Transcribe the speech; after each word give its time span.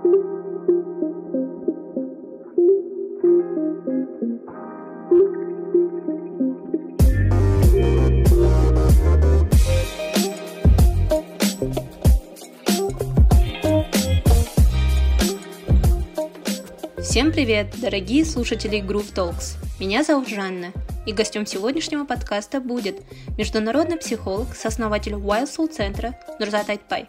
Всем 0.00 0.12
привет, 17.30 17.74
дорогие 17.78 18.24
слушатели 18.24 18.80
Groove 18.80 19.12
Talks. 19.12 19.58
Меня 19.78 20.02
зовут 20.02 20.28
Жанна, 20.28 20.72
и 21.04 21.12
гостем 21.12 21.44
сегодняшнего 21.44 22.06
подкаста 22.06 22.60
будет 22.60 23.02
международный 23.36 23.98
психолог, 23.98 24.54
сооснователь 24.54 25.12
Wild 25.12 25.44
Soul 25.44 25.68
центра 25.68 26.18
Нурзат 26.38 26.70
Айтпай. 26.70 27.04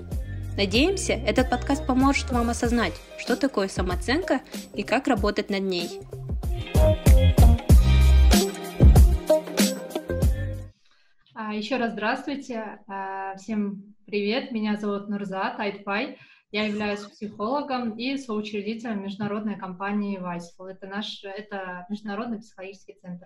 Надеемся, 0.61 1.13
этот 1.13 1.49
подкаст 1.49 1.87
поможет 1.87 2.29
вам 2.29 2.51
осознать, 2.51 2.93
что 3.17 3.35
такое 3.35 3.67
самооценка 3.67 4.41
и 4.75 4.83
как 4.83 5.07
работать 5.07 5.49
над 5.49 5.63
ней. 5.63 5.89
А, 11.33 11.55
Еще 11.55 11.77
раз 11.77 11.93
здравствуйте, 11.93 12.79
а, 12.87 13.35
всем 13.37 13.95
привет, 14.05 14.51
меня 14.51 14.77
зовут 14.77 15.09
Нурзат 15.09 15.59
Айтпай, 15.59 16.19
я 16.51 16.67
являюсь 16.67 16.99
психологом 16.99 17.97
и 17.97 18.17
соучредителем 18.17 19.01
международной 19.01 19.57
компании 19.57 20.19
Вайсфул. 20.19 20.67
Это 20.67 20.85
наш, 20.85 21.23
это 21.23 21.87
международный 21.89 22.37
психологический 22.37 22.99
центр. 23.01 23.25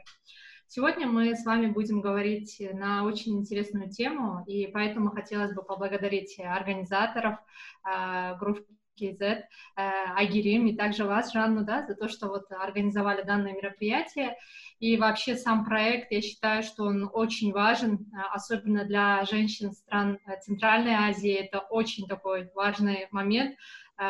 Сегодня 0.68 1.08
мы 1.08 1.36
с 1.36 1.46
вами 1.46 1.68
будем 1.68 2.02
говорить 2.02 2.62
на 2.74 3.04
очень 3.06 3.38
интересную 3.38 3.90
тему, 3.90 4.44
и 4.48 4.68
поэтому 4.68 5.12
хотелось 5.12 5.54
бы 5.54 5.62
поблагодарить 5.62 6.40
организаторов 6.40 7.38
э, 7.86 8.36
группы 8.38 8.66
KZ, 9.00 9.22
э, 9.22 9.44
Агирим 9.76 10.68
и 10.68 10.76
также 10.76 11.06
вас, 11.06 11.32
Жанну, 11.32 11.64
да, 11.64 11.86
за 11.86 11.96
то, 11.96 12.08
что 12.08 12.28
вот 12.28 12.52
организовали 12.52 13.22
данное 13.22 13.54
мероприятие. 13.54 14.38
И 14.80 14.98
вообще 14.98 15.36
сам 15.36 15.66
проект, 15.66 16.12
я 16.12 16.22
считаю, 16.22 16.64
что 16.64 16.84
он 16.84 17.10
очень 17.14 17.54
важен, 17.54 18.12
а, 18.14 18.34
особенно 18.34 18.84
для 18.86 19.24
женщин 19.26 19.72
стран 19.72 20.20
э, 20.26 20.40
Центральной 20.42 20.96
Азии. 20.96 21.32
Это 21.32 21.60
очень 21.60 22.08
такой 22.08 22.50
важный 22.54 23.08
момент, 23.12 23.56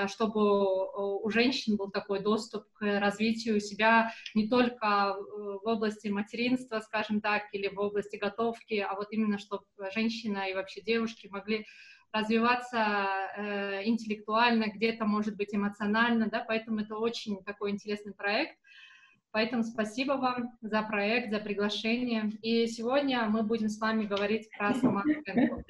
чтобы 0.08 1.22
у 1.24 1.30
женщин 1.30 1.78
был 1.78 1.92
такой 1.92 2.20
доступ 2.20 2.64
к 2.74 3.00
развитию 3.00 3.60
себя 3.60 4.12
не 4.34 4.48
только 4.48 5.16
в 5.18 5.68
области 5.68 6.08
материнства, 6.08 6.80
скажем 6.80 7.22
так, 7.22 7.44
или 7.54 7.68
в 7.68 7.80
области 7.80 8.16
готовки, 8.16 8.76
а 8.76 8.96
вот 8.96 9.12
именно 9.12 9.38
чтобы 9.38 9.66
женщина 9.94 10.50
и 10.50 10.54
вообще 10.54 10.82
девушки 10.82 11.28
могли 11.28 11.66
развиваться 12.16 12.78
э, 13.36 13.86
интеллектуально, 13.86 14.72
где-то, 14.74 15.06
может 15.06 15.36
быть, 15.36 15.54
эмоционально, 15.54 16.30
да, 16.30 16.44
поэтому 16.48 16.80
это 16.80 16.96
очень 16.96 17.44
такой 17.44 17.72
интересный 17.72 18.14
проект. 18.14 18.58
Поэтому 19.32 19.64
спасибо 19.64 20.14
вам 20.14 20.58
за 20.62 20.82
проект, 20.84 21.30
за 21.30 21.40
приглашение. 21.40 22.32
И 22.42 22.68
сегодня 22.68 23.26
мы 23.26 23.44
будем 23.44 23.68
с 23.68 23.80
вами 23.80 24.06
говорить 24.06 24.50
про 24.58 24.74
самооценку. 24.76 25.64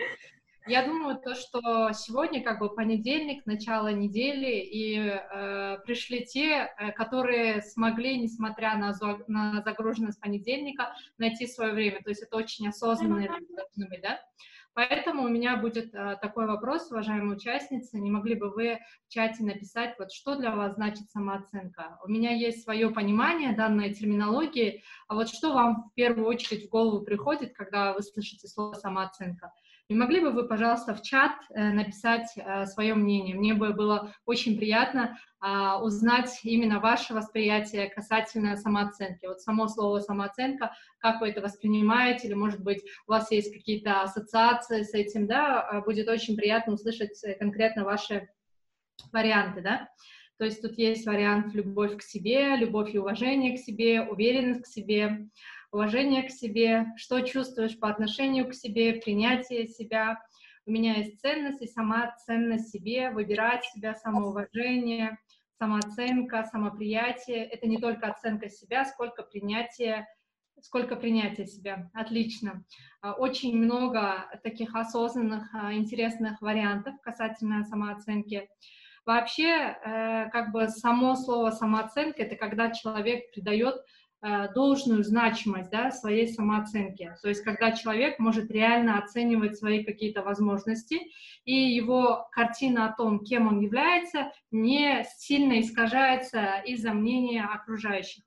Я 0.68 0.84
думаю, 0.84 1.18
то, 1.18 1.36
что 1.36 1.92
сегодня 1.94 2.44
как 2.44 2.60
бы 2.60 2.74
понедельник, 2.74 3.46
начало 3.46 3.90
недели, 3.90 4.62
и 4.62 4.98
э, 4.98 5.78
пришли 5.86 6.26
те, 6.26 6.74
э, 6.78 6.92
которые 6.94 7.62
смогли, 7.62 8.18
несмотря 8.18 8.76
на, 8.76 8.94
на 9.28 9.62
загруженность 9.62 10.20
понедельника, 10.20 10.96
найти 11.20 11.46
свое 11.46 11.72
время. 11.72 12.02
То 12.02 12.10
есть 12.10 12.24
это 12.24 12.36
очень 12.38 12.68
осознанные 12.68 13.28
должны 13.28 13.88
быть, 13.88 14.02
да? 14.02 14.20
Поэтому 14.76 15.24
у 15.24 15.30
меня 15.30 15.56
будет 15.56 15.94
э, 15.94 16.18
такой 16.20 16.48
вопрос, 16.48 16.92
уважаемые 16.92 17.38
участницы, 17.38 17.98
не 18.00 18.12
могли 18.12 18.34
бы 18.36 18.50
вы 18.50 18.80
в 19.08 19.14
чате 19.14 19.44
написать, 19.44 19.96
вот 19.98 20.12
что 20.12 20.36
для 20.36 20.54
вас 20.54 20.74
значит 20.74 21.10
самооценка? 21.12 21.98
У 22.04 22.10
меня 22.10 22.32
есть 22.32 22.64
свое 22.64 22.90
понимание 22.90 23.56
данной 23.56 23.94
терминологии, 23.94 24.84
а 25.08 25.16
вот 25.16 25.30
что 25.30 25.54
вам 25.54 25.90
в 25.90 25.94
первую 25.94 26.28
очередь 26.28 26.66
в 26.66 26.70
голову 26.70 27.06
приходит, 27.06 27.54
когда 27.54 27.94
вы 27.94 28.02
слышите 28.02 28.48
слово 28.50 28.74
самооценка? 28.74 29.54
Не 29.88 29.96
могли 29.96 30.20
бы 30.20 30.32
вы, 30.32 30.48
пожалуйста, 30.48 30.96
в 30.96 31.04
чат 31.04 31.34
э, 31.50 31.72
написать 31.72 32.32
э, 32.36 32.66
свое 32.66 32.96
мнение? 32.96 33.36
Мне 33.36 33.54
бы 33.54 33.72
было 33.72 34.12
очень 34.26 34.58
приятно 34.58 35.16
а, 35.40 35.80
узнать 35.80 36.40
именно 36.42 36.80
ваше 36.80 37.14
восприятие 37.14 37.88
касательно 37.88 38.58
самооценки. 38.58 39.28
Вот 39.28 39.42
само 39.42 39.68
слово 39.68 40.00
самооценка, 40.00 40.74
как 40.98 41.22
вы 41.22 41.30
это 41.30 41.40
воспринимаете, 41.40 42.28
или, 42.28 42.34
может 42.34 42.64
быть, 42.64 42.82
у 43.06 43.12
вас 43.12 43.30
есть 43.30 43.54
какие-то 43.54 44.02
ассоциации 44.02 44.82
с 44.82 44.96
этим, 44.96 45.28
да, 45.28 45.62
а, 45.62 45.82
будет 45.82 46.10
очень 46.10 46.36
приятно 46.36 46.74
услышать 46.74 47.24
э, 47.24 47.36
конкретно 47.36 47.84
ваши 47.84 48.28
варианты, 49.12 49.62
да. 49.62 49.88
То 50.40 50.46
есть 50.46 50.64
тут 50.64 50.80
есть 50.80 51.06
вариант 51.06 51.54
любовь 51.54 51.98
к 51.98 52.02
себе, 52.02 52.56
любовь 52.56 52.96
и 52.96 52.98
уважение 52.98 53.56
к 53.56 53.60
себе, 53.60 54.02
уверенность 54.02 54.64
к 54.64 54.68
себе, 54.68 55.30
уважение 55.72 56.24
к 56.24 56.32
себе, 56.32 56.88
что 56.98 57.22
чувствуешь 57.22 57.80
по 57.80 57.90
отношению 57.90 58.48
к 58.50 58.54
себе, 58.54 58.94
принятие 58.94 59.68
себя. 59.68 60.22
У 60.66 60.72
меня 60.72 60.96
есть 60.96 61.20
ценность 61.22 61.62
и 61.62 61.68
сама 61.68 62.16
ценность 62.26 62.70
себе, 62.70 63.12
выбирать 63.12 63.66
себя, 63.66 63.94
самоуважение, 63.94 65.18
самооценка, 65.60 66.46
самоприятие. 66.52 67.46
Это 67.46 67.68
не 67.68 67.78
только 67.78 68.08
оценка 68.08 68.50
себя, 68.50 68.86
сколько 68.86 69.24
принятие 69.24 70.08
сколько 70.62 70.96
принятия 70.96 71.46
себя. 71.46 71.90
Отлично. 71.94 72.64
А, 73.02 73.14
очень 73.14 73.58
много 73.58 74.26
таких 74.44 74.76
осознанных, 74.76 75.54
а, 75.54 75.74
интересных 75.74 76.42
вариантов 76.42 76.96
касательно 77.02 77.64
самооценки. 77.66 78.50
Вообще, 79.06 79.46
э, 79.46 80.30
как 80.32 80.52
бы 80.52 80.68
само 80.68 81.16
слово 81.16 81.52
самооценка— 81.52 82.24
это 82.24 82.36
когда 82.36 82.72
человек 82.72 83.32
придает 83.32 83.76
должную 84.54 85.04
значимость 85.04 85.70
да, 85.70 85.92
своей 85.92 86.28
самооценки. 86.28 87.16
То 87.22 87.30
есть 87.30 87.44
когда 87.44 87.72
человек 87.72 88.18
может 88.20 88.50
реально 88.50 88.98
оценивать 88.98 89.58
свои 89.58 89.84
какие-то 89.84 90.24
возможности, 90.24 91.00
и 91.44 91.54
его 91.54 92.28
картина 92.32 92.88
о 92.88 92.94
том, 92.94 93.24
кем 93.24 93.48
он 93.48 93.60
является, 93.60 94.32
не 94.52 95.06
сильно 95.18 95.60
искажается 95.60 96.62
из-за 96.66 96.92
мнения 96.94 97.44
окружающих. 97.44 98.24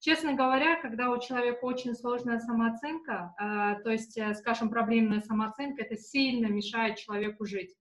Честно 0.00 0.34
говоря, 0.34 0.80
когда 0.80 1.10
у 1.10 1.20
человека 1.20 1.64
очень 1.64 1.92
сложная 1.94 2.38
самооценка, 2.38 3.34
э, 3.36 3.82
то 3.82 3.90
есть, 3.90 4.16
э, 4.16 4.32
скажем, 4.34 4.70
проблемная 4.70 5.20
самооценка, 5.20 5.82
это 5.82 5.96
сильно 5.96 6.46
мешает 6.46 6.98
человеку 6.98 7.46
жить. 7.46 7.74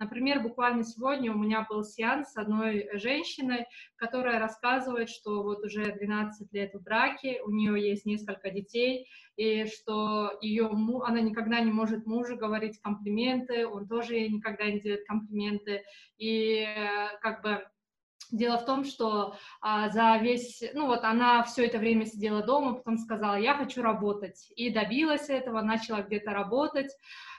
Например, 0.00 0.40
буквально 0.40 0.82
сегодня 0.82 1.32
у 1.32 1.38
меня 1.38 1.64
был 1.68 1.84
сеанс 1.84 2.32
с 2.32 2.36
одной 2.36 2.88
женщиной, 2.94 3.66
которая 3.94 4.40
рассказывает, 4.40 5.10
что 5.10 5.44
вот 5.44 5.64
уже 5.64 5.92
12 5.92 6.52
лет 6.52 6.74
в 6.74 6.82
браке, 6.82 7.40
у 7.44 7.50
нее 7.50 7.80
есть 7.80 8.04
несколько 8.04 8.50
детей, 8.50 9.06
и 9.36 9.66
что 9.66 10.38
ее, 10.40 10.70
она 11.04 11.20
никогда 11.20 11.60
не 11.60 11.70
может 11.70 12.04
мужу 12.04 12.36
говорить 12.36 12.80
комплименты, 12.80 13.64
он 13.66 13.86
тоже 13.86 14.14
ей 14.14 14.28
никогда 14.28 14.64
не 14.64 14.80
делает 14.80 15.06
комплименты, 15.06 15.84
и 16.18 16.64
э, 16.66 17.18
как 17.20 17.42
бы 17.42 17.64
Дело 18.30 18.58
в 18.58 18.64
том, 18.64 18.84
что 18.84 19.34
а, 19.60 19.88
за 19.90 20.16
весь, 20.18 20.62
ну 20.74 20.86
вот 20.86 21.04
она 21.04 21.42
все 21.42 21.66
это 21.66 21.78
время 21.78 22.06
сидела 22.06 22.42
дома, 22.42 22.74
потом 22.74 22.96
сказала, 22.98 23.34
я 23.34 23.54
хочу 23.54 23.82
работать, 23.82 24.52
и 24.54 24.70
добилась 24.70 25.28
этого, 25.28 25.60
начала 25.62 26.02
где-то 26.02 26.32
работать, 26.32 26.94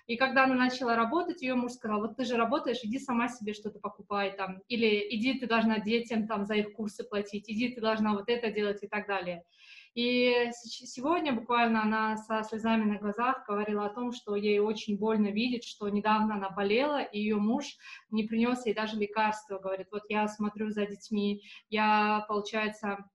и 0.07 0.18
когда 0.18 0.44
она 0.44 0.56
начала 0.56 0.96
работать, 0.96 1.41
ее 1.41 1.56
муж 1.56 1.74
сказал, 1.74 2.02
вот 2.02 2.18
ты 2.18 2.25
же 2.25 2.35
работаешь, 2.35 2.79
иди 2.84 3.00
сама 3.00 3.29
себе 3.29 3.53
что-то 3.53 3.79
покупай 3.79 4.35
там, 4.35 4.59
или 4.68 5.07
иди 5.16 5.40
ты 5.40 5.47
должна 5.47 5.79
детям 5.79 6.28
там 6.28 6.46
за 6.46 6.56
их 6.56 6.74
курсы 6.74 7.03
платить, 7.03 7.50
иди 7.50 7.69
ты 7.69 7.79
должна 7.79 8.13
вот 8.13 8.28
это 8.28 8.52
делать 8.52 8.84
и 8.84 8.88
так 8.88 9.08
далее. 9.08 9.44
И 9.94 10.50
сегодня 10.53 11.34
буквально 11.34 11.84
она 11.84 12.16
со 12.16 12.44
слезами 12.44 12.85
на 12.85 12.97
глазах 12.97 13.46
говорила 13.46 13.85
о 13.85 13.94
том, 13.94 14.13
что 14.13 14.35
ей 14.35 14.59
очень 14.59 14.97
больно 14.97 15.28
видеть, 15.28 15.66
что 15.66 15.90
недавно 15.90 16.35
она 16.35 16.50
болела, 16.50 17.02
и 17.02 17.19
ее 17.19 17.35
муж 17.35 17.75
не 18.09 18.24
принес 18.24 18.66
ей 18.66 18.74
даже 18.74 18.96
лекарства. 18.96 19.59
Говорит, 19.59 19.88
вот 19.91 20.03
я 20.07 20.28
смотрю 20.29 20.70
за 20.70 20.85
детьми, 20.85 21.43
я, 21.70 22.23
получается, 22.29 23.09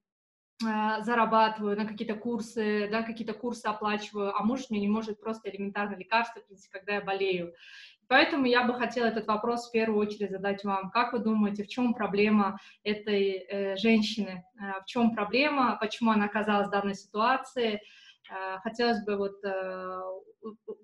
а, 0.65 1.03
зарабатываю 1.03 1.77
на 1.77 1.85
какие-то 1.85 2.15
курсы, 2.15 2.89
да, 2.91 3.03
какие-то 3.03 3.35
курсы 3.35 3.67
оплачиваю, 3.67 4.35
а 4.35 4.43
муж 4.43 4.71
мне 4.71 4.81
не 4.81 4.89
может 4.89 5.21
просто 5.21 5.51
элементарно 5.51 5.97
лекарства 5.97 6.41
принести, 6.41 6.71
когда 6.71 6.95
я 6.95 7.01
болею. 7.03 7.53
Поэтому 8.09 8.47
я 8.47 8.65
бы 8.65 8.75
хотела 8.75 9.07
этот 9.07 9.27
вопрос 9.27 9.69
в 9.69 9.73
первую 9.73 10.07
очередь 10.07 10.31
задать 10.31 10.65
вам. 10.65 10.91
Как 10.91 11.13
вы 11.13 11.19
думаете, 11.19 11.65
в 11.65 11.69
чем 11.69 11.95
проблема 11.95 12.59
этой 12.85 13.33
э, 13.33 13.77
женщины? 13.77 14.45
Э, 14.61 14.81
в 14.83 14.87
чем 14.87 15.15
проблема? 15.15 15.77
Почему 15.81 16.13
она 16.13 16.27
оказалась 16.27 16.69
в 16.69 16.71
данной 16.71 16.95
ситуации? 16.95 17.83
Э, 18.31 18.59
хотелось 18.63 19.05
бы 19.05 19.17
вот 19.17 19.45
э, 19.45 20.01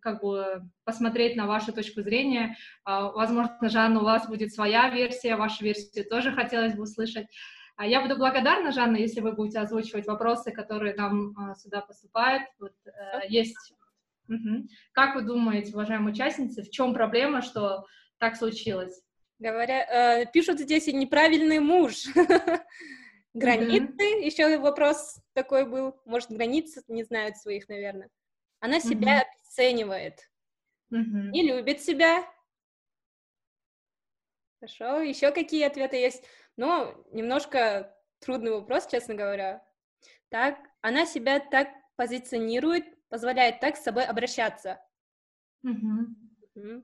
как 0.00 0.20
бы 0.22 0.62
посмотреть 0.84 1.36
на 1.36 1.46
вашу 1.46 1.72
точку 1.72 2.02
зрения. 2.02 2.56
Э, 2.86 3.10
возможно, 3.14 3.68
Жанна, 3.68 4.00
у 4.00 4.04
вас 4.04 4.26
будет 4.28 4.52
своя 4.52 4.90
версия, 4.90 5.36
вашу 5.36 5.64
версию 5.64 6.08
тоже 6.08 6.32
хотелось 6.32 6.74
бы 6.74 6.82
услышать. 6.82 7.26
А 7.76 7.86
я 7.86 8.02
буду 8.02 8.16
благодарна, 8.16 8.70
Жанна, 8.72 8.96
если 8.96 9.20
вы 9.20 9.32
будете 9.32 9.60
озвучивать 9.60 10.06
вопросы, 10.06 10.52
которые 10.52 10.94
нам 10.94 11.30
э, 11.30 11.54
сюда 11.54 11.80
поступают. 11.80 12.44
Вот, 12.58 12.72
э, 12.86 13.28
есть 13.28 13.74
Угу. 14.28 14.68
Как 14.92 15.14
вы 15.14 15.22
думаете, 15.22 15.72
уважаемые 15.72 16.12
участницы, 16.12 16.62
в 16.62 16.70
чем 16.70 16.94
проблема, 16.94 17.42
что 17.42 17.86
так 18.18 18.36
случилось? 18.36 19.02
Говоря, 19.38 20.22
э, 20.22 20.26
пишут 20.32 20.60
здесь 20.60 20.88
и 20.88 20.92
неправильный 20.92 21.58
муж. 21.58 22.04
Границы, 23.34 24.02
еще 24.22 24.58
вопрос 24.58 25.18
такой 25.32 25.66
был. 25.66 26.00
Может, 26.04 26.30
границы 26.30 26.82
не 26.86 27.02
знают 27.02 27.38
своих, 27.38 27.68
наверное. 27.68 28.10
Она 28.60 28.78
себя 28.78 29.22
обесценивает. 29.22 30.30
Не 30.90 31.42
любит 31.42 31.80
себя. 31.80 32.24
Хорошо, 34.60 35.00
еще 35.00 35.32
какие 35.32 35.64
ответы 35.64 35.96
есть? 35.96 36.22
Ну, 36.56 37.04
немножко 37.10 37.96
трудный 38.20 38.52
вопрос, 38.52 38.86
честно 38.86 39.14
говоря. 39.14 39.66
Так, 40.28 40.58
она 40.82 41.06
себя 41.06 41.40
так 41.40 41.68
позиционирует, 41.96 42.84
позволяет 43.12 43.60
так 43.60 43.76
с 43.76 43.82
собой 43.82 44.04
обращаться. 44.04 44.80
Угу. 45.62 46.06
Угу. 46.54 46.82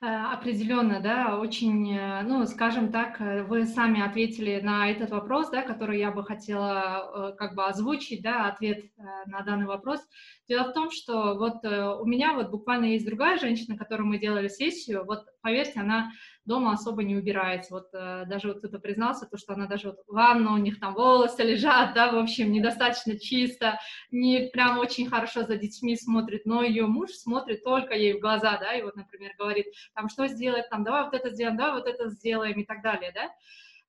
Определенно, 0.00 1.00
да, 1.00 1.38
очень, 1.38 1.96
э, 1.96 2.22
ну, 2.24 2.44
скажем 2.44 2.90
так, 2.90 3.20
э, 3.20 3.44
вы 3.44 3.64
сами 3.64 4.02
ответили 4.02 4.60
на 4.60 4.90
этот 4.90 5.10
вопрос, 5.10 5.48
да, 5.48 5.62
который 5.62 5.98
я 5.98 6.10
бы 6.10 6.24
хотела 6.24 7.34
как 7.38 7.54
бы 7.54 7.64
озвучить, 7.64 8.20
да, 8.20 8.48
ответ 8.48 8.84
на 9.26 9.42
данный 9.42 9.66
вопрос. 9.66 10.00
Дело 10.48 10.64
в 10.64 10.72
том, 10.74 10.90
что 10.90 11.36
вот 11.38 11.64
у 11.64 12.04
меня 12.04 12.34
вот 12.34 12.50
буквально 12.50 12.86
есть 12.86 13.06
другая 13.06 13.38
женщина, 13.38 13.78
которой 13.78 14.02
мы 14.02 14.18
делали 14.18 14.48
сессию, 14.48 15.04
вот 15.06 15.24
поверьте, 15.40 15.80
она 15.80 16.10
дома 16.44 16.72
особо 16.72 17.02
не 17.02 17.16
убирается. 17.16 17.72
Вот 17.74 17.88
э, 17.92 18.24
даже 18.26 18.48
вот 18.48 18.58
кто-то 18.58 18.78
признался, 18.78 19.26
то, 19.26 19.36
что 19.36 19.54
она 19.54 19.66
даже 19.66 19.88
вот 19.88 19.98
в 20.06 20.12
ванну, 20.12 20.54
у 20.54 20.58
них 20.58 20.80
там 20.80 20.94
волосы 20.94 21.42
лежат, 21.42 21.94
да, 21.94 22.12
в 22.12 22.18
общем, 22.18 22.52
недостаточно 22.52 23.18
чисто, 23.18 23.78
не 24.10 24.50
прям 24.52 24.78
очень 24.78 25.08
хорошо 25.08 25.44
за 25.44 25.56
детьми 25.56 25.96
смотрит, 25.96 26.44
но 26.44 26.62
ее 26.62 26.86
муж 26.86 27.10
смотрит 27.10 27.62
только 27.62 27.94
ей 27.94 28.14
в 28.14 28.20
глаза, 28.20 28.58
да, 28.58 28.74
и 28.74 28.82
вот, 28.82 28.96
например, 28.96 29.32
говорит, 29.38 29.66
там, 29.94 30.08
что 30.08 30.26
сделать, 30.26 30.68
там, 30.70 30.84
давай 30.84 31.04
вот 31.04 31.14
это 31.14 31.30
сделаем, 31.30 31.56
давай 31.56 31.80
вот 31.80 31.86
это 31.86 32.08
сделаем 32.08 32.60
и 32.60 32.64
так 32.64 32.82
далее, 32.82 33.12
да. 33.14 33.30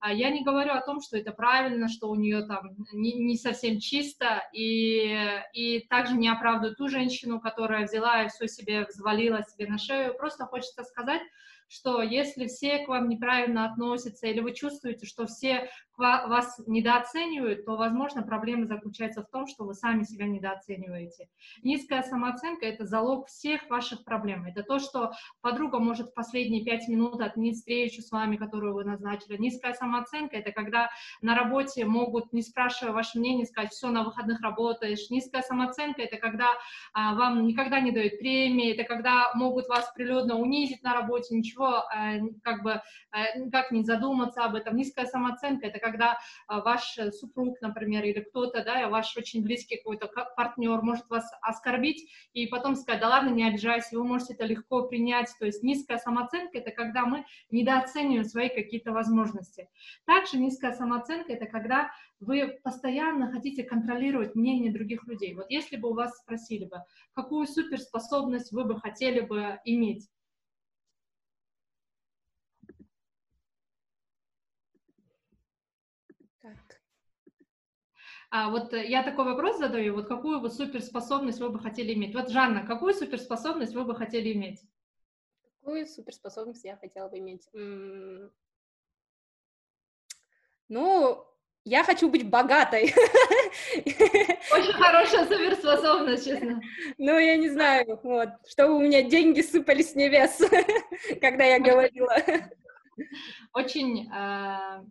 А 0.05 0.11
я 0.11 0.31
не 0.31 0.43
говорю 0.43 0.73
о 0.73 0.81
том, 0.81 0.99
что 0.99 1.17
это 1.17 1.31
правильно, 1.31 1.87
что 1.87 2.09
у 2.09 2.15
нее 2.15 2.45
там 2.45 2.75
не, 2.91 3.13
не 3.13 3.37
совсем 3.37 3.79
чисто, 3.79 4.43
и, 4.51 5.17
и 5.53 5.79
также 5.89 6.15
не 6.15 6.27
оправдываю 6.27 6.75
ту 6.75 6.89
женщину, 6.89 7.39
которая 7.39 7.85
взяла 7.85 8.23
и 8.23 8.27
все 8.27 8.49
себе 8.49 8.83
взвалила 8.83 9.43
себе 9.43 9.65
на 9.65 9.77
шею. 9.77 10.13
Просто 10.15 10.45
хочется 10.45 10.83
сказать, 10.83 11.21
что 11.73 12.03
если 12.03 12.45
все 12.45 12.85
к 12.85 12.87
вам 12.87 13.09
неправильно 13.09 13.65
относятся, 13.65 14.27
или 14.27 14.41
вы 14.41 14.53
чувствуете, 14.53 15.07
что 15.07 15.25
все 15.25 15.71
вас 15.97 16.59
недооценивают, 16.65 17.65
то, 17.65 17.75
возможно, 17.75 18.23
проблема 18.23 18.65
заключается 18.65 19.23
в 19.23 19.29
том, 19.29 19.47
что 19.47 19.65
вы 19.65 19.73
сами 19.73 20.03
себя 20.03 20.25
недооцениваете. 20.25 21.29
Низкая 21.61 22.03
самооценка— 22.03 22.65
это 22.67 22.85
залог 22.85 23.27
всех 23.27 23.69
ваших 23.69 24.03
проблем. 24.03 24.45
Это 24.45 24.63
то, 24.63 24.79
что 24.79 25.11
подруга 25.41 25.79
может 25.79 26.09
в 26.09 26.13
последние 26.13 26.63
пять 26.63 26.87
минут 26.87 27.21
отменить 27.21 27.57
встречу 27.57 28.01
с 28.01 28.11
вами, 28.11 28.37
которую 28.37 28.73
вы 28.73 28.83
назначили. 28.85 29.37
Низкая 29.37 29.73
самооценка— 29.73 30.35
это 30.37 30.51
когда 30.51 30.89
на 31.21 31.35
работе 31.35 31.85
могут, 31.85 32.33
не 32.33 32.41
спрашивая 32.41 32.93
ваше 32.93 33.19
мнение, 33.19 33.45
сказать, 33.45 33.71
все, 33.71 33.89
на 33.89 34.03
выходных 34.03 34.41
работаешь. 34.41 35.09
Низкая 35.09 35.41
самооценка— 35.41 36.01
это 36.03 36.17
когда 36.17 36.49
а, 36.93 37.13
вам 37.15 37.45
никогда 37.45 37.79
не 37.79 37.91
дают 37.91 38.17
премии, 38.19 38.73
это 38.73 38.83
когда 38.83 39.31
могут 39.35 39.67
вас 39.67 39.91
прилюдно 39.95 40.39
унизить 40.39 40.81
на 40.83 40.93
работе, 40.93 41.35
ничего, 41.35 41.67
а, 41.67 42.17
как 42.41 42.63
бы, 42.63 42.81
а, 43.11 43.37
никак 43.37 43.71
не 43.71 43.83
задуматься 43.83 44.43
об 44.43 44.55
этом. 44.55 44.75
Низкая 44.75 45.05
самооценка— 45.05 45.67
это 45.67 45.82
когда 45.83 46.17
а, 46.47 46.61
ваш 46.61 46.97
э, 46.97 47.11
супруг, 47.11 47.59
например, 47.61 48.03
или 48.05 48.21
кто-то, 48.21 48.63
да, 48.63 48.87
ваш 48.87 49.15
очень 49.17 49.43
близкий 49.43 49.77
какой-то 49.77 50.07
партнер 50.35 50.81
может 50.81 51.09
вас 51.09 51.29
оскорбить 51.41 52.09
и 52.33 52.47
потом 52.47 52.75
сказать, 52.75 53.01
да 53.01 53.09
ладно, 53.09 53.29
не 53.29 53.47
обижайся, 53.47 53.97
вы 53.97 54.05
можете 54.05 54.33
это 54.33 54.45
легко 54.45 54.87
принять. 54.87 55.29
То 55.39 55.45
есть 55.45 55.61
низкая 55.61 55.97
самооценка— 55.97 56.57
это 56.59 56.71
когда 56.71 57.05
мы 57.05 57.25
недооцениваем 57.51 58.23
свои 58.23 58.49
какие-то 58.49 58.93
возможности. 58.93 59.67
Также 60.05 60.37
низкая 60.37 60.73
самооценка— 60.73 61.33
это 61.33 61.45
когда 61.45 61.91
вы 62.21 62.59
постоянно 62.63 63.31
хотите 63.31 63.63
контролировать 63.63 64.35
мнение 64.35 64.71
других 64.71 65.05
людей. 65.07 65.33
Вот 65.35 65.49
если 65.49 65.75
бы 65.75 65.89
у 65.89 65.93
вас 65.93 66.17
спросили 66.19 66.65
бы, 66.65 66.77
какую 67.13 67.45
суперспособность 67.47 68.51
вы 68.53 68.63
бы 68.63 68.79
хотели 68.79 69.19
бы 69.19 69.59
иметь, 69.65 70.07
А 78.35 78.49
вот 78.49 78.73
э, 78.73 78.83
я 78.87 79.03
такой 79.03 79.25
вопрос 79.25 79.59
задаю, 79.59 79.93
вот 79.93 80.07
какую 80.07 80.41
бы 80.41 80.49
суперспособность 80.49 81.39
вы 81.39 81.49
бы 81.49 81.59
хотели 81.59 81.93
иметь? 81.93 82.15
Вот, 82.15 82.29
Жанна, 82.29 82.65
какую 82.65 82.95
суперспособность 82.95 83.75
вы 83.75 83.83
бы 83.83 83.95
хотели 83.95 84.33
иметь? 84.33 84.59
Какую 85.59 85.85
суперспособность 85.85 86.65
я 86.65 86.75
хотела 86.75 87.09
бы 87.09 87.19
иметь? 87.19 87.47
Ну, 90.67 91.23
я 91.63 91.83
хочу 91.83 92.09
быть 92.09 92.27
богатой. 92.27 92.85
Очень 93.77 94.73
хорошая 94.81 95.27
суперспособность, 95.27 96.25
честно. 96.25 96.59
Ну, 96.97 97.19
я 97.19 97.37
не 97.37 97.49
знаю, 97.49 97.99
вот, 98.01 98.29
чтобы 98.47 98.77
у 98.77 98.81
меня 98.81 99.03
деньги 99.03 99.41
сыпались 99.41 99.91
с 99.91 99.95
небес, 99.95 100.41
когда 101.21 101.43
я 101.43 101.59
говорила. 101.59 102.15
Очень 103.53 104.09
а, 104.11 104.83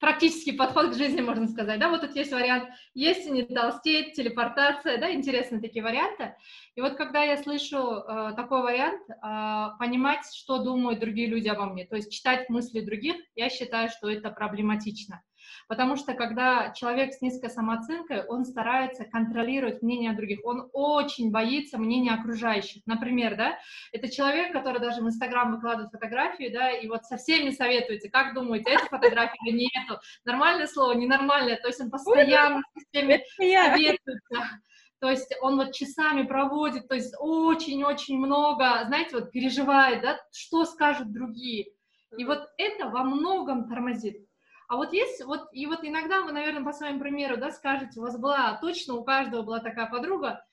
практический 0.00 0.52
подход 0.52 0.90
к 0.90 0.96
жизни, 0.96 1.20
можно 1.20 1.48
сказать, 1.48 1.80
да, 1.80 1.88
вот 1.88 2.00
тут 2.00 2.14
есть 2.14 2.32
вариант 2.32 2.68
есть 2.94 3.28
не 3.28 3.42
толстеть, 3.42 4.14
телепортация, 4.14 4.98
да, 4.98 5.12
интересные 5.12 5.60
такие 5.60 5.82
варианты, 5.82 6.34
и 6.74 6.80
вот 6.80 6.94
когда 6.94 7.22
я 7.22 7.36
слышу 7.36 7.76
э, 7.78 8.32
такой 8.36 8.62
вариант, 8.62 9.02
э, 9.08 9.78
понимать, 9.78 10.24
что 10.34 10.58
думают 10.58 11.00
другие 11.00 11.28
люди 11.28 11.48
обо 11.48 11.66
мне, 11.66 11.86
то 11.86 11.96
есть 11.96 12.12
читать 12.12 12.48
мысли 12.48 12.80
других, 12.80 13.16
я 13.34 13.48
считаю, 13.48 13.88
что 13.88 14.08
это 14.08 14.30
проблематично. 14.30 15.22
Потому 15.66 15.96
что 15.96 16.14
когда 16.14 16.70
человек 16.70 17.12
с 17.12 17.20
низкой 17.20 17.50
самооценкой, 17.50 18.24
он 18.24 18.44
старается 18.44 19.04
контролировать 19.04 19.82
мнение 19.82 20.12
других, 20.12 20.40
он 20.44 20.68
очень 20.72 21.30
боится 21.30 21.78
мнения 21.78 22.12
окружающих. 22.12 22.82
Например, 22.86 23.36
да, 23.36 23.58
это 23.92 24.10
человек, 24.10 24.52
который 24.52 24.80
даже 24.80 25.02
в 25.02 25.06
Инстаграм 25.06 25.54
выкладывает 25.54 25.90
фотографии, 25.90 26.48
да, 26.48 26.70
и 26.70 26.88
вот 26.88 27.04
со 27.04 27.16
всеми 27.16 27.50
советуете, 27.50 28.10
как 28.10 28.34
думаете, 28.34 28.70
эту 28.70 28.86
фотографию 28.86 29.38
или 29.46 29.56
не 29.56 29.70
эту, 29.84 30.00
нормальное 30.24 30.66
слово, 30.66 30.92
ненормальное, 30.92 31.56
то 31.56 31.68
есть 31.68 31.80
он 31.80 31.90
постоянно 31.90 32.62
с 32.76 32.84
всеми 32.88 33.22
советуется. 33.36 34.60
То 35.00 35.10
есть 35.10 35.32
он 35.40 35.56
вот 35.56 35.74
часами 35.74 36.22
проводит, 36.22 36.88
то 36.88 36.94
есть 36.96 37.14
очень-очень 37.18 38.18
много, 38.18 38.84
знаете, 38.86 39.14
вот 39.14 39.30
переживает, 39.30 40.02
да, 40.02 40.18
что 40.32 40.64
скажут 40.64 41.12
другие. 41.12 41.68
И 42.16 42.24
вот 42.24 42.48
это 42.56 42.88
во 42.88 43.04
многом 43.04 43.68
тормозит. 43.68 44.27
А 44.68 44.76
вот 44.76 44.92
есть, 44.92 45.24
вот, 45.24 45.48
и 45.52 45.66
вот 45.66 45.80
иногда 45.82 46.20
вы, 46.20 46.32
наверное, 46.32 46.62
по 46.62 46.72
своему 46.72 47.00
примеру, 47.00 47.38
да, 47.38 47.50
скажете, 47.50 47.98
у 47.98 48.02
вас 48.02 48.18
была, 48.18 48.58
точно 48.60 48.94
у 48.94 49.04
каждого 49.04 49.42
была 49.42 49.60
такая 49.60 49.86
подруга, 49.86 50.44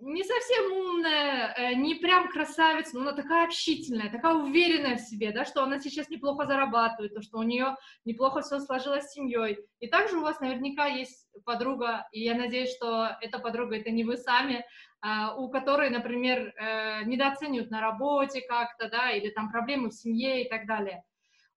не 0.00 0.22
совсем 0.22 0.72
умная, 0.72 1.54
э, 1.56 1.74
не 1.74 1.94
прям 1.94 2.28
красавица, 2.28 2.94
но 2.94 3.02
она 3.02 3.12
такая 3.12 3.46
общительная, 3.46 4.10
такая 4.10 4.34
уверенная 4.34 4.96
в 4.96 5.00
себе, 5.00 5.32
да, 5.32 5.44
что 5.44 5.62
она 5.62 5.80
сейчас 5.80 6.08
неплохо 6.10 6.46
зарабатывает, 6.46 7.14
то, 7.14 7.22
что 7.22 7.38
у 7.38 7.42
нее 7.42 7.76
неплохо 8.04 8.42
все 8.42 8.60
сложилось 8.60 9.06
с 9.06 9.14
семьей. 9.14 9.58
И 9.80 9.88
также 9.88 10.18
у 10.18 10.22
вас 10.22 10.38
наверняка 10.40 10.86
есть 10.86 11.26
подруга, 11.44 12.06
и 12.12 12.22
я 12.22 12.34
надеюсь, 12.34 12.74
что 12.74 13.16
эта 13.20 13.38
подруга 13.38 13.76
это 13.76 13.90
не 13.90 14.04
вы 14.04 14.16
сами, 14.16 14.64
а, 15.00 15.34
у 15.34 15.48
которой, 15.48 15.90
например, 15.90 16.54
э, 16.56 17.04
недооценивают 17.04 17.70
на 17.70 17.80
работе 17.80 18.42
как-то, 18.42 18.88
да, 18.88 19.10
или 19.10 19.30
там 19.30 19.50
проблемы 19.50 19.90
в 19.90 19.94
семье 19.94 20.44
и 20.44 20.48
так 20.48 20.66
далее. 20.66 21.04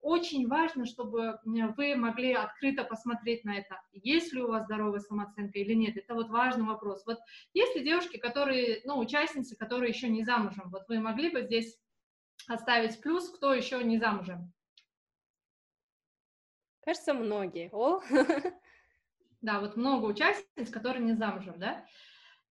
Очень 0.02 0.48
важно, 0.48 0.86
чтобы 0.86 1.40
вы 1.44 1.96
могли 1.96 2.34
открыто 2.34 2.86
посмотреть 2.86 3.44
на 3.44 3.58
это, 3.58 3.82
есть 3.92 4.32
ли 4.32 4.42
у 4.42 4.48
вас 4.48 4.64
здоровая 4.64 5.00
самооценка 5.00 5.60
или 5.60 5.74
нет. 5.74 5.98
Это 5.98 6.14
вот 6.14 6.30
важный 6.30 6.66
вопрос. 6.66 7.06
Вот 7.06 7.20
есть 7.54 7.76
ли 7.76 7.84
девушки, 7.84 8.18
которые, 8.18 8.82
ну, 8.86 8.98
участницы, 8.98 9.58
которые 9.58 9.90
еще 9.90 10.08
не 10.08 10.24
замужем? 10.24 10.70
Вот 10.70 10.88
вы 10.88 11.00
могли 11.00 11.30
бы 11.30 11.42
здесь 11.42 11.78
оставить 12.48 13.02
плюс, 13.02 13.30
кто 13.30 13.54
еще 13.54 13.84
не 13.84 13.98
замужем? 13.98 14.54
Кажется, 16.82 17.14
многие. 17.14 17.70
О. 17.72 18.02
Да, 19.42 19.62
вот 19.62 19.78
много 19.78 20.06
участниц, 20.06 20.70
которые 20.70 21.02
не 21.02 21.14
замужем, 21.14 21.58
да? 21.58 21.86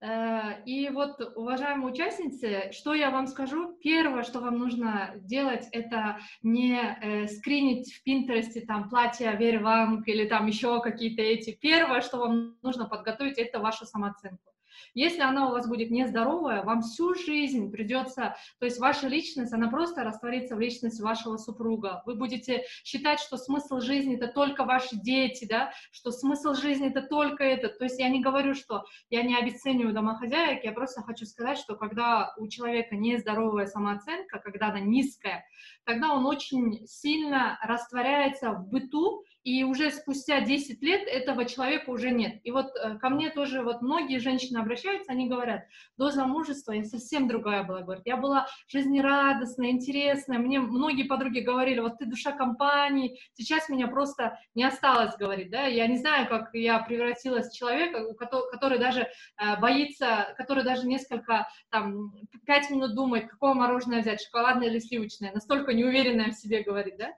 Э, 0.00 0.62
и 0.64 0.88
вот, 0.90 1.20
уважаемые 1.36 1.92
участницы, 1.92 2.70
что 2.72 2.94
я 2.94 3.10
вам 3.10 3.26
скажу? 3.26 3.76
Первое, 3.82 4.22
что 4.22 4.40
вам 4.40 4.58
нужно 4.58 5.12
делать, 5.16 5.66
это 5.72 6.18
не 6.42 6.78
э, 6.78 7.26
скринить 7.26 7.92
в 7.92 8.02
Пинтересте 8.04 8.60
там 8.60 8.88
платье 8.88 9.34
Верванг 9.36 10.06
или 10.06 10.28
там 10.28 10.46
еще 10.46 10.80
какие-то 10.80 11.22
эти. 11.22 11.52
Первое, 11.60 12.00
что 12.00 12.18
вам 12.18 12.56
нужно 12.62 12.88
подготовить, 12.88 13.38
это 13.38 13.58
вашу 13.58 13.86
самооценку. 13.86 14.52
Если 14.94 15.20
она 15.20 15.48
у 15.48 15.52
вас 15.52 15.68
будет 15.68 15.90
нездоровая, 15.90 16.62
вам 16.62 16.82
всю 16.82 17.14
жизнь 17.14 17.70
придется, 17.70 18.36
то 18.58 18.64
есть 18.64 18.78
ваша 18.78 19.08
личность, 19.08 19.52
она 19.52 19.68
просто 19.68 20.04
растворится 20.04 20.56
в 20.56 20.60
личность 20.60 21.00
вашего 21.00 21.36
супруга. 21.36 22.02
Вы 22.06 22.14
будете 22.14 22.64
считать, 22.84 23.20
что 23.20 23.36
смысл 23.36 23.80
жизни 23.80 24.16
это 24.16 24.28
только 24.28 24.64
ваши 24.64 24.96
дети, 24.96 25.46
да, 25.46 25.72
что 25.90 26.10
смысл 26.10 26.54
жизни 26.54 26.88
это 26.88 27.02
только 27.02 27.44
это. 27.44 27.68
То 27.68 27.84
есть 27.84 27.98
я 27.98 28.08
не 28.08 28.20
говорю, 28.20 28.54
что 28.54 28.84
я 29.10 29.22
не 29.22 29.36
обесцениваю 29.36 29.94
домохозяек, 29.94 30.64
я 30.64 30.72
просто 30.72 31.02
хочу 31.02 31.26
сказать, 31.26 31.58
что 31.58 31.76
когда 31.76 32.34
у 32.36 32.48
человека 32.48 32.96
нездоровая 32.96 33.66
самооценка, 33.66 34.38
когда 34.38 34.68
она 34.68 34.80
низкая, 34.80 35.44
тогда 35.84 36.12
он 36.14 36.26
очень 36.26 36.86
сильно 36.86 37.58
растворяется 37.62 38.52
в 38.52 38.68
быту, 38.68 39.24
и 39.48 39.64
уже 39.64 39.90
спустя 39.90 40.42
10 40.42 40.82
лет 40.82 41.08
этого 41.08 41.46
человека 41.46 41.88
уже 41.88 42.10
нет. 42.10 42.38
И 42.44 42.50
вот 42.50 42.66
э, 42.76 42.98
ко 42.98 43.08
мне 43.08 43.30
тоже 43.30 43.62
вот 43.62 43.80
многие 43.80 44.18
женщины 44.18 44.58
обращаются, 44.58 45.10
они 45.10 45.26
говорят, 45.26 45.62
до 45.96 46.10
замужества 46.10 46.72
я 46.72 46.84
совсем 46.84 47.28
другая 47.28 47.62
была, 47.62 47.80
говорят, 47.80 48.02
я 48.04 48.18
была 48.18 48.46
жизнерадостная, 48.66 49.70
интересная, 49.70 50.38
мне 50.38 50.60
многие 50.60 51.04
подруги 51.04 51.40
говорили, 51.40 51.80
вот 51.80 51.96
ты 51.96 52.04
душа 52.04 52.32
компании, 52.32 53.18
сейчас 53.32 53.70
меня 53.70 53.88
просто 53.88 54.38
не 54.54 54.64
осталось, 54.64 55.16
говорит, 55.16 55.50
да, 55.50 55.62
я 55.62 55.86
не 55.86 55.96
знаю, 55.96 56.28
как 56.28 56.50
я 56.52 56.78
превратилась 56.80 57.48
в 57.48 57.56
человека, 57.56 58.12
который 58.14 58.78
даже 58.78 59.00
э, 59.00 59.56
боится, 59.58 60.34
который 60.36 60.62
даже 60.62 60.86
несколько, 60.86 61.48
там, 61.70 62.12
пять 62.44 62.68
минут 62.68 62.94
думает, 62.94 63.30
какое 63.30 63.54
мороженое 63.54 64.02
взять, 64.02 64.20
шоколадное 64.20 64.68
или 64.68 64.78
сливочное, 64.78 65.32
настолько 65.32 65.72
неуверенная 65.72 66.32
в 66.32 66.34
себе, 66.34 66.62
говорит, 66.62 66.98
да, 66.98 67.14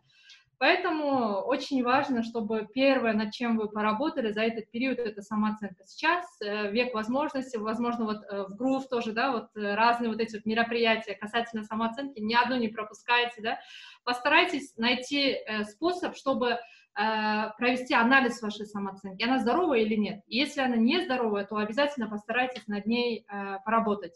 Поэтому 0.61 1.41
очень 1.41 1.83
важно, 1.83 2.23
чтобы 2.23 2.69
первое, 2.75 3.15
над 3.15 3.33
чем 3.33 3.57
вы 3.57 3.71
поработали 3.71 4.31
за 4.31 4.43
этот 4.43 4.71
период, 4.71 4.99
это 4.99 5.23
самооценка. 5.23 5.87
Сейчас 5.87 6.27
э, 6.43 6.71
век 6.71 6.93
возможностей, 6.93 7.57
возможно, 7.57 8.05
вот 8.05 8.19
э, 8.31 8.45
в 8.47 8.61
Groove 8.61 8.85
тоже, 8.91 9.13
да, 9.13 9.33
вот 9.33 9.47
э, 9.57 9.75
разные 9.75 10.11
вот 10.11 10.21
эти 10.21 10.37
вот 10.37 10.45
мероприятия 10.45 11.15
касательно 11.15 11.65
самооценки, 11.65 12.21
ни 12.21 12.35
одно 12.35 12.59
не 12.59 12.69
пропускайте, 12.69 13.41
да. 13.41 13.59
Постарайтесь 14.05 14.77
найти 14.77 15.39
способ, 15.65 16.15
чтобы 16.15 16.59
провести 16.93 17.95
анализ 17.95 18.43
вашей 18.43 18.67
самооценки, 18.67 19.23
она 19.23 19.39
здоровая 19.39 19.79
или 19.81 19.95
нет. 19.95 20.21
Если 20.27 20.61
она 20.61 20.77
не 20.77 21.03
здоровая, 21.03 21.47
то 21.47 21.57
обязательно 21.57 22.11
постарайтесь 22.11 22.67
над 22.67 22.85
ней 22.85 23.25
поработать. 23.65 24.13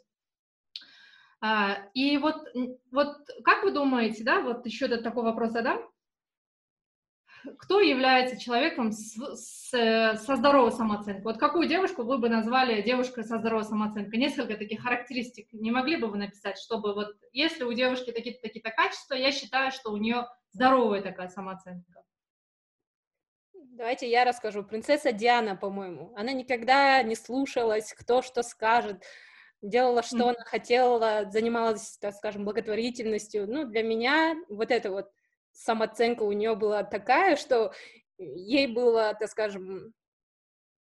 А, 1.41 1.77
и 1.95 2.19
вот, 2.19 2.37
вот 2.91 3.17
как 3.45 3.63
вы 3.63 3.71
думаете, 3.71 4.25
да, 4.25 4.41
вот 4.41 4.67
еще 4.67 4.89
такой 4.89 5.23
вопрос 5.23 5.53
задам, 5.53 5.79
кто 7.59 7.81
является 7.81 8.41
человеком 8.41 8.93
с, 8.93 9.17
с, 9.17 9.71
со 9.71 10.37
здоровой 10.37 10.73
самооценкой? 10.73 11.23
Вот 11.23 11.39
какую 11.39 11.69
девушку 11.69 12.03
вы 12.03 12.19
бы 12.19 12.29
назвали 12.29 12.83
девушкой 12.83 13.25
со 13.25 13.39
здоровой 13.39 13.65
самооценкой? 13.65 14.19
Несколько 14.19 14.57
таких 14.57 14.83
характеристик 14.83 15.53
не 15.53 15.71
могли 15.71 15.97
бы 15.97 16.09
вы 16.09 16.19
написать, 16.19 16.59
чтобы 16.59 16.95
вот 16.95 17.17
если 17.33 17.65
у 17.65 17.73
девушки 17.73 18.13
такие-то 18.13 18.41
такие 18.43 18.63
качества, 18.63 19.15
я 19.15 19.33
считаю, 19.33 19.73
что 19.73 19.91
у 19.91 19.97
нее 19.97 20.27
здоровая 20.53 21.03
такая 21.03 21.29
самооценка. 21.29 22.03
Давайте 23.53 24.09
я 24.09 24.25
расскажу. 24.25 24.63
Принцесса 24.63 25.11
Диана, 25.13 25.57
по-моему, 25.57 26.13
она 26.17 26.33
никогда 26.33 27.03
не 27.03 27.17
слушалась, 27.17 27.93
кто 27.93 28.23
что 28.23 28.43
скажет, 28.45 29.03
делала, 29.63 30.03
что 30.03 30.17
mm-hmm. 30.17 30.35
она 30.37 30.45
хотела, 30.45 31.31
занималась, 31.31 31.99
так 31.99 32.15
скажем, 32.15 32.45
благотворительностью. 32.45 33.49
Ну, 33.49 33.65
для 33.65 33.83
меня 33.83 34.37
вот 34.49 34.71
это 34.71 34.91
вот 34.93 35.11
самооценка 35.55 36.23
у 36.23 36.33
нее 36.33 36.55
была 36.55 36.83
такая, 36.83 37.37
что 37.37 37.73
ей 38.19 38.67
было, 38.67 39.15
так 39.19 39.29
скажем, 39.31 39.93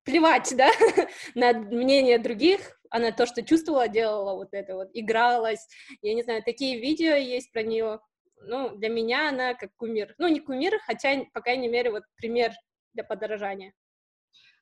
плевать, 0.04 0.54
да, 0.56 0.70
на 1.36 1.54
мнение 1.54 2.20
других, 2.20 2.80
она 2.90 3.12
то, 3.12 3.26
что 3.26 3.44
чувствовала, 3.44 3.88
делала 3.88 4.36
вот 4.36 4.50
это 4.52 4.76
вот, 4.76 4.90
игралась, 4.94 5.68
я 6.02 6.14
не 6.14 6.24
знаю, 6.24 6.44
такие 6.44 6.80
видео 6.80 7.16
есть 7.16 7.52
про 7.52 7.64
нее, 7.64 8.00
ну, 8.46 8.76
для 8.76 8.90
меня 8.90 9.30
она 9.30 9.54
как 9.54 9.72
кумир, 9.78 10.14
ну, 10.18 10.28
не 10.28 10.40
кумир, 10.40 10.80
хотя, 10.86 11.24
по 11.34 11.42
крайней 11.42 11.70
мере, 11.70 11.92
вот 11.92 12.04
пример 12.16 12.52
для 12.94 13.04
подражания. 13.04 13.74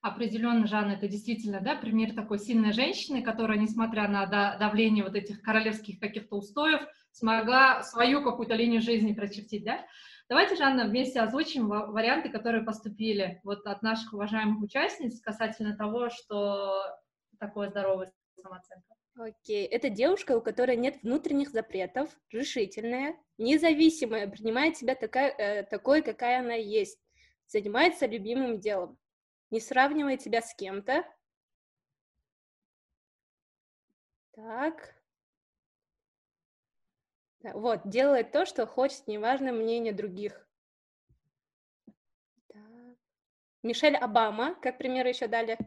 Определенно, 0.02 0.66
Жанна, 0.66 0.94
это 0.94 1.08
действительно, 1.08 1.60
да, 1.62 1.76
пример 1.76 2.16
такой 2.16 2.40
сильной 2.40 2.72
женщины, 2.72 3.22
которая, 3.22 3.60
несмотря 3.60 4.08
на 4.08 4.26
давление 4.58 5.04
вот 5.04 5.16
этих 5.16 5.42
королевских 5.44 6.00
каких-то 6.00 6.38
устоев, 6.38 6.82
смогла 7.12 7.84
свою 7.84 8.24
какую-то 8.24 8.56
линию 8.56 8.82
жизни 8.82 9.14
прочертить, 9.14 9.64
да? 9.64 9.86
Давайте, 10.30 10.56
Жанна, 10.56 10.86
вместе 10.86 11.20
озвучим 11.20 11.68
варианты, 11.68 12.30
которые 12.30 12.64
поступили 12.64 13.42
вот 13.44 13.66
от 13.68 13.82
наших 13.82 14.14
уважаемых 14.14 14.62
участниц 14.62 15.20
касательно 15.20 15.76
того, 15.76 16.10
что 16.10 16.84
такое 17.38 17.70
здоровая 17.70 18.12
самооценка. 18.42 18.96
Окей, 19.18 19.66
это 19.66 19.90
девушка, 19.90 20.38
у 20.38 20.42
которой 20.42 20.78
нет 20.78 21.04
внутренних 21.04 21.50
запретов, 21.50 22.10
решительная, 22.30 23.18
независимая, 23.38 24.28
принимает 24.28 24.78
себя 24.78 24.96
такая, 24.96 25.32
э, 25.32 25.64
такой, 25.64 26.02
какая 26.02 26.40
она 26.40 26.54
есть, 26.54 26.98
занимается 27.46 28.06
любимым 28.06 28.60
делом, 28.60 28.98
не 29.50 29.60
сравнивает 29.60 30.22
себя 30.22 30.42
с 30.42 30.56
кем-то. 30.56 31.04
Так, 34.32 34.96
вот, 37.44 37.82
делает 37.86 38.32
то, 38.32 38.46
что 38.46 38.66
хочет, 38.66 39.08
неважно 39.08 39.52
мнение 39.52 39.94
других. 39.94 40.48
Мишель 43.64 43.96
Обама, 43.96 44.56
как 44.56 44.78
пример 44.78 45.06
еще 45.08 45.28
дали. 45.28 45.58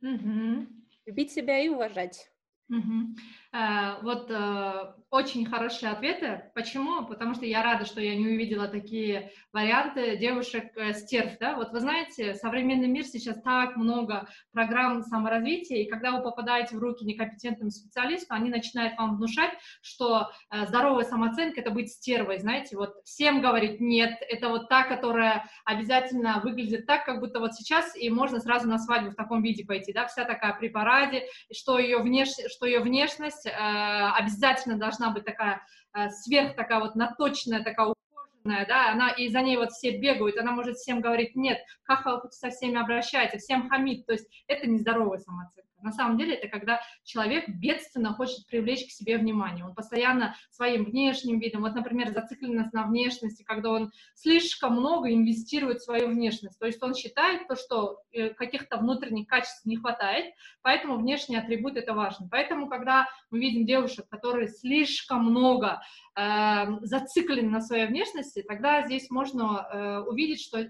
Угу. 0.00 0.66
Любить 1.06 1.32
себя 1.32 1.58
и 1.58 1.68
уважать. 1.68 2.30
Угу. 2.68 3.16
А, 3.50 3.98
вот 4.02 4.30
а, 4.30 4.94
очень 5.10 5.46
хорошие 5.46 5.90
ответы. 5.90 6.50
Почему? 6.54 7.06
Потому 7.06 7.32
что 7.34 7.46
я 7.46 7.62
рада, 7.62 7.86
что 7.86 8.00
я 8.00 8.14
не 8.14 8.26
увидела 8.26 8.68
такие 8.68 9.32
варианты 9.52 10.18
девушек 10.18 10.76
э, 10.76 10.92
да. 11.40 11.56
Вот 11.56 11.72
вы 11.72 11.80
знаете, 11.80 12.34
современный 12.34 12.88
мир 12.88 13.04
сейчас 13.04 13.40
так 13.40 13.76
много 13.76 14.28
программ 14.52 15.02
саморазвития, 15.02 15.78
и 15.78 15.88
когда 15.88 16.12
вы 16.12 16.22
попадаете 16.22 16.76
в 16.76 16.78
руки 16.78 17.06
некомпетентным 17.06 17.70
специалистам, 17.70 18.36
они 18.36 18.50
начинают 18.50 18.98
вам 18.98 19.16
внушать, 19.16 19.52
что 19.80 20.30
э, 20.50 20.66
здоровая 20.66 21.04
самооценка— 21.04 21.60
это 21.62 21.70
быть 21.70 21.90
стервой, 21.90 22.38
знаете, 22.38 22.76
вот 22.76 22.96
всем 23.04 23.40
говорит 23.40 23.80
нет, 23.80 24.18
это 24.28 24.50
вот 24.50 24.68
та, 24.68 24.84
которая 24.84 25.48
обязательно 25.64 26.40
выглядит 26.44 26.86
так, 26.86 27.06
как 27.06 27.20
будто 27.20 27.40
вот 27.40 27.54
сейчас, 27.54 27.96
и 27.96 28.10
можно 28.10 28.40
сразу 28.40 28.68
на 28.68 28.78
свадьбу 28.78 29.12
в 29.12 29.16
таком 29.16 29.42
виде 29.42 29.64
пойти, 29.64 29.94
да, 29.94 30.06
вся 30.06 30.24
такая 30.24 30.52
при 30.52 30.68
параде, 30.68 31.24
что 31.50 31.78
ее, 31.78 31.98
внеш... 31.98 32.28
что 32.58 32.66
ее 32.66 32.80
внешность 32.80 33.46
э, 33.46 33.50
обязательно 33.50 34.76
должна 34.76 35.10
быть 35.10 35.24
такая 35.24 35.62
э, 35.94 36.08
сверх 36.10 36.56
такая 36.56 36.80
вот 36.80 36.96
наточная, 36.96 37.62
такая 37.62 37.94
ухоженная, 37.94 38.66
да, 38.66 38.90
она, 38.90 39.10
и 39.10 39.28
за 39.28 39.42
ней 39.42 39.56
вот 39.56 39.70
все 39.70 39.96
бегают, 39.96 40.36
она 40.36 40.50
может 40.50 40.76
всем 40.76 41.00
говорить 41.00 41.36
нет, 41.36 41.58
как 41.84 42.04
вы 42.04 42.20
со 42.30 42.50
всеми 42.50 42.80
обращаетесь, 42.80 43.42
всем 43.42 43.68
хамит, 43.68 44.06
то 44.06 44.12
есть 44.12 44.26
это 44.48 44.66
нездоровая 44.66 45.18
самооценка. 45.18 45.67
На 45.82 45.92
самом 45.92 46.18
деле 46.18 46.34
это 46.34 46.48
когда 46.48 46.80
человек 47.04 47.48
бедственно 47.48 48.12
хочет 48.12 48.46
привлечь 48.46 48.86
к 48.86 48.90
себе 48.90 49.18
внимание. 49.18 49.64
Он 49.64 49.74
постоянно 49.74 50.34
своим 50.50 50.84
внешним 50.84 51.38
видом, 51.38 51.62
вот, 51.62 51.74
например, 51.74 52.10
зацикленность 52.12 52.72
на 52.72 52.84
внешности, 52.84 53.42
когда 53.42 53.70
он 53.70 53.92
слишком 54.14 54.74
много 54.74 55.12
инвестирует 55.12 55.80
в 55.80 55.84
свою 55.84 56.08
внешность. 56.08 56.58
То 56.58 56.66
есть 56.66 56.82
он 56.82 56.94
считает 56.94 57.46
то, 57.48 57.56
что 57.56 58.02
э, 58.12 58.30
каких-то 58.30 58.78
внутренних 58.78 59.26
качеств 59.26 59.64
не 59.66 59.76
хватает, 59.76 60.34
поэтому 60.62 60.96
внешний 60.96 61.36
атрибут 61.36 61.76
это 61.76 61.94
важно. 61.94 62.28
Поэтому, 62.30 62.68
когда 62.68 63.06
мы 63.30 63.40
видим 63.40 63.66
девушек, 63.66 64.08
которые 64.08 64.48
слишком 64.48 65.24
много 65.24 65.80
э, 66.16 66.66
зациклены 66.82 67.48
на 67.48 67.60
своей 67.60 67.86
внешности, 67.86 68.42
тогда 68.42 68.84
здесь 68.86 69.10
можно 69.10 69.68
э, 69.70 69.98
увидеть, 70.00 70.42
что 70.42 70.66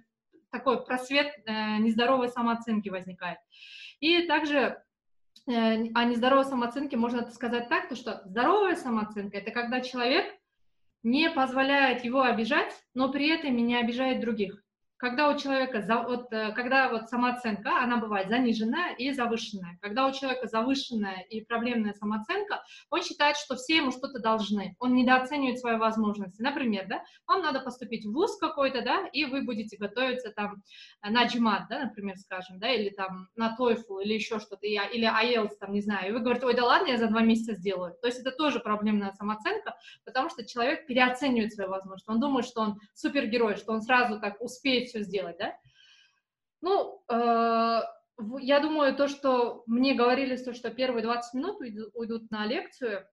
такой 0.51 0.85
просвет 0.85 1.29
э, 1.45 1.79
нездоровой 1.79 2.29
самооценки 2.29 2.89
возникает. 2.89 3.39
И 4.01 4.27
также 4.27 4.83
о 5.49 6.05
нездоровой 6.05 6.45
самооценке 6.45 6.97
можно 6.97 7.31
сказать 7.31 7.69
так, 7.69 7.89
то 7.89 7.97
что 7.97 8.23
здоровая 8.27 8.77
самооценка– 8.77 9.37
это 9.39 9.51
когда 9.51 9.81
человек 9.81 10.27
не 11.03 11.31
позволяет 11.31 12.05
его 12.05 12.23
обижать, 12.23 12.73
но 12.95 13.11
при 13.11 13.29
этом 13.29 13.57
и 13.57 13.63
не 13.63 13.77
обижает 13.77 14.21
других 14.21 14.63
когда 14.99 15.31
у 15.31 15.39
человека, 15.39 15.85
вот, 16.09 16.33
э, 16.33 16.53
когда 16.53 16.91
вот 16.91 17.09
самооценка, 17.09 17.83
она 17.83 17.99
бывает 17.99 18.29
заниженная 18.29 18.95
и 18.95 19.13
завышенная. 19.13 19.79
Когда 19.81 20.07
у 20.07 20.13
человека 20.13 20.49
завышенная 20.49 21.23
и 21.31 21.41
проблемная 21.45 21.95
самооценка, 21.95 22.63
он 22.91 23.03
считает, 23.03 23.37
что 23.37 23.55
все 23.55 23.77
ему 23.77 23.93
что-то 23.93 24.19
должны. 24.19 24.75
Он 24.81 24.95
недооценивает 24.95 25.61
свои 25.61 25.77
возможности. 25.77 26.43
Например, 26.43 26.87
да, 26.89 27.03
вам 27.29 27.43
надо 27.43 27.61
поступить 27.61 28.05
в 28.05 28.13
ВУЗ 28.13 28.39
какой-то, 28.39 28.83
да, 28.83 29.07
и 29.13 29.25
вы 29.25 29.43
будете 29.43 29.77
готовиться 29.77 30.31
там 30.31 30.63
на 31.03 31.27
GMAT, 31.27 31.67
да, 31.71 31.85
например, 31.85 32.17
скажем, 32.17 32.59
да, 32.59 32.69
или 32.73 32.91
там 32.91 33.29
на 33.37 33.57
TOEFL, 33.59 34.03
или 34.03 34.15
еще 34.15 34.41
что-то, 34.41 34.67
или 34.67 35.07
IELTS, 35.07 35.57
там, 35.61 35.73
не 35.73 35.81
знаю, 35.81 36.09
и 36.09 36.13
вы 36.13 36.19
говорите, 36.19 36.47
ой, 36.47 36.55
да 36.55 36.65
ладно, 36.65 36.89
я 36.89 36.99
за 36.99 37.07
два 37.07 37.21
месяца 37.21 37.55
сделаю. 37.55 37.95
То 38.03 38.09
есть 38.09 38.19
это 38.19 38.33
тоже 38.33 38.59
проблемная 38.59 39.13
самооценка, 39.13 39.77
потому 40.05 40.29
что 40.29 40.45
человек 40.45 40.87
переоценивает 40.87 41.53
свои 41.53 41.69
возможности. 41.69 42.11
Он 42.11 42.19
думает, 42.19 42.47
что 42.47 42.63
он 42.63 42.81
супергерой, 42.95 43.57
что 43.57 43.73
он 43.73 43.83
сразу 43.83 44.19
так 44.19 44.41
успеет 44.41 44.88
все 44.89 45.03
сделать, 45.03 45.39
да? 45.39 45.57
Ну, 46.61 47.05
э, 47.09 47.81
я 48.41 48.61
думаю, 48.61 48.97
то, 48.97 49.07
что 49.09 49.63
мне 49.67 49.95
говорили, 49.95 50.37
то, 50.37 50.53
что 50.53 50.71
первые 50.71 51.03
20 51.03 51.35
минут 51.35 51.61
уйдут, 51.95 52.31
на 52.31 52.47
лекцию, 52.47 53.07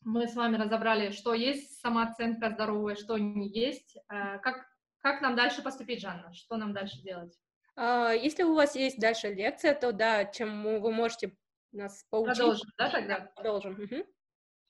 мы 0.00 0.26
с 0.26 0.34
вами 0.34 0.56
разобрали, 0.56 1.10
что 1.10 1.32
есть 1.32 1.80
самооценка 1.80 2.50
здоровая, 2.50 2.96
что 2.96 3.16
не 3.18 3.48
есть. 3.48 3.96
Э, 4.08 4.38
как, 4.40 4.66
как 4.98 5.20
нам 5.20 5.36
дальше 5.36 5.62
поступить, 5.62 6.00
Жанна? 6.00 6.32
Что 6.34 6.56
нам 6.56 6.72
дальше 6.72 7.00
делать? 7.02 7.38
А, 7.76 8.12
если 8.12 8.42
у 8.42 8.54
вас 8.54 8.74
есть 8.74 8.98
дальше 8.98 9.32
лекция, 9.32 9.74
то 9.74 9.92
да, 9.92 10.24
чем 10.24 10.80
вы 10.80 10.92
можете 10.92 11.36
нас 11.72 12.04
поучить. 12.10 12.36
Продолжим, 12.36 12.70
да, 12.76 12.90
тогда? 12.90 13.20
Продолжим. 13.36 13.72
Угу. 13.74 14.04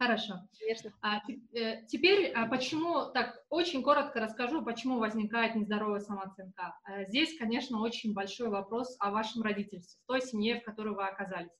Хорошо. 0.02 0.40
Конечно. 0.58 0.92
А, 1.00 1.20
э, 1.54 1.86
теперь, 1.86 2.32
а 2.32 2.46
почему, 2.46 3.06
так, 3.12 3.38
очень 3.50 3.84
коротко 3.84 4.18
расскажу, 4.18 4.62
почему 4.62 4.98
возникает 4.98 5.54
нездоровая 5.54 6.00
самооценка. 6.00 6.76
А, 6.82 7.04
здесь, 7.04 7.38
конечно, 7.38 7.80
очень 7.80 8.12
большой 8.12 8.48
вопрос 8.48 8.96
о 8.98 9.12
вашем 9.12 9.42
родительстве, 9.42 10.00
в 10.02 10.06
той 10.08 10.20
семье, 10.20 10.60
в 10.60 10.64
которой 10.64 10.94
вы 10.94 11.06
оказались. 11.06 11.52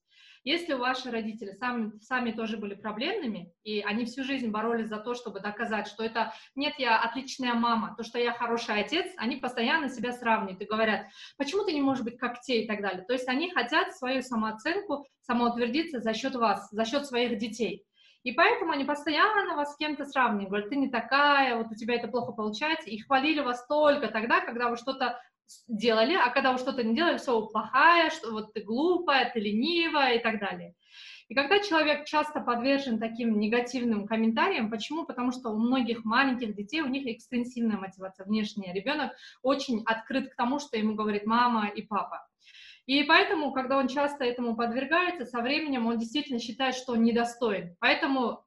Если 0.45 0.73
ваши 0.73 1.09
родители 1.13 1.53
сами, 1.53 1.93
сами 2.01 2.33
тоже 2.33 2.57
были 2.57 2.75
проблемными, 2.75 3.53
и 3.63 3.81
они 3.81 4.07
всю 4.07 4.25
жизнь 4.25 4.51
боролись 4.51 4.89
за 4.89 4.97
то, 4.97 5.15
чтобы 5.15 5.39
доказать, 5.39 5.87
что 5.87 6.03
это 6.03 6.35
нет, 6.57 6.75
я 6.79 7.01
отличная 7.01 7.55
мама, 7.55 7.95
то, 7.97 8.03
что 8.03 8.19
я 8.19 8.33
хороший 8.33 8.81
отец, 8.81 9.07
они 9.19 9.37
постоянно 9.37 9.89
себя 9.89 10.13
сравнивают 10.13 10.61
и 10.61 10.65
говорят, 10.65 11.07
почему 11.37 11.65
ты 11.65 11.73
не 11.73 11.81
можешь 11.81 12.03
быть 12.03 12.19
как 12.19 12.41
те 12.41 12.65
и 12.65 12.67
так 12.67 12.83
далее. 12.83 13.05
То 13.05 13.13
есть 13.13 13.29
они 13.29 13.53
хотят 13.53 13.97
свою 13.97 14.21
самооценку, 14.21 15.07
самоутвердиться 15.21 16.01
за 16.01 16.13
счет 16.13 16.35
вас, 16.35 16.69
за 16.73 16.85
счет 16.85 17.07
своих 17.07 17.39
детей. 17.39 17.85
И 18.23 18.33
поэтому 18.33 18.73
они 18.73 18.85
постоянно 18.85 19.57
вас 19.57 19.75
с 19.75 19.77
кем-то 19.77 20.05
сравнивают, 20.05 20.49
говорят, 20.49 20.71
ты 20.71 20.77
не 20.77 20.89
такая, 20.89 21.57
вот 21.57 21.73
у 21.73 21.75
тебя 21.75 21.97
это 21.97 22.09
плохо 22.09 22.33
получается, 22.33 22.89
и 22.89 22.99
хвалили 22.99 23.41
вас 23.41 23.67
только 23.67 24.09
тогда, 24.09 24.41
когда 24.41 24.69
вы 24.69 24.77
что-то 24.77 25.21
делали, 25.69 26.15
а 26.15 26.31
когда 26.31 26.53
вы 26.53 26.59
что-то 26.59 26.85
не 26.85 26.95
делали, 26.95 27.19
все, 27.19 27.47
плохая, 27.47 28.11
что 28.11 28.31
вот 28.31 28.53
ты 28.53 28.63
глупая, 28.63 29.31
ты 29.33 29.41
ленивая 29.41 30.15
и 30.15 30.23
так 30.23 30.39
далее. 30.39 30.75
И 31.29 31.35
когда 31.35 31.61
человек 31.61 32.05
часто 32.05 32.41
подвержен 32.41 32.99
таким 32.99 33.39
негативным 33.41 34.07
комментариям, 34.07 34.71
почему? 34.71 35.07
Потому 35.07 35.33
что 35.33 35.51
у 35.51 35.59
многих 35.59 36.05
маленьких 36.05 36.55
детей, 36.55 36.83
у 36.83 36.89
них 36.89 37.07
экстенсивная 37.07 37.79
мотивация 37.79 38.27
внешняя. 38.27 38.75
Ребенок 38.75 39.13
очень 39.43 39.83
открыт 39.87 40.31
к 40.31 40.37
тому, 40.37 40.59
что 40.59 40.77
ему 40.77 40.95
говорит 40.95 41.25
мама 41.25 41.69
и 41.69 41.83
папа. 41.83 42.29
И 42.87 43.05
поэтому, 43.05 43.53
когда 43.53 43.79
он 43.79 43.89
часто 43.89 44.25
этому 44.25 44.57
подвергается, 44.57 45.25
со 45.25 45.41
временем 45.41 45.87
он 45.87 45.99
действительно 45.99 46.41
считает, 46.41 46.75
что 46.75 46.93
он 46.93 47.03
недостоин. 47.03 47.77
Поэтому 47.79 48.45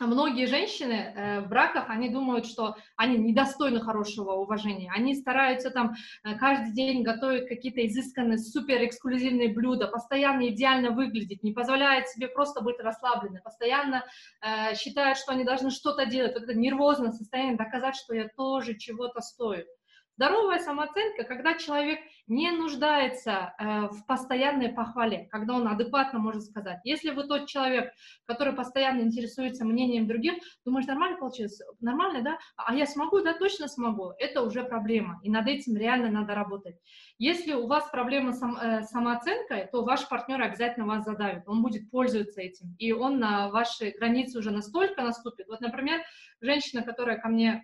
многие 0.00 0.46
женщины 0.46 0.92
э, 0.92 1.40
в 1.40 1.48
браках, 1.48 1.88
они 1.88 2.08
думают, 2.08 2.46
что 2.46 2.76
они 2.96 3.18
недостойны 3.18 3.80
хорошего 3.80 4.32
уважения. 4.32 4.90
Они 4.94 5.14
стараются 5.14 5.70
там 5.70 5.94
э, 6.24 6.36
каждый 6.38 6.72
день 6.72 7.02
готовить 7.02 7.48
какие-то 7.48 7.86
изысканные, 7.86 8.38
супер 8.38 8.84
эксклюзивные 8.84 9.52
блюда, 9.52 9.86
постоянно 9.86 10.48
идеально 10.48 10.90
выглядеть, 10.90 11.42
не 11.42 11.52
позволяет 11.52 12.08
себе 12.08 12.28
просто 12.28 12.62
быть 12.62 12.80
расслабленной, 12.80 13.42
постоянно 13.42 14.04
э, 14.40 14.74
считают, 14.74 15.18
что 15.18 15.32
они 15.32 15.44
должны 15.44 15.70
что-то 15.70 16.06
делать. 16.06 16.34
Вот 16.34 16.44
это 16.44 16.54
нервозное 16.54 17.12
состояние, 17.12 17.56
доказать, 17.56 17.96
что 17.96 18.14
я 18.14 18.28
тоже 18.28 18.76
чего-то 18.76 19.20
стою. 19.20 19.66
Здоровая 20.16 20.58
самооценка, 20.58 21.24
когда 21.24 21.54
человек 21.54 21.98
не 22.26 22.50
нуждается 22.50 23.54
э, 23.58 23.88
в 23.88 24.04
постоянной 24.06 24.68
похвале, 24.68 25.26
когда 25.30 25.54
он 25.54 25.66
адекватно 25.66 26.18
может 26.18 26.44
сказать. 26.44 26.80
Если 26.84 27.10
вы 27.10 27.24
тот 27.24 27.46
человек, 27.46 27.92
который 28.26 28.52
постоянно 28.52 29.00
интересуется 29.00 29.64
мнением 29.64 30.06
других, 30.06 30.34
думаешь, 30.64 30.86
нормально 30.86 31.18
получилось? 31.18 31.60
Нормально, 31.80 32.22
да? 32.22 32.38
А 32.56 32.74
я 32.74 32.86
смогу? 32.86 33.22
Да, 33.22 33.32
точно 33.32 33.68
смогу. 33.68 34.12
Это 34.18 34.42
уже 34.42 34.64
проблема, 34.64 35.18
и 35.22 35.30
над 35.30 35.46
этим 35.46 35.76
реально 35.76 36.10
надо 36.10 36.34
работать. 36.34 36.76
Если 37.18 37.54
у 37.54 37.66
вас 37.66 37.88
проблема 37.90 38.32
с 38.32 38.42
э, 38.42 38.82
самооценкой, 38.82 39.68
то 39.72 39.82
ваш 39.82 40.08
партнер 40.08 40.42
обязательно 40.42 40.86
вас 40.86 41.04
задавит, 41.04 41.44
он 41.46 41.62
будет 41.62 41.90
пользоваться 41.90 42.42
этим, 42.42 42.74
и 42.78 42.92
он 42.92 43.18
на 43.18 43.48
ваши 43.48 43.90
границы 43.98 44.38
уже 44.38 44.50
настолько 44.50 45.02
наступит. 45.02 45.48
Вот, 45.48 45.60
например, 45.60 46.02
женщина, 46.40 46.82
которая 46.82 47.18
ко 47.18 47.28
мне 47.28 47.62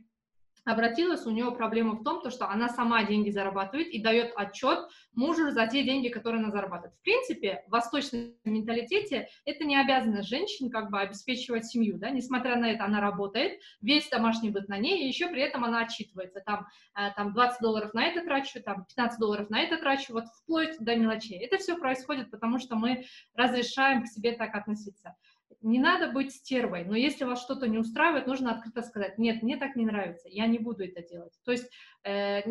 обратилась, 0.69 1.27
у 1.27 1.31
нее 1.31 1.51
проблема 1.53 1.95
в 1.95 2.05
том, 2.05 2.21
то, 2.23 2.31
что 2.31 2.49
она 2.49 2.69
сама 2.69 3.05
деньги 3.05 3.31
зарабатывает 3.31 3.89
и 3.89 4.03
дает 4.03 4.33
отчет 4.37 4.79
мужу 5.15 5.51
за 5.51 5.67
те 5.67 5.83
деньги, 5.83 6.09
которые 6.09 6.41
она 6.41 6.51
зарабатывает. 6.51 6.95
В 6.99 7.03
принципе, 7.03 7.65
в 7.67 7.71
восточном 7.71 8.35
менталитете 8.45 9.29
это 9.45 9.65
не 9.65 9.77
обязанность 9.77 10.29
женщин 10.29 10.71
как 10.71 10.91
бы 10.91 11.01
обеспечивать 11.01 11.67
семью, 11.67 11.99
да, 11.99 12.11
несмотря 12.11 12.57
на 12.57 12.71
это 12.71 12.85
она 12.85 13.01
работает, 13.01 13.61
весь 13.81 14.09
домашний 14.09 14.51
быт 14.51 14.69
на 14.69 14.79
ней, 14.79 15.05
и 15.05 15.09
еще 15.09 15.29
при 15.29 15.43
этом 15.43 15.65
она 15.65 15.83
отчитывается, 15.83 16.41
там, 16.41 16.67
э, 16.97 17.11
там 17.17 17.33
20 17.33 17.61
долларов 17.61 17.95
на 17.95 18.05
это 18.05 18.25
трачу, 18.25 18.63
там 18.63 18.85
15 18.87 19.19
долларов 19.19 19.51
на 19.51 19.61
это 19.61 19.79
трачу, 19.79 20.13
вот 20.13 20.25
вплоть 20.43 20.79
до 20.79 20.97
мелочей. 20.97 21.39
Это 21.39 21.59
все 21.59 21.77
происходит, 21.77 22.31
потому 22.31 22.59
что 22.59 22.77
мы 22.77 23.05
разрешаем 23.35 24.03
к 24.03 24.07
себе 24.07 24.33
так 24.33 24.55
относиться 24.55 25.15
не 25.61 25.79
надо 25.79 26.13
быть 26.13 26.33
стервой, 26.33 26.85
но 26.85 26.95
если 26.95 27.25
вас 27.25 27.43
что-то 27.43 27.67
не 27.69 27.79
устраивает, 27.79 28.27
нужно 28.27 28.53
открыто 28.53 28.83
сказать, 28.83 29.19
нет, 29.19 29.43
мне 29.43 29.57
так 29.57 29.77
не 29.77 29.87
нравится, 29.87 30.29
я 30.29 30.47
не 30.47 30.59
буду 30.59 30.85
это 30.85 31.03
делать. 31.03 31.33
То 31.45 31.53
есть, 31.53 31.69
э, 32.05 32.43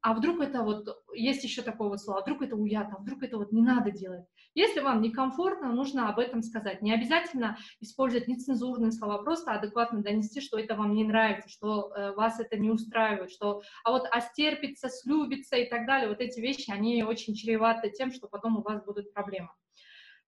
а 0.00 0.14
вдруг 0.14 0.40
это 0.40 0.62
вот, 0.62 0.86
есть 1.14 1.44
еще 1.44 1.62
такое 1.62 1.88
вот 1.88 2.00
слово, 2.00 2.20
а 2.20 2.22
вдруг 2.22 2.42
это 2.42 2.56
уято, 2.56 2.96
а 2.96 3.00
вдруг 3.00 3.22
это 3.22 3.36
вот 3.36 3.52
не 3.52 3.62
надо 3.62 3.90
делать. 3.90 4.24
Если 4.54 4.80
вам 4.80 5.02
некомфортно, 5.02 5.72
нужно 5.72 6.08
об 6.08 6.18
этом 6.18 6.42
сказать. 6.42 6.82
Не 6.82 6.92
обязательно 6.92 7.58
использовать 7.80 8.26
нецензурные 8.26 8.90
слова, 8.90 9.18
просто 9.18 9.52
адекватно 9.52 10.02
донести, 10.02 10.40
что 10.40 10.58
это 10.58 10.74
вам 10.74 10.94
не 10.94 11.04
нравится, 11.04 11.48
что 11.48 11.92
э, 11.94 12.12
вас 12.12 12.40
это 12.40 12.56
не 12.56 12.70
устраивает, 12.70 13.30
что, 13.30 13.62
а 13.84 13.92
вот 13.92 14.08
остерпится, 14.10 14.88
слюбится 14.88 15.56
и 15.56 15.68
так 15.68 15.86
далее, 15.86 16.08
вот 16.08 16.20
эти 16.20 16.40
вещи, 16.40 16.70
они 16.70 17.02
очень 17.04 17.34
чреваты 17.34 17.90
тем, 17.90 18.10
что 18.10 18.28
потом 18.28 18.56
у 18.56 18.62
вас 18.62 18.82
будут 18.84 19.12
проблемы. 19.12 19.50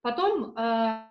Потом 0.03 0.57
э, 0.57 1.09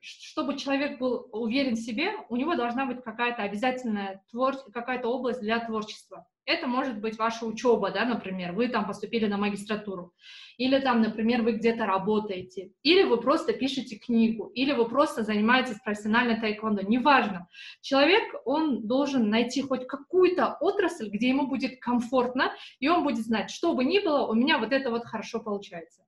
чтобы 0.00 0.56
человек 0.56 0.98
был 0.98 1.28
уверен 1.32 1.74
в 1.74 1.80
себе, 1.80 2.12
у 2.28 2.36
него 2.36 2.56
должна 2.56 2.86
быть 2.86 3.02
какая-то 3.02 3.42
обязательная 3.42 4.22
твор... 4.30 4.56
какая-то 4.72 5.08
область 5.08 5.40
для 5.40 5.60
творчества. 5.60 6.26
Это 6.46 6.66
может 6.66 7.00
быть 7.00 7.18
ваша 7.18 7.46
учеба, 7.46 7.90
да, 7.90 8.04
например, 8.04 8.52
вы 8.52 8.68
там 8.68 8.86
поступили 8.86 9.26
на 9.26 9.36
магистратуру, 9.36 10.12
или 10.56 10.80
там, 10.80 11.00
например, 11.00 11.42
вы 11.42 11.52
где-то 11.52 11.86
работаете, 11.86 12.72
или 12.82 13.04
вы 13.04 13.20
просто 13.20 13.52
пишете 13.52 13.96
книгу, 13.96 14.46
или 14.46 14.72
вы 14.72 14.88
просто 14.88 15.22
занимаетесь 15.22 15.78
профессионально 15.84 16.40
тайквондо, 16.40 16.82
неважно. 16.82 17.46
Человек, 17.82 18.24
он 18.46 18.86
должен 18.86 19.28
найти 19.28 19.62
хоть 19.62 19.86
какую-то 19.86 20.56
отрасль, 20.60 21.10
где 21.10 21.28
ему 21.28 21.46
будет 21.46 21.78
комфортно, 21.78 22.52
и 22.80 22.88
он 22.88 23.04
будет 23.04 23.24
знать, 23.24 23.50
что 23.50 23.74
бы 23.74 23.84
ни 23.84 24.00
было, 24.00 24.26
у 24.26 24.34
меня 24.34 24.58
вот 24.58 24.72
это 24.72 24.90
вот 24.90 25.04
хорошо 25.04 25.40
получается. 25.40 26.02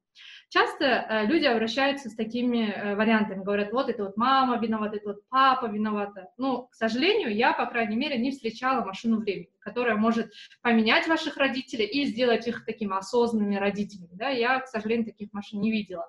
Часто 0.52 0.84
э, 0.84 1.26
люди 1.28 1.46
обращаются 1.46 2.10
с 2.10 2.14
такими 2.14 2.66
э, 2.66 2.94
вариантами, 2.94 3.42
говорят, 3.42 3.72
вот 3.72 3.88
это 3.88 4.04
вот 4.04 4.18
мама 4.18 4.58
виновата, 4.58 4.96
это 4.96 5.08
вот 5.08 5.26
папа 5.30 5.64
виновата. 5.64 6.28
Ну, 6.36 6.66
к 6.66 6.74
сожалению, 6.74 7.34
я, 7.34 7.54
по 7.54 7.64
крайней 7.64 7.96
мере, 7.96 8.18
не 8.18 8.32
встречала 8.32 8.84
машину 8.84 9.20
времени, 9.20 9.48
которая 9.60 9.96
может 9.96 10.30
поменять 10.60 11.08
ваших 11.08 11.38
родителей 11.38 11.86
и 11.86 12.04
сделать 12.04 12.46
их 12.46 12.66
такими 12.66 12.94
осознанными 12.94 13.56
родителями. 13.56 14.10
Да? 14.12 14.28
Я, 14.28 14.60
к 14.60 14.66
сожалению, 14.66 15.06
таких 15.06 15.32
машин 15.32 15.58
не 15.58 15.72
видела. 15.72 16.06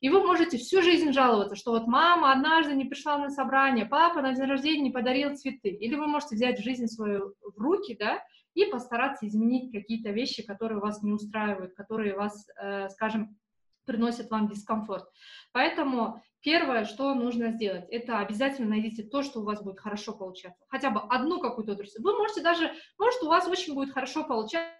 И 0.00 0.08
вы 0.08 0.24
можете 0.24 0.56
всю 0.56 0.80
жизнь 0.80 1.12
жаловаться, 1.12 1.54
что 1.54 1.72
вот 1.72 1.86
мама 1.86 2.32
однажды 2.32 2.72
не 2.72 2.86
пришла 2.86 3.18
на 3.18 3.28
собрание, 3.28 3.84
папа 3.84 4.22
на 4.22 4.32
день 4.32 4.46
рождения 4.46 4.80
не 4.80 4.92
подарил 4.92 5.36
цветы. 5.36 5.68
Или 5.68 5.94
вы 5.94 6.06
можете 6.06 6.36
взять 6.36 6.58
жизнь 6.58 6.86
свою 6.86 7.34
в 7.42 7.60
руки, 7.60 7.94
да, 8.00 8.22
и 8.54 8.64
постараться 8.64 9.26
изменить 9.26 9.72
какие-то 9.72 10.08
вещи, 10.08 10.42
которые 10.42 10.80
вас 10.80 11.02
не 11.02 11.12
устраивают, 11.12 11.74
которые 11.74 12.14
вас, 12.14 12.46
э, 12.58 12.88
скажем, 12.88 13.36
приносит 13.84 14.30
вам 14.30 14.48
дискомфорт. 14.48 15.04
Поэтому 15.52 16.22
первое, 16.40 16.84
что 16.84 17.14
нужно 17.14 17.50
сделать, 17.50 17.86
это 17.90 18.18
обязательно 18.18 18.68
найдите 18.68 19.02
то, 19.02 19.22
что 19.22 19.40
у 19.40 19.44
вас 19.44 19.62
будет 19.62 19.80
хорошо 19.80 20.12
получаться. 20.12 20.64
Хотя 20.68 20.90
бы 20.90 21.00
одну 21.00 21.40
какую-то 21.40 21.72
отрасль. 21.72 22.02
Вы 22.02 22.16
можете 22.16 22.42
даже, 22.42 22.72
может, 22.98 23.22
у 23.22 23.28
вас 23.28 23.48
очень 23.48 23.74
будет 23.74 23.92
хорошо 23.92 24.24
получаться 24.24 24.74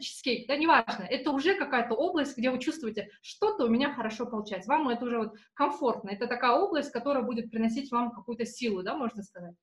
чизкейк, 0.00 0.48
да, 0.48 0.56
неважно, 0.56 1.04
это 1.04 1.30
уже 1.30 1.54
какая-то 1.54 1.94
область, 1.94 2.36
где 2.36 2.50
вы 2.50 2.58
чувствуете, 2.58 3.10
что-то 3.22 3.66
у 3.66 3.68
меня 3.68 3.92
хорошо 3.92 4.26
получается, 4.26 4.68
вам 4.68 4.88
это 4.88 5.04
уже 5.04 5.18
вот 5.18 5.34
комфортно, 5.54 6.10
это 6.10 6.26
такая 6.26 6.52
область, 6.52 6.90
которая 6.90 7.22
будет 7.22 7.50
приносить 7.50 7.90
вам 7.92 8.10
какую-то 8.10 8.44
силу, 8.44 8.82
да, 8.82 8.96
можно 8.96 9.22
сказать. 9.22 9.54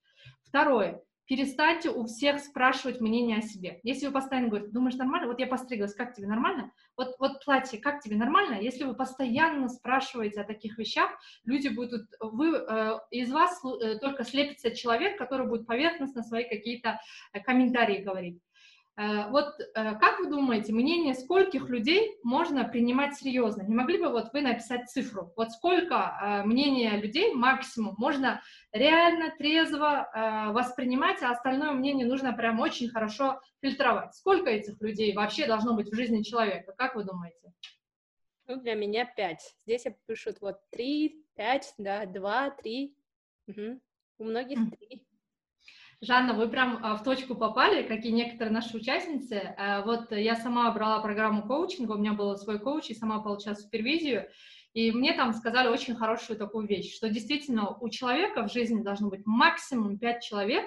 Второе, 0.43 1.01
перестаньте 1.27 1.89
у 1.89 2.05
всех 2.05 2.39
спрашивать 2.39 3.01
мнение 3.01 3.37
о 3.37 3.41
себе. 3.41 3.79
Если 3.83 4.07
вы 4.07 4.13
постоянно 4.13 4.49
говорите, 4.49 4.71
думаешь, 4.71 4.95
нормально? 4.95 5.27
Вот 5.27 5.39
я 5.39 5.47
постриглась, 5.47 5.93
как 5.93 6.13
тебе 6.13 6.27
нормально? 6.27 6.71
Вот, 6.97 7.15
вот 7.19 7.43
платье, 7.43 7.79
как 7.79 8.01
тебе 8.01 8.15
нормально? 8.15 8.61
Если 8.61 8.83
вы 8.83 8.95
постоянно 8.95 9.67
спрашиваете 9.69 10.41
о 10.41 10.45
таких 10.45 10.77
вещах, 10.77 11.11
люди 11.43 11.67
будут, 11.69 12.07
вы, 12.19 12.55
э, 12.55 12.99
из 13.11 13.31
вас 13.31 13.59
э, 13.63 13.97
только 13.99 14.23
слепится 14.23 14.71
человек, 14.71 15.17
который 15.17 15.47
будет 15.47 15.65
поверхностно 15.65 16.23
свои 16.23 16.43
какие-то 16.47 16.99
э, 17.33 17.39
комментарии 17.41 18.03
говорить. 18.03 18.39
Э, 18.97 19.29
вот 19.29 19.59
э, 19.59 19.73
как 19.73 20.19
вы 20.19 20.29
думаете, 20.29 20.71
мнение 20.71 21.15
скольких 21.15 21.69
людей 21.69 22.17
можно 22.23 22.63
принимать 22.63 23.15
серьезно? 23.15 23.63
Не 23.63 23.75
могли 23.75 23.97
бы 23.97 24.09
вот 24.09 24.31
вы 24.31 24.41
написать 24.41 24.89
цифру? 24.89 25.33
Вот 25.35 25.51
сколько 25.51 26.17
э, 26.21 26.43
мнения 26.43 26.97
людей 26.97 27.33
максимум 27.33 27.95
можно 27.97 28.41
реально 28.71 29.33
трезво 29.37 30.09
воспринимать, 30.53 31.21
а 31.23 31.31
остальное 31.31 31.71
мнение 31.71 32.05
нужно 32.05 32.33
прям 32.33 32.59
очень 32.59 32.89
хорошо 32.89 33.41
фильтровать? 33.61 34.13
Сколько 34.15 34.49
этих 34.49 34.81
людей 34.81 35.13
вообще 35.13 35.47
должно 35.47 35.75
быть 35.75 35.89
в 35.89 35.95
жизни 35.95 36.23
человека? 36.23 36.73
Как 36.77 36.95
вы 36.95 37.03
думаете? 37.03 37.53
Ну, 38.47 38.57
для 38.61 38.75
меня 38.75 39.05
пять. 39.05 39.55
Здесь 39.65 39.85
пишут 40.05 40.37
вот 40.41 40.57
три, 40.71 41.25
пять, 41.35 41.73
да, 41.77 42.05
два, 42.05 42.49
три. 42.49 42.95
Угу. 43.47 43.79
У 44.19 44.23
многих 44.23 44.59
три. 44.77 45.05
Жанна, 46.01 46.33
вы 46.33 46.47
прям 46.47 46.79
а, 46.83 46.95
в 46.95 47.03
точку 47.03 47.35
попали, 47.35 47.83
как 47.83 48.03
и 48.05 48.11
некоторые 48.11 48.53
наши 48.53 48.75
участницы. 48.75 49.55
А, 49.57 49.81
вот 49.81 50.11
я 50.11 50.35
сама 50.35 50.69
брала 50.71 50.99
программу 50.99 51.43
коучинга, 51.43 51.93
у 51.93 51.97
меня 51.97 52.13
был 52.13 52.35
свой 52.37 52.59
коуч, 52.59 52.89
и 52.89 52.95
сама 52.95 53.19
получала 53.19 53.55
супервизию, 53.55 54.27
и 54.73 54.91
мне 54.91 55.13
там 55.13 55.33
сказали 55.33 55.69
очень 55.69 55.95
хорошую 55.95 56.37
такую 56.37 56.67
вещь, 56.67 56.95
что 56.95 57.09
действительно 57.09 57.69
у 57.69 57.89
человека 57.89 58.45
в 58.45 58.51
жизни 58.51 58.83
должно 58.83 59.09
быть 59.09 59.25
максимум 59.25 59.97
пять 59.97 60.21
человек, 60.21 60.65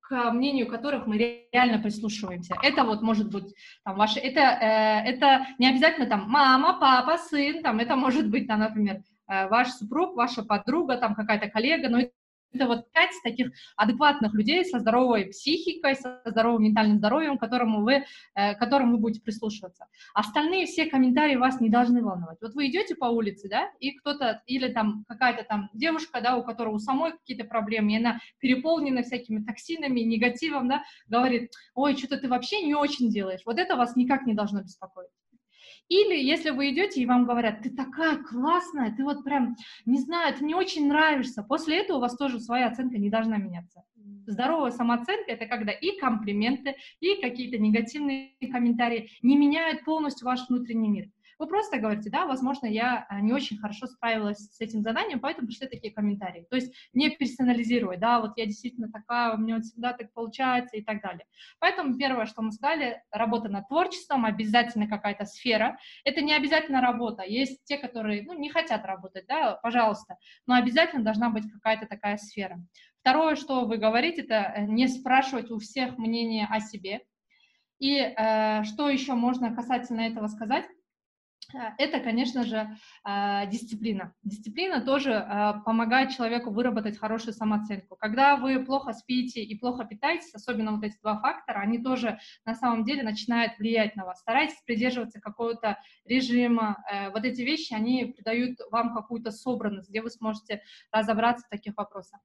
к 0.00 0.32
мнению 0.32 0.66
которых 0.66 1.06
мы 1.06 1.16
реально 1.52 1.78
прислушиваемся. 1.78 2.56
Это 2.62 2.84
вот 2.84 3.00
может 3.00 3.30
быть 3.30 3.54
там 3.84 3.96
ваши, 3.96 4.18
это, 4.18 4.40
э, 4.40 5.10
это 5.10 5.46
не 5.58 5.68
обязательно 5.68 6.06
там 6.06 6.28
мама, 6.28 6.78
папа, 6.78 7.16
сын, 7.16 7.62
там 7.62 7.78
это 7.78 7.96
может 7.96 8.28
быть 8.28 8.46
там, 8.46 8.60
например, 8.60 9.02
э, 9.28 9.48
ваш 9.48 9.70
супруг, 9.70 10.14
ваша 10.14 10.42
подруга, 10.42 10.98
там 10.98 11.14
какая-то 11.14 11.48
коллега, 11.48 11.88
но 11.88 12.00
это 12.54 12.66
вот 12.66 12.92
пять 12.92 13.10
таких 13.22 13.52
адекватных 13.76 14.32
людей 14.34 14.64
со 14.64 14.78
здоровой 14.78 15.26
психикой, 15.26 15.96
со 15.96 16.22
здоровым 16.24 16.64
ментальным 16.64 16.98
здоровьем, 16.98 17.38
которому 17.38 17.82
вы, 17.82 18.04
э, 18.34 18.54
которым 18.54 18.92
вы 18.92 18.98
будете 18.98 19.20
прислушиваться. 19.20 19.86
Остальные 20.14 20.66
все 20.66 20.86
комментарии 20.86 21.36
вас 21.36 21.60
не 21.60 21.68
должны 21.68 22.02
волновать. 22.02 22.38
Вот 22.40 22.54
вы 22.54 22.68
идете 22.68 22.94
по 22.94 23.06
улице, 23.06 23.48
да, 23.48 23.70
и 23.80 23.92
кто-то, 23.92 24.42
или 24.46 24.72
там 24.72 25.04
какая-то 25.08 25.44
там 25.44 25.70
девушка, 25.74 26.20
да, 26.20 26.36
у 26.36 26.44
которой 26.44 26.74
у 26.74 26.78
самой 26.78 27.12
какие-то 27.12 27.44
проблемы, 27.44 27.92
и 27.92 27.98
она 27.98 28.20
переполнена 28.38 29.02
всякими 29.02 29.42
токсинами, 29.42 30.00
негативом, 30.00 30.68
да, 30.68 30.84
говорит, 31.08 31.52
ой, 31.74 31.96
что-то 31.96 32.18
ты 32.18 32.28
вообще 32.28 32.62
не 32.62 32.74
очень 32.74 33.10
делаешь. 33.10 33.40
Вот 33.44 33.58
это 33.58 33.76
вас 33.76 33.96
никак 33.96 34.26
не 34.26 34.34
должно 34.34 34.62
беспокоить. 34.62 35.10
Или 35.88 36.16
если 36.16 36.50
вы 36.50 36.70
идете 36.70 37.00
и 37.02 37.06
вам 37.06 37.26
говорят, 37.26 37.62
ты 37.62 37.70
такая 37.70 38.16
классная, 38.16 38.94
ты 38.96 39.04
вот 39.04 39.22
прям, 39.22 39.56
не 39.84 39.98
знаю, 39.98 40.34
ты 40.34 40.42
мне 40.42 40.56
очень 40.56 40.88
нравишься, 40.88 41.42
после 41.42 41.78
этого 41.80 41.98
у 41.98 42.00
вас 42.00 42.16
тоже 42.16 42.40
своя 42.40 42.68
оценка 42.68 42.98
не 42.98 43.10
должна 43.10 43.36
меняться. 43.36 43.82
Здоровая 44.26 44.70
самооценка— 44.70 45.24
это 45.32 45.46
когда 45.46 45.72
и 45.72 45.98
комплименты, 45.98 46.76
и 47.00 47.20
какие-то 47.20 47.58
негативные 47.58 48.30
комментарии 48.50 49.10
не 49.22 49.36
меняют 49.36 49.84
полностью 49.84 50.26
ваш 50.26 50.48
внутренний 50.48 50.88
мир. 50.88 51.10
Вы 51.38 51.46
просто 51.46 51.78
говорите, 51.78 52.10
да, 52.10 52.26
возможно, 52.26 52.66
я 52.66 53.06
э, 53.10 53.20
не 53.20 53.32
очень 53.32 53.58
хорошо 53.58 53.86
справилась 53.86 54.38
с 54.38 54.60
этим 54.60 54.82
заданием, 54.82 55.20
поэтому 55.20 55.46
пришли 55.46 55.66
такие 55.66 55.92
комментарии. 55.92 56.46
То 56.50 56.56
есть 56.56 56.74
не 56.92 57.10
персонализировать, 57.10 58.00
да, 58.00 58.20
вот 58.20 58.32
я 58.36 58.46
действительно 58.46 58.90
такая, 58.90 59.34
у 59.34 59.38
меня 59.38 59.56
вот 59.56 59.64
всегда 59.64 59.92
так 59.92 60.12
получается 60.12 60.76
и 60.76 60.82
так 60.82 61.02
далее. 61.02 61.26
Поэтому 61.58 61.96
первое, 61.96 62.26
что 62.26 62.42
мы 62.42 62.52
сказали, 62.52 63.02
работа 63.10 63.48
над 63.48 63.68
творчеством, 63.68 64.24
обязательно 64.24 64.88
какая-то 64.88 65.24
сфера. 65.24 65.78
Это 66.04 66.20
не 66.20 66.34
обязательно 66.34 66.80
работа. 66.80 67.22
Есть 67.22 67.64
те, 67.64 67.78
которые, 67.78 68.22
ну, 68.22 68.34
не 68.34 68.50
хотят 68.50 68.84
работать, 68.84 69.26
да, 69.26 69.54
пожалуйста, 69.62 70.16
но 70.46 70.54
обязательно 70.54 71.02
должна 71.02 71.30
быть 71.30 71.50
какая-то 71.50 71.86
такая 71.86 72.16
сфера. 72.16 72.58
Второе, 73.00 73.36
что 73.36 73.66
вы 73.66 73.76
говорите, 73.76 74.22
это 74.22 74.34
э, 74.34 74.64
не 74.64 74.88
спрашивать 74.88 75.50
у 75.50 75.58
всех 75.58 75.98
мнение 75.98 76.46
о 76.50 76.60
себе. 76.60 77.02
И 77.78 77.98
э, 77.98 78.64
что 78.64 78.88
еще 78.88 79.12
можно 79.12 79.54
касательно 79.54 80.00
этого 80.00 80.26
сказать? 80.28 80.64
Э, 81.54 81.70
это, 81.78 82.00
конечно 82.00 82.44
же, 82.44 82.76
э, 83.06 83.46
дисциплина. 83.50 84.12
Дисциплина 84.22 84.80
тоже 84.80 85.12
э, 85.12 85.54
помогает 85.64 86.10
человеку 86.10 86.50
выработать 86.50 86.98
хорошую 86.98 87.34
самооценку. 87.34 87.96
Когда 87.96 88.36
вы 88.36 88.64
плохо 88.64 88.92
спите 88.92 89.42
и 89.42 89.58
плохо 89.58 89.84
питаетесь, 89.84 90.34
особенно 90.34 90.72
вот 90.72 90.84
эти 90.84 90.98
два 91.00 91.20
фактора, 91.20 91.60
они 91.60 91.78
тоже 91.78 92.18
на 92.44 92.54
самом 92.54 92.84
деле 92.84 93.02
начинают 93.02 93.58
влиять 93.58 93.96
на 93.96 94.04
вас. 94.04 94.20
Старайтесь 94.20 94.60
придерживаться 94.66 95.20
какого-то 95.20 95.78
режима. 96.04 96.82
Вот 97.12 97.24
эти 97.24 97.42
вещи, 97.42 97.74
они 97.74 98.06
придают 98.16 98.58
вам 98.70 98.94
какую-то 98.94 99.30
собранность, 99.30 99.90
где 99.90 100.02
вы 100.02 100.10
сможете 100.10 100.62
разобраться 100.90 101.46
в 101.46 101.50
таких 101.50 101.76
вопросах. 101.76 102.20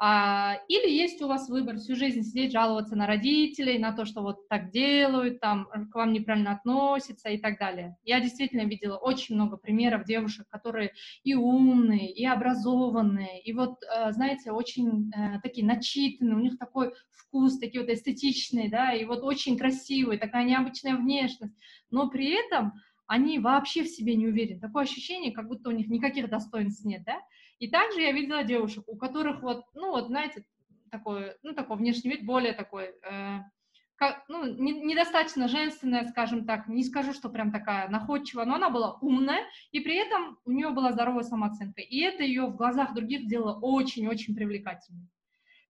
А, 0.00 0.58
или 0.68 0.88
есть 0.88 1.20
у 1.22 1.26
вас 1.26 1.48
выбор 1.48 1.78
всю 1.78 1.96
жизнь 1.96 2.22
сидеть, 2.22 2.52
жаловаться 2.52 2.94
на 2.94 3.08
родителей, 3.08 3.78
на 3.78 3.92
то, 3.92 4.04
что 4.04 4.22
вот 4.22 4.48
так 4.48 4.70
делают, 4.70 5.40
там, 5.40 5.66
к 5.90 5.94
вам 5.96 6.12
неправильно 6.12 6.52
относятся 6.52 7.30
и 7.30 7.38
так 7.38 7.58
далее. 7.58 7.96
Я 8.04 8.20
действительно 8.20 8.62
видела 8.62 8.96
очень 8.96 9.34
много 9.34 9.56
примеров 9.56 10.04
девушек, 10.04 10.46
которые 10.50 10.92
и 11.24 11.34
умные, 11.34 12.12
и 12.12 12.24
образованные, 12.24 13.42
и 13.42 13.52
вот, 13.52 13.82
э, 13.82 14.12
знаете, 14.12 14.52
очень 14.52 15.10
э, 15.10 15.40
такие 15.42 15.66
начитанные, 15.66 16.36
у 16.36 16.40
них 16.40 16.58
такой 16.58 16.92
вкус, 17.10 17.58
такие 17.58 17.80
вот 17.80 17.90
эстетичные, 17.90 18.70
да, 18.70 18.92
и 18.92 19.04
вот 19.04 19.24
очень 19.24 19.58
красивые, 19.58 20.20
такая 20.20 20.44
необычная 20.44 20.94
внешность, 20.94 21.56
но 21.90 22.08
при 22.08 22.30
этом 22.30 22.74
они 23.08 23.40
вообще 23.40 23.82
в 23.82 23.88
себе 23.88 24.14
не 24.14 24.28
уверены. 24.28 24.60
Такое 24.60 24.84
ощущение, 24.84 25.32
как 25.32 25.48
будто 25.48 25.70
у 25.70 25.72
них 25.72 25.88
никаких 25.88 26.28
достоинств 26.28 26.84
нет, 26.84 27.02
да, 27.04 27.18
и 27.58 27.68
также 27.68 28.00
я 28.00 28.12
видела 28.12 28.44
девушек, 28.44 28.84
у 28.86 28.96
которых 28.96 29.42
вот, 29.42 29.64
ну 29.74 29.90
вот, 29.90 30.06
знаете, 30.06 30.44
такой, 30.90 31.32
ну 31.42 31.54
такой 31.54 31.76
внешний 31.76 32.10
вид 32.10 32.24
более 32.24 32.52
такой, 32.52 32.94
э, 33.02 33.38
как, 33.96 34.24
ну, 34.28 34.44
не, 34.44 34.72
недостаточно 34.80 35.48
женственная, 35.48 36.06
скажем 36.06 36.46
так, 36.46 36.68
не 36.68 36.84
скажу, 36.84 37.12
что 37.12 37.28
прям 37.28 37.50
такая 37.50 37.88
находчивая, 37.88 38.44
но 38.44 38.54
она 38.54 38.70
была 38.70 38.94
умная, 39.00 39.44
и 39.72 39.80
при 39.80 39.96
этом 39.96 40.38
у 40.44 40.52
нее 40.52 40.70
была 40.70 40.92
здоровая 40.92 41.24
самооценка, 41.24 41.80
и 41.80 41.98
это 41.98 42.22
ее 42.22 42.46
в 42.46 42.56
глазах 42.56 42.94
других 42.94 43.26
делало 43.26 43.58
очень-очень 43.58 44.36
привлекательной. 44.36 45.08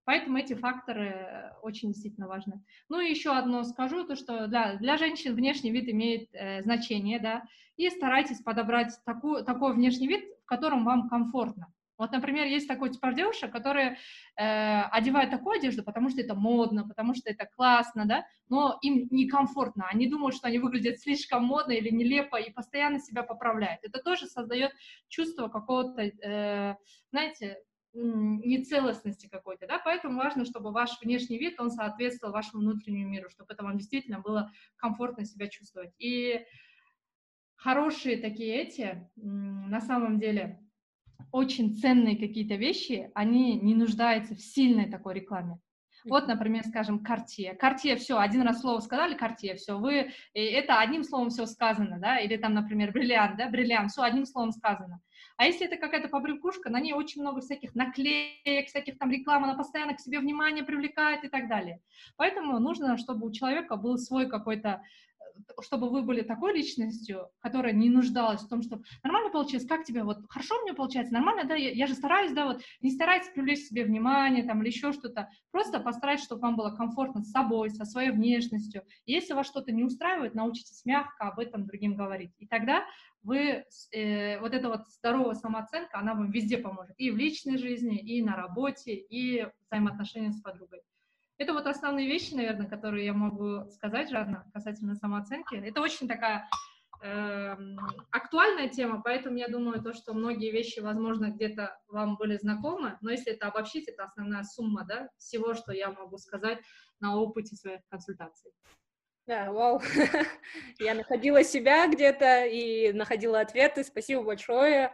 Поэтому 0.05 0.37
эти 0.37 0.53
факторы 0.53 1.53
очень 1.61 1.89
действительно 1.89 2.27
важны. 2.27 2.63
Ну 2.87 2.99
и 2.99 3.09
еще 3.09 3.31
одно 3.31 3.63
скажу, 3.63 4.05
то 4.05 4.15
что 4.15 4.47
для, 4.47 4.75
для 4.75 4.97
женщин 4.97 5.35
внешний 5.35 5.71
вид 5.71 5.87
имеет 5.87 6.29
э, 6.33 6.63
значение, 6.63 7.19
да, 7.19 7.43
и 7.77 7.89
старайтесь 7.89 8.41
подобрать 8.41 8.93
такую, 9.05 9.43
такой 9.43 9.73
внешний 9.73 10.07
вид, 10.07 10.23
в 10.43 10.45
котором 10.45 10.83
вам 10.83 11.09
комфортно. 11.09 11.71
Вот, 11.99 12.11
например, 12.11 12.47
есть 12.47 12.67
такой 12.67 12.91
тип 12.91 13.01
девушек, 13.13 13.51
которые 13.51 13.97
э, 14.37 14.81
одевают 14.83 15.31
такую 15.31 15.59
одежду, 15.59 15.83
потому 15.83 16.09
что 16.09 16.21
это 16.21 16.33
модно, 16.33 16.87
потому 16.87 17.13
что 17.13 17.29
это 17.29 17.45
классно, 17.45 18.05
да, 18.05 18.25
но 18.47 18.79
им 18.81 19.09
некомфортно. 19.11 19.85
Они 19.89 20.07
думают, 20.07 20.35
что 20.35 20.47
они 20.47 20.59
выглядят 20.59 20.99
слишком 20.99 21.43
модно 21.43 21.73
или 21.73 21.89
нелепо 21.89 22.37
и 22.37 22.51
постоянно 22.51 22.99
себя 22.99 23.23
поправляют. 23.23 23.81
Это 23.83 23.99
тоже 23.99 24.27
создает 24.27 24.71
чувство 25.09 25.49
какого-то, 25.49 26.03
э, 26.03 26.75
знаете, 27.11 27.57
нецелостности 27.93 29.27
какой-то, 29.27 29.67
да, 29.67 29.81
поэтому 29.83 30.19
важно, 30.19 30.45
чтобы 30.45 30.71
ваш 30.71 31.01
внешний 31.01 31.37
вид, 31.37 31.59
он 31.59 31.69
соответствовал 31.69 32.31
вашему 32.31 32.61
внутреннему 32.61 33.09
миру, 33.09 33.29
чтобы 33.29 33.53
это 33.53 33.63
вам 33.63 33.77
действительно 33.77 34.19
было 34.19 34.51
комфортно 34.77 35.25
себя 35.25 35.47
чувствовать. 35.47 35.91
И 35.97 36.45
хорошие 37.55 38.17
такие 38.17 38.55
эти, 38.61 39.09
на 39.15 39.81
самом 39.81 40.19
деле, 40.19 40.59
очень 41.31 41.75
ценные 41.75 42.17
какие-то 42.17 42.55
вещи, 42.55 43.11
они 43.13 43.59
не 43.59 43.75
нуждаются 43.75 44.35
в 44.35 44.41
сильной 44.41 44.89
такой 44.89 45.15
рекламе. 45.15 45.59
Вот, 46.05 46.27
например, 46.27 46.63
скажем, 46.65 47.03
Cartier. 47.05 47.57
Cartier, 47.59 47.97
все, 47.97 48.17
один 48.17 48.41
раз 48.43 48.61
слово 48.61 48.79
сказали, 48.79 49.17
Cartier, 49.17 49.55
все, 49.55 49.77
вы, 49.77 50.11
это 50.33 50.79
одним 50.79 51.03
словом 51.03 51.29
все 51.29 51.45
сказано, 51.45 51.99
да, 51.99 52.19
или 52.19 52.37
там, 52.37 52.53
например, 52.53 52.91
бриллиант, 52.91 53.37
да, 53.37 53.49
бриллиант, 53.49 53.91
все 53.91 54.03
одним 54.03 54.25
словом 54.25 54.51
сказано. 54.51 55.01
А 55.35 55.45
если 55.45 55.67
это 55.67 55.77
какая-то 55.77 56.09
побрякушка, 56.09 56.69
на 56.69 56.79
ней 56.79 56.93
очень 56.93 57.21
много 57.21 57.41
всяких 57.41 57.75
наклеек, 57.75 58.67
всяких 58.67 58.97
там 58.97 59.11
рекламы, 59.11 59.47
она 59.47 59.55
постоянно 59.55 59.93
к 59.93 59.99
себе 59.99 60.19
внимание 60.19 60.63
привлекает 60.63 61.23
и 61.23 61.29
так 61.29 61.47
далее. 61.47 61.81
Поэтому 62.17 62.59
нужно, 62.59 62.97
чтобы 62.97 63.27
у 63.27 63.31
человека 63.31 63.75
был 63.75 63.97
свой 63.97 64.29
какой-то 64.29 64.81
чтобы 65.61 65.89
вы 65.89 66.01
были 66.01 66.21
такой 66.21 66.53
личностью, 66.53 67.29
которая 67.39 67.73
не 67.73 67.89
нуждалась 67.89 68.41
в 68.41 68.49
том, 68.49 68.61
что 68.61 68.81
нормально 69.03 69.31
получилось, 69.31 69.65
как 69.65 69.83
тебе, 69.83 70.03
вот 70.03 70.19
хорошо 70.29 70.61
мне 70.61 70.73
получается, 70.73 71.13
нормально, 71.13 71.45
да, 71.45 71.55
я, 71.55 71.71
я 71.71 71.87
же 71.87 71.93
стараюсь, 71.93 72.31
да, 72.31 72.45
вот 72.45 72.61
не 72.81 72.91
старайтесь 72.91 73.29
привлечь 73.29 73.59
себе 73.59 73.83
внимание 73.83 74.43
там 74.43 74.61
или 74.61 74.69
еще 74.69 74.91
что-то, 74.93 75.29
просто 75.51 75.79
постарайтесь, 75.79 76.25
чтобы 76.25 76.41
вам 76.41 76.55
было 76.55 76.75
комфортно 76.75 77.21
с 77.21 77.31
собой, 77.31 77.69
со 77.69 77.85
своей 77.85 78.11
внешностью. 78.11 78.83
И 79.05 79.13
если 79.13 79.33
вас 79.33 79.47
что-то 79.47 79.71
не 79.71 79.83
устраивает, 79.83 80.35
научитесь 80.35 80.85
мягко 80.85 81.27
об 81.27 81.39
этом 81.39 81.65
другим 81.65 81.95
говорить. 81.95 82.33
И 82.39 82.47
тогда 82.47 82.83
вы, 83.23 83.65
э, 83.91 84.39
вот 84.39 84.53
эта 84.53 84.69
вот 84.69 84.89
здоровая 84.89 85.35
самооценка, 85.35 85.99
она 85.99 86.13
вам 86.13 86.31
везде 86.31 86.57
поможет, 86.57 86.95
и 86.97 87.11
в 87.11 87.17
личной 87.17 87.57
жизни, 87.57 87.99
и 87.99 88.23
на 88.23 88.35
работе, 88.35 88.95
и 88.95 89.43
в 89.43 89.51
взаимоотношениях 89.69 90.33
с 90.33 90.41
подругой. 90.41 90.81
Это 91.39 91.53
вот 91.53 91.67
основные 91.67 92.05
вещи, 92.05 92.33
наверное, 92.33 92.67
которые 92.67 93.05
я 93.05 93.13
могу 93.13 93.71
сказать, 93.71 94.09
Жанна, 94.09 94.45
касательно 94.53 94.95
самооценки. 94.95 95.55
Это 95.55 95.79
очень 95.79 96.05
такая 96.05 96.49
э, 97.01 97.55
актуальная 98.11 98.67
тема, 98.67 99.01
поэтому 99.01 99.37
я 99.37 99.47
думаю, 99.47 99.81
то, 99.81 99.93
что 99.93 100.13
многие 100.13 100.51
вещи, 100.51 100.81
возможно, 100.81 101.31
где-то 101.31 101.79
вам 101.87 102.17
были 102.17 102.35
знакомы, 102.35 102.97
но 102.99 103.09
если 103.09 103.31
это 103.31 103.47
обобщить, 103.47 103.87
это 103.87 104.03
основная 104.03 104.43
сумма 104.43 104.83
да, 104.83 105.07
всего, 105.17 105.53
что 105.53 105.71
я 105.71 105.91
могу 105.91 106.17
сказать 106.17 106.59
на 106.99 107.15
опыте 107.15 107.55
своих 107.55 107.79
консультаций. 107.89 108.51
Да, 109.25 109.49
вау. 109.53 109.79
Я 110.79 110.93
находила 110.93 111.43
себя 111.43 111.87
где-то 111.87 112.47
и 112.47 112.91
находила 112.91 113.39
ответы. 113.39 113.83
Спасибо 113.83 114.23
большое, 114.23 114.91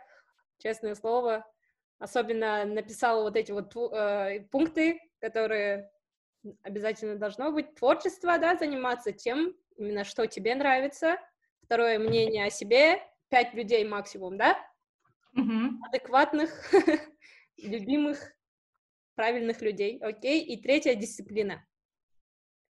честное 0.60 0.94
слово. 0.94 1.44
Особенно 1.98 2.66
написала 2.66 3.24
вот 3.24 3.36
эти 3.36 3.52
вот 3.54 3.74
э, 3.76 4.42
пункты, 4.52 5.00
которые 5.22 5.90
обязательно 6.64 7.16
должно 7.16 7.52
быть 7.52 7.76
творчество, 7.76 8.38
да, 8.38 8.56
заниматься 8.56 9.12
тем, 9.12 9.54
именно 9.78 10.04
что 10.04 10.26
тебе 10.28 10.56
нравится. 10.56 11.18
Второе, 11.64 12.00
мнение 12.00 12.46
о 12.46 12.50
себе. 12.50 13.02
пять 13.30 13.54
людей 13.54 13.86
максимум, 13.88 14.38
да? 14.38 14.58
Угу. 15.34 15.86
Адекватных, 15.88 16.72
любимых, 17.58 18.20
правильных 19.16 19.62
людей, 19.62 20.00
окей. 20.00 20.44
И 20.44 20.62
третья 20.62 20.96
дисциплина. 20.96 21.66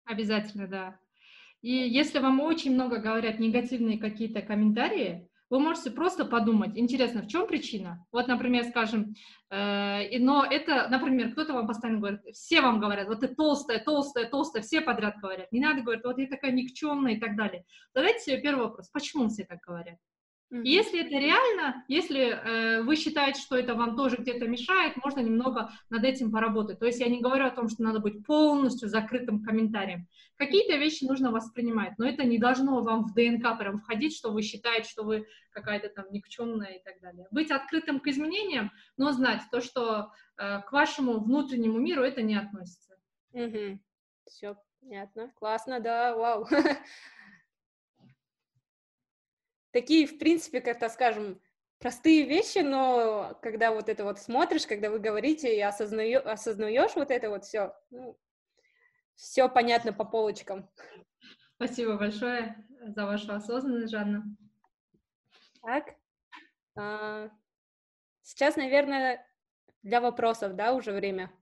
Обязательно, 0.04 0.68
да. 0.68 1.00
И 1.62 1.72
если 1.72 2.18
вам 2.18 2.40
очень 2.40 2.74
много 2.74 2.98
говорят 2.98 3.38
негативные 3.38 3.98
какие-то 3.98 4.42
комментарии, 4.42 5.28
вы 5.55 5.61
можете 5.61 5.93
просто 5.93 6.25
подумать, 6.25 6.73
интересно, 6.75 7.23
в 7.23 7.29
чем 7.29 7.47
причина? 7.47 8.05
Вот, 8.11 8.27
например, 8.27 8.64
скажем, 8.64 9.14
э, 9.51 10.19
но 10.19 10.45
это, 10.45 10.88
например, 10.88 11.31
кто-то 11.31 11.53
вам 11.53 11.69
постоянно 11.69 12.01
говорит, 12.01 12.23
все 12.33 12.61
вам 12.61 12.81
говорят, 12.81 13.07
вот 13.07 13.21
ты 13.21 13.29
толстая, 13.29 13.79
толстая, 13.79 14.29
толстая, 14.29 14.64
все 14.64 14.81
подряд 14.81 15.14
говорят. 15.23 15.53
Не 15.53 15.61
надо 15.61 15.83
говорить, 15.83 16.03
вот 16.03 16.19
я 16.19 16.27
такая 16.27 16.51
никчемная 16.51 17.12
и 17.12 17.21
так 17.21 17.37
далее. 17.37 17.64
Задайте 17.95 18.19
себе 18.19 18.43
первый 18.43 18.64
вопрос, 18.64 18.88
почему 18.88 19.29
все 19.29 19.45
так 19.45 19.61
говорят? 19.61 19.99
И 20.50 20.70
если 20.70 21.00
это 21.00 21.18
реально, 21.18 21.85
если 21.88 22.20
э, 22.20 22.83
вы 22.83 22.96
считаете, 22.96 23.40
что 23.40 23.57
это 23.57 23.74
вам 23.74 23.96
тоже 23.96 24.16
где-то 24.16 24.46
мешает, 24.46 24.96
можно 24.96 25.20
немного 25.20 25.72
над 25.90 26.04
этим 26.04 26.30
поработать. 26.30 26.78
То 26.78 26.87
есть 26.87 27.00
я 27.00 27.09
не 27.09 27.20
говорю 27.20 27.46
о 27.46 27.50
том, 27.50 27.68
что 27.68 27.83
надо 27.83 27.98
быть 27.98 28.24
полностью 28.24 28.88
закрытым 28.88 29.42
комментарием. 29.42 30.07
Какие-то 30.37 30.76
вещи 30.76 31.04
нужно 31.04 31.30
воспринимать, 31.30 31.98
но 31.98 32.07
это 32.07 32.24
не 32.24 32.38
должно 32.38 32.83
вам 32.83 33.04
в 33.04 33.14
ДНК 33.14 33.59
прям 33.59 33.78
входить, 33.78 34.16
что 34.16 34.30
вы 34.30 34.42
считаете, 34.42 34.88
что 34.88 35.02
вы 35.02 35.26
какая-то 35.50 35.88
там 35.88 36.07
никчемная 36.11 36.74
и 36.74 36.83
так 36.83 37.00
далее. 37.00 37.26
Быть 37.30 37.50
открытым 37.50 38.00
к 38.00 38.07
изменениям, 38.07 38.70
но 38.96 39.12
знать 39.12 39.42
то, 39.50 39.61
что 39.61 40.12
э, 40.37 40.61
к 40.62 40.72
вашему 40.72 41.20
внутреннему 41.20 41.78
миру 41.78 42.02
это 42.02 42.22
не 42.22 42.37
относится. 42.37 42.94
Угу. 43.33 43.80
Все 44.26 44.57
понятно. 44.80 45.33
Классно, 45.37 45.80
да, 45.80 46.14
вау. 46.16 46.46
такие, 49.74 50.06
в 50.06 50.18
принципе, 50.18 50.60
как-то, 50.60 50.88
скажем, 50.88 51.40
простые 51.80 52.24
вещи, 52.24 52.60
но 52.60 53.37
когда 53.42 53.72
вот 53.72 53.88
это 53.88 54.04
вот 54.04 54.18
смотришь, 54.20 54.66
когда 54.66 54.88
вы 54.88 55.00
говорите 55.00 55.54
и 55.54 55.60
осознаю, 55.60 56.26
осознаешь 56.26 56.94
вот 56.94 57.10
это 57.10 57.28
вот 57.28 57.44
все, 57.44 57.76
ну, 57.90 58.16
все 59.16 59.48
понятно 59.48 59.92
по 59.92 60.04
полочкам. 60.04 60.70
Спасибо 61.56 61.96
большое 61.96 62.64
за 62.87 63.04
вашу 63.04 63.32
осознанность, 63.34 63.90
Жанна. 63.90 64.24
Так, 65.60 65.96
а, 66.76 67.30
сейчас, 68.22 68.56
наверное, 68.56 69.26
для 69.82 70.00
вопросов, 70.00 70.54
да, 70.54 70.72
уже 70.72 70.92
время. 70.92 71.32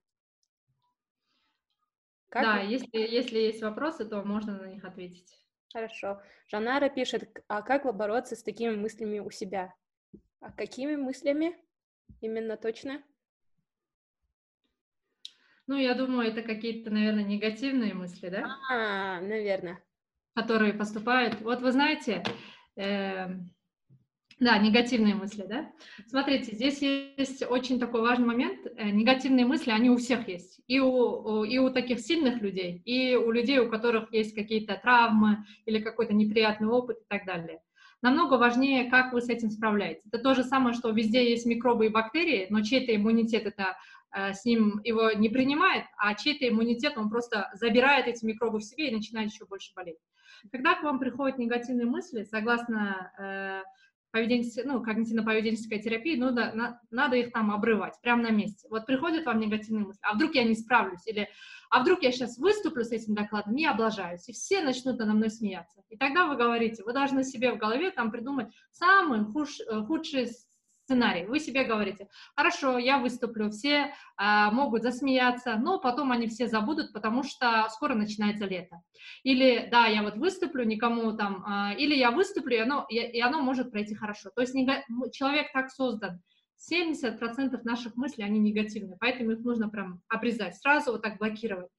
Как 2.31 2.45
да, 2.45 2.61
если, 2.61 2.97
если 2.97 3.39
есть 3.39 3.63
вопросы, 3.63 4.07
то 4.07 4.23
можно 4.23 4.59
на 4.59 4.67
них 4.69 4.85
ответить. 4.85 5.42
Хорошо. 5.73 6.21
Жанара 6.49 6.91
пишет, 6.91 7.43
а 7.49 7.63
как 7.63 7.85
бороться 7.97 8.37
с 8.37 8.43
такими 8.43 8.75
мыслями 8.77 9.21
у 9.21 9.31
себя? 9.31 9.75
А 10.41 10.53
какими 10.53 10.97
мыслями 10.97 11.57
именно 12.21 12.57
точно? 12.57 13.03
Ну, 15.67 15.77
я 15.77 15.95
думаю, 15.95 16.29
это 16.29 16.43
какие-то, 16.43 16.91
наверное, 16.91 17.25
негативные 17.25 17.95
мысли, 17.95 18.29
да? 18.29 18.57
А, 18.71 19.21
наверное. 19.21 19.83
Которые 20.35 20.75
поступают. 20.75 21.41
Вот 21.41 21.63
вы 21.63 21.73
знаете, 21.73 22.23
э, 22.77 23.29
да, 24.43 24.59
негативные 24.59 25.15
мысли, 25.15 25.45
да? 25.49 25.71
Смотрите, 26.09 26.55
здесь 26.57 26.83
есть 26.83 27.45
очень 27.49 27.79
такой 27.79 28.01
важный 28.01 28.27
момент. 28.27 28.67
Э, 28.77 28.91
негативные 28.91 29.47
мысли, 29.47 29.71
они 29.71 29.89
у 29.89 29.97
всех 29.97 30.27
есть. 30.27 30.61
И 30.67 30.81
у, 30.81 31.45
и 31.45 31.59
у 31.59 31.71
таких 31.71 32.01
сильных 32.01 32.43
людей, 32.43 32.83
и 32.85 33.15
у 33.15 33.31
людей, 33.31 33.61
у 33.61 33.71
которых 33.71 34.13
есть 34.13 34.35
какие-то 34.35 34.75
травмы 34.75 35.45
или 35.65 35.79
какой-то 35.79 36.13
неприятный 36.13 36.67
опыт 36.67 36.99
и 36.99 37.05
так 37.09 37.25
далее. 37.25 37.61
Намного 38.03 38.35
важнее, 38.35 38.91
как 38.91 39.13
вы 39.13 39.21
с 39.21 39.29
этим 39.29 39.49
справляетесь. 39.49 40.03
Это 40.11 40.19
то 40.19 40.35
же 40.35 40.43
самое, 40.43 40.75
что 40.75 40.91
везде 40.91 41.31
есть 41.31 41.47
микробы 41.47 41.87
и 41.87 41.91
бактерии, 41.91 42.49
но 42.51 42.63
чей-то 42.63 42.95
иммунитет 42.97 43.47
это 43.47 43.77
э, 44.11 44.33
с 44.33 44.45
ним 44.45 44.81
его 44.83 45.13
не 45.13 45.29
принимает, 45.29 45.85
а 45.97 46.15
чей-то 46.17 46.49
иммунитет, 46.49 46.99
он 46.99 47.11
просто 47.11 47.49
забирает 47.55 48.09
эти 48.09 48.25
микробы 48.25 48.59
в 48.59 48.65
себе 48.65 48.89
и 48.89 48.95
начинает 48.95 49.31
еще 49.31 49.45
больше 49.45 49.71
болеть. 49.77 49.99
Когда 50.51 50.75
к 50.75 50.83
вам 50.83 50.99
приходят 50.99 51.39
негативные 51.39 51.87
мысли, 51.87 52.25
согласно 52.25 53.65
поведенческая, 54.13 54.65
ну, 54.65 54.85
когнитивно-поведенческая 54.85 55.79
терапия, 55.79 56.17
ну, 56.17 56.31
да, 56.31 56.53
на, 56.55 56.81
надо 56.91 57.17
их 57.17 57.33
там 57.33 57.51
обрывать, 57.51 58.01
прямо 58.03 58.23
на 58.23 58.31
месте. 58.31 58.69
Вот 58.71 58.87
приходят 58.87 59.27
вам 59.27 59.41
негативные 59.41 59.87
мысли, 59.87 60.01
а 60.03 60.15
вдруг 60.15 60.35
я 60.35 60.45
не 60.45 60.55
справлюсь, 60.55 61.07
или 61.07 61.29
а 61.71 61.81
вдруг 61.81 62.03
я 62.03 62.13
сейчас 62.13 62.37
выступлю 62.37 62.85
с 62.85 62.93
этим 62.93 63.15
докладом 63.15 63.57
и 63.57 63.65
облажаюсь, 63.65 64.29
и 64.29 64.33
все 64.33 64.61
начнут 64.61 64.99
надо 64.99 65.15
мной 65.15 65.31
смеяться. 65.31 65.83
И 65.89 65.97
тогда 65.97 66.27
вы 66.27 66.37
говорите, 66.37 66.85
вы 66.85 66.93
должны 66.93 67.25
себе 67.25 67.53
в 67.53 67.57
голове 67.57 67.91
там 67.91 68.11
придумать 68.11 68.49
самый 68.71 69.21
э, 69.21 69.83
худший 69.87 70.29
сценарий. 70.93 71.25
Вы 71.25 71.41
себе 71.41 71.65
говорите, 71.65 72.09
хорошо, 72.37 72.77
я 72.79 72.99
выступлю, 72.99 73.51
все 73.51 73.95
а, 74.17 74.51
могут 74.51 74.83
засмеяться, 74.83 75.57
но 75.57 75.81
потом 75.81 76.13
они 76.13 76.27
все 76.27 76.49
забудут, 76.49 76.93
потому 76.93 77.23
что 77.23 77.67
скоро 77.71 77.95
начинается 77.95 78.45
лето. 78.45 78.83
Или, 79.23 79.69
да, 79.71 79.87
я 79.87 80.03
вот 80.03 80.17
выступлю, 80.17 80.65
никому 80.65 81.17
там, 81.17 81.45
а, 81.47 81.73
или 81.73 81.95
я 81.95 82.11
выступлю, 82.11 82.57
и 82.57 82.61
оно, 82.61 82.87
и, 82.91 82.97
и 82.97 83.21
оно 83.21 83.41
может 83.41 83.71
пройти 83.71 83.95
хорошо. 83.95 84.31
То 84.35 84.43
есть 84.43 84.55
нега... 84.55 84.83
человек 85.13 85.51
так 85.53 85.71
создан, 85.71 86.21
70% 86.71 87.59
наших 87.65 87.97
мыслей, 87.97 88.25
они 88.25 88.39
негативные, 88.39 88.99
поэтому 89.01 89.33
их 89.33 89.41
нужно 89.41 89.69
прям 89.69 90.03
обрезать, 90.09 90.57
сразу 90.57 90.93
вот 90.93 91.03
так 91.03 91.19
блокировать. 91.19 91.71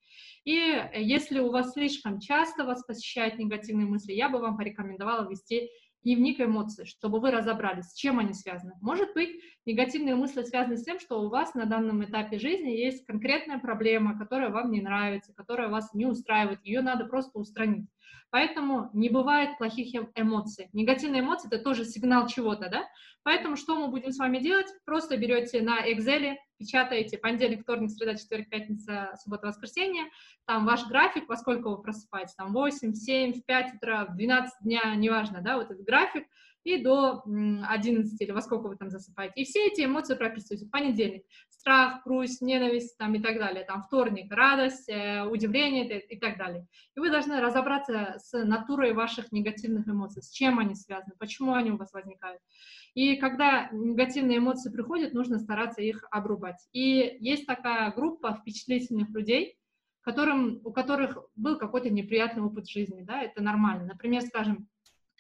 И 0.44 0.90
если 0.96 1.40
у 1.40 1.52
вас 1.52 1.72
слишком 1.72 2.20
часто 2.20 2.66
вас 2.66 2.84
посещают 2.84 3.38
негативные 3.38 3.88
мысли, 3.88 4.12
я 4.12 4.28
бы 4.28 4.40
вам 4.40 4.58
порекомендовала 4.58 5.30
вести 5.30 5.70
дневник 6.04 6.40
эмоций, 6.40 6.86
чтобы 6.86 7.20
вы 7.20 7.32
разобрались, 7.32 7.90
с 7.90 7.96
чем 7.96 8.20
они 8.20 8.34
связаны. 8.34 8.74
Может 8.82 9.14
быть, 9.14 9.42
негативные 9.66 10.16
мысли 10.16 10.44
связаны 10.44 10.78
с 10.78 10.84
тем, 10.84 11.00
что 11.00 11.22
у 11.22 11.30
вас 11.30 11.54
на 11.54 11.66
данном 11.66 12.04
этапе 12.04 12.40
жизни 12.40 12.70
есть 12.70 13.06
конкретная 13.06 13.60
проблема, 13.60 14.18
которая 14.18 14.50
вам 14.50 14.72
не 14.72 14.82
нравится, 14.82 15.34
которая 15.34 15.70
вас 15.70 15.94
не 15.94 16.06
устраивает, 16.06 16.64
ее 16.64 16.82
надо 16.82 17.06
просто 17.06 17.40
устранить. 17.40 17.88
Поэтому 18.30 18.90
не 18.94 19.10
бывает 19.10 19.58
плохих 19.58 19.94
эм, 19.96 20.12
эмоций. 20.16 20.70
Негативные 20.74 21.22
эмоции— 21.22 21.48
это 21.52 21.64
тоже 21.64 21.86
сигнал 21.86 22.28
чего-то, 22.28 22.70
да? 22.70 22.84
Поэтому 23.24 23.56
что 23.56 23.76
мы 23.76 23.88
будем 23.90 24.12
с 24.12 24.18
вами 24.18 24.40
делать? 24.40 24.68
Просто 24.86 25.18
берете 25.18 25.62
на 25.62 25.88
Excel, 25.88 26.36
печатаете 26.58 27.18
понедельник, 27.18 27.62
вторник, 27.62 27.92
среда, 27.92 28.16
четверг, 28.16 28.50
пятница, 28.50 29.16
суббота, 29.24 29.48
воскресенье, 29.48 30.06
там 30.46 30.66
ваш 30.66 30.88
график, 30.88 31.30
во 31.30 31.38
сколько 31.38 31.70
вы 31.70 31.82
просыпаетесь, 31.82 32.36
там 32.36 32.54
8, 32.54 32.94
7, 32.94 33.34
в 33.34 33.46
5 33.46 33.76
утра, 33.76 34.06
в 34.06 34.16
12 34.16 34.54
дня, 34.64 34.96
неважно, 34.96 35.42
да, 35.42 35.58
вот 35.58 35.72
этот 35.72 35.86
график, 35.86 36.28
и 36.64 36.82
до 36.82 37.24
11 37.26 38.22
или 38.22 38.32
во 38.32 38.42
сколько 38.42 38.68
вы 38.68 38.78
там 38.78 38.90
засыпаете. 38.90 39.34
И 39.42 39.46
все 39.46 39.68
эти 39.68 39.86
эмоции 39.86 40.16
прописываете. 40.16 40.68
Понедельник— 40.70 41.24
страх, 41.50 42.04
грусть, 42.06 42.42
ненависть 42.42 42.98
там, 42.98 43.16
и 43.16 43.20
так 43.22 43.38
далее. 43.38 43.66
Там 43.66 43.84
вторник— 43.84 44.32
радость, 44.34 44.90
э, 44.90 45.24
удивление 45.26 46.00
и 46.00 46.20
так 46.20 46.38
далее. 46.38 46.66
И 46.96 47.00
вы 47.00 47.10
должны 47.10 47.40
разобраться 47.40 48.16
с 48.18 48.44
натурой 48.44 48.94
ваших 48.94 49.32
негативных 49.32 49.88
эмоций, 49.88 50.24
с 50.24 50.30
чем 50.30 50.60
они 50.60 50.76
связаны, 50.76 51.16
почему 51.20 51.54
они 51.54 51.72
у 51.72 51.78
вас 51.78 51.92
возникают. 51.94 52.40
И 52.94 53.16
когда 53.16 53.70
негативные 53.72 54.38
эмоции 54.38 54.72
приходят, 54.72 55.14
нужно 55.14 55.40
стараться 55.40 55.82
их 55.82 56.06
обрубать. 56.12 56.68
И 56.74 57.18
есть 57.20 57.46
такая 57.46 57.92
группа 57.92 58.34
впечатлительных 58.34 59.10
людей, 59.10 59.58
которым, 60.02 60.60
у 60.64 60.72
которых 60.72 61.18
был 61.36 61.58
какой-то 61.58 61.90
неприятный 61.90 62.44
опыт 62.44 62.68
жизни, 62.68 63.02
да, 63.02 63.22
это 63.22 63.42
нормально. 63.42 63.86
Например, 63.86 64.22
скажем, 64.22 64.68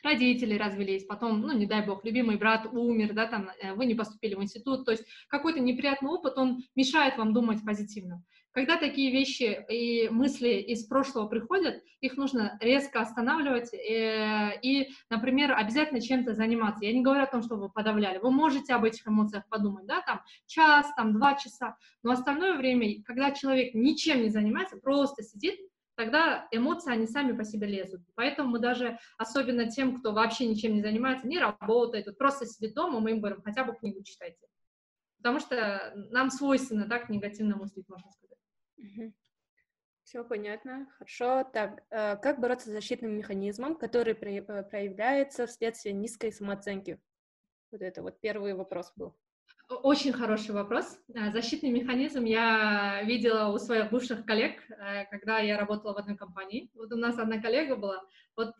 родители 0.03 0.57
развелись, 0.57 1.05
потом, 1.05 1.41
ну, 1.41 1.53
не 1.53 1.65
дай 1.65 1.85
бог, 1.85 2.03
любимый 2.03 2.37
брат 2.37 2.67
умер, 2.71 3.13
да, 3.13 3.25
там, 3.27 3.49
э, 3.61 3.73
вы 3.73 3.85
не 3.85 3.95
поступили 3.95 4.35
в 4.35 4.43
институт, 4.43 4.85
то 4.85 4.91
есть 4.91 5.05
какой-то 5.27 5.59
неприятный 5.59 6.09
опыт, 6.09 6.37
он 6.37 6.63
мешает 6.75 7.17
вам 7.17 7.33
думать 7.33 7.63
позитивно. 7.65 8.23
Когда 8.51 8.77
такие 8.77 9.11
вещи 9.11 9.65
и 9.67 10.09
мысли 10.09 10.49
из 10.49 10.85
прошлого 10.85 11.27
приходят, 11.27 11.81
их 12.01 12.17
нужно 12.17 12.55
резко 12.61 13.01
останавливать 13.01 13.73
э, 13.73 14.59
и, 14.61 14.89
например, 15.09 15.53
обязательно 15.53 15.99
чем-то 15.99 16.35
заниматься. 16.35 16.85
Я 16.85 16.93
не 16.93 17.01
говорю 17.01 17.23
о 17.23 17.31
том, 17.31 17.41
что 17.41 17.55
вы 17.55 17.69
подавляли. 17.69 18.19
Вы 18.19 18.29
можете 18.29 18.73
об 18.75 18.83
этих 18.83 19.07
эмоциях 19.07 19.47
подумать, 19.49 19.87
да, 19.87 20.01
там 20.01 20.21
час, 20.45 20.85
там 20.95 21.13
два 21.13 21.33
часа, 21.33 21.77
но 22.03 22.11
остальное 22.11 22.55
время, 22.55 23.01
когда 23.03 23.31
человек 23.31 23.73
ничем 23.73 24.21
не 24.21 24.29
занимается, 24.29 24.77
просто 24.77 25.23
сидит, 25.23 25.59
тогда 25.95 26.47
эмоции, 26.51 26.91
они 26.91 27.07
сами 27.07 27.35
по 27.35 27.43
себе 27.43 27.67
лезут. 27.67 28.01
Поэтому 28.15 28.49
мы 28.49 28.59
даже, 28.59 28.97
особенно 29.17 29.69
тем, 29.69 29.99
кто 29.99 30.13
вообще 30.13 30.47
ничем 30.47 30.73
не 30.73 30.81
занимается, 30.81 31.27
не 31.27 31.39
работает, 31.39 32.05
вот 32.05 32.17
просто 32.17 32.45
сидит 32.45 32.73
дома, 32.73 32.99
мы 32.99 33.11
им 33.11 33.19
говорим, 33.19 33.41
хотя 33.41 33.63
бы 33.63 33.75
книгу 33.75 34.03
читайте. 34.03 34.47
Потому 35.17 35.39
что 35.39 35.93
нам 36.11 36.29
свойственно 36.29 36.87
так 36.87 37.09
негативно 37.09 37.55
мыслить, 37.55 37.87
можно 37.87 38.11
сказать. 38.11 39.13
Все 40.03 40.23
понятно, 40.23 40.87
хорошо. 40.97 41.43
Так, 41.45 41.81
э, 41.89 42.17
как 42.17 42.39
бороться 42.39 42.69
с 42.69 42.73
защитным 42.73 43.17
механизмом, 43.17 43.75
который 43.75 44.13
э, 44.13 44.63
проявляется 44.63 45.47
вследствие 45.47 45.93
низкой 45.93 46.33
самооценки? 46.33 47.01
Вот 47.71 47.81
это 47.81 48.03
вот 48.03 48.19
первый 48.19 48.53
вопрос 48.53 48.91
был. 48.97 49.17
Очень 49.69 50.13
хороший 50.13 50.51
вопрос. 50.51 50.99
Э, 51.13 51.31
защитный 51.31 51.71
механизм 51.71 52.25
я 52.25 53.01
видела 53.03 53.49
у 53.49 53.57
своих 53.57 53.89
бывших 53.89 54.25
коллег, 54.25 54.61
когда 55.09 55.39
я 55.39 55.57
работала 55.57 55.93
в 55.93 55.97
одной 55.97 56.17
компании. 56.17 56.69
Вот 56.75 56.91
у 56.91 56.97
нас 56.97 57.17
одна 57.17 57.39
коллега 57.39 57.75
была. 57.75 58.03
Вот 58.35 58.53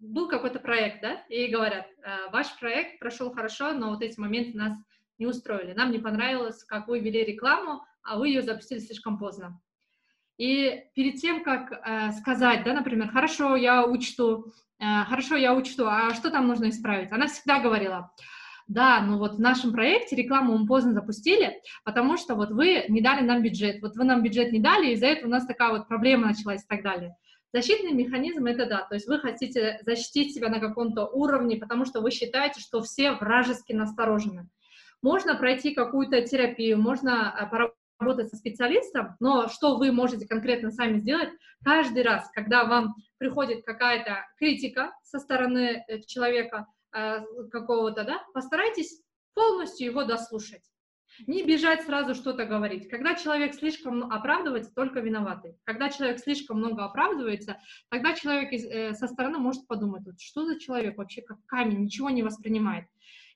был 0.00 0.28
какой-то 0.28 0.58
проект, 0.58 1.02
да, 1.02 1.22
и 1.28 1.48
говорят, 1.48 1.86
«Э, 2.02 2.30
ваш 2.32 2.58
проект 2.58 2.98
прошел 2.98 3.32
хорошо, 3.32 3.72
но 3.72 3.90
вот 3.90 4.02
эти 4.02 4.18
моменты 4.18 4.56
нас 4.56 4.72
не 5.18 5.26
устроили. 5.26 5.74
Нам 5.74 5.92
не 5.92 5.98
понравилось, 5.98 6.64
как 6.64 6.88
вы 6.88 7.00
вели 7.00 7.22
рекламу, 7.22 7.84
а 8.02 8.18
вы 8.18 8.28
ее 8.28 8.42
запустили 8.42 8.78
слишком 8.78 9.18
поздно. 9.18 9.60
И 10.38 10.84
перед 10.94 11.20
тем, 11.20 11.44
как 11.44 11.70
э, 11.72 12.12
сказать, 12.12 12.64
да, 12.64 12.72
например, 12.72 13.10
хорошо, 13.10 13.56
я 13.56 13.84
учту, 13.84 14.54
э, 14.78 15.04
хорошо, 15.04 15.36
я 15.36 15.54
учту, 15.54 15.84
а 15.86 16.14
что 16.14 16.30
там 16.30 16.48
нужно 16.48 16.70
исправить? 16.70 17.12
Она 17.12 17.26
всегда 17.26 17.60
говорила, 17.60 18.10
да, 18.70 19.00
ну 19.00 19.18
вот 19.18 19.34
в 19.34 19.40
нашем 19.40 19.72
проекте 19.72 20.14
рекламу 20.14 20.56
мы 20.56 20.64
поздно 20.64 20.92
запустили, 20.92 21.60
потому 21.84 22.16
что 22.16 22.36
вот 22.36 22.52
вы 22.52 22.84
не 22.88 23.00
дали 23.00 23.22
нам 23.22 23.42
бюджет, 23.42 23.82
вот 23.82 23.96
вы 23.96 24.04
нам 24.04 24.22
бюджет 24.22 24.52
не 24.52 24.60
дали, 24.60 24.92
из-за 24.92 25.06
этого 25.06 25.26
у 25.26 25.30
нас 25.30 25.44
такая 25.44 25.72
вот 25.72 25.88
проблема 25.88 26.28
началась 26.28 26.62
и 26.62 26.66
так 26.68 26.84
далее. 26.84 27.16
Защитный 27.52 27.90
механизм— 27.90 28.46
это 28.46 28.66
да, 28.66 28.86
то 28.88 28.94
есть 28.94 29.08
вы 29.08 29.18
хотите 29.18 29.80
защитить 29.84 30.32
себя 30.32 30.50
на 30.50 30.60
каком-то 30.60 31.06
уровне, 31.06 31.56
потому 31.56 31.84
что 31.84 32.00
вы 32.00 32.12
считаете, 32.12 32.60
что 32.60 32.80
все 32.80 33.10
вражески 33.12 33.72
насторожены. 33.72 34.48
Можно 35.02 35.34
пройти 35.34 35.74
какую-то 35.74 36.22
терапию, 36.22 36.78
можно 36.78 37.28
а, 37.28 37.46
поработать 37.98 38.30
со 38.30 38.36
специалистом, 38.36 39.16
но 39.18 39.48
что 39.48 39.78
вы 39.78 39.90
можете 39.90 40.28
конкретно 40.28 40.70
сами 40.70 41.00
сделать, 41.00 41.30
каждый 41.64 42.04
раз, 42.04 42.30
когда 42.32 42.64
вам 42.64 42.94
приходит 43.18 43.64
какая-то 43.64 44.26
критика 44.38 44.92
со 45.02 45.18
стороны 45.18 45.84
э, 45.88 46.02
человека 46.06 46.66
э, 46.68 46.79
какого-то, 46.92 48.04
да, 48.04 48.22
постарайтесь 48.34 49.02
полностью 49.34 49.86
его 49.86 50.04
дослушать. 50.04 50.62
Не 51.26 51.42
бежать 51.44 51.82
сразу 51.82 52.14
что-то 52.14 52.46
говорить. 52.46 52.88
Когда 52.88 53.14
человек 53.14 53.54
слишком 53.54 54.10
оправдывается, 54.10 54.72
только 54.74 55.00
виноватый. 55.00 55.56
Когда 55.64 55.90
человек 55.90 56.18
слишком 56.18 56.58
много 56.58 56.84
оправдывается, 56.84 57.58
тогда 57.90 58.14
человек 58.14 58.52
из, 58.52 58.64
э, 58.64 58.94
со 58.94 59.08
стороны 59.08 59.38
может 59.38 59.66
подумать, 59.66 60.04
вот, 60.06 60.20
что 60.20 60.46
за 60.46 60.58
человек 60.58 60.96
вообще 60.96 61.22
как 61.22 61.38
камень, 61.46 61.80
ничего 61.80 62.10
не 62.10 62.22
воспринимает. 62.22 62.86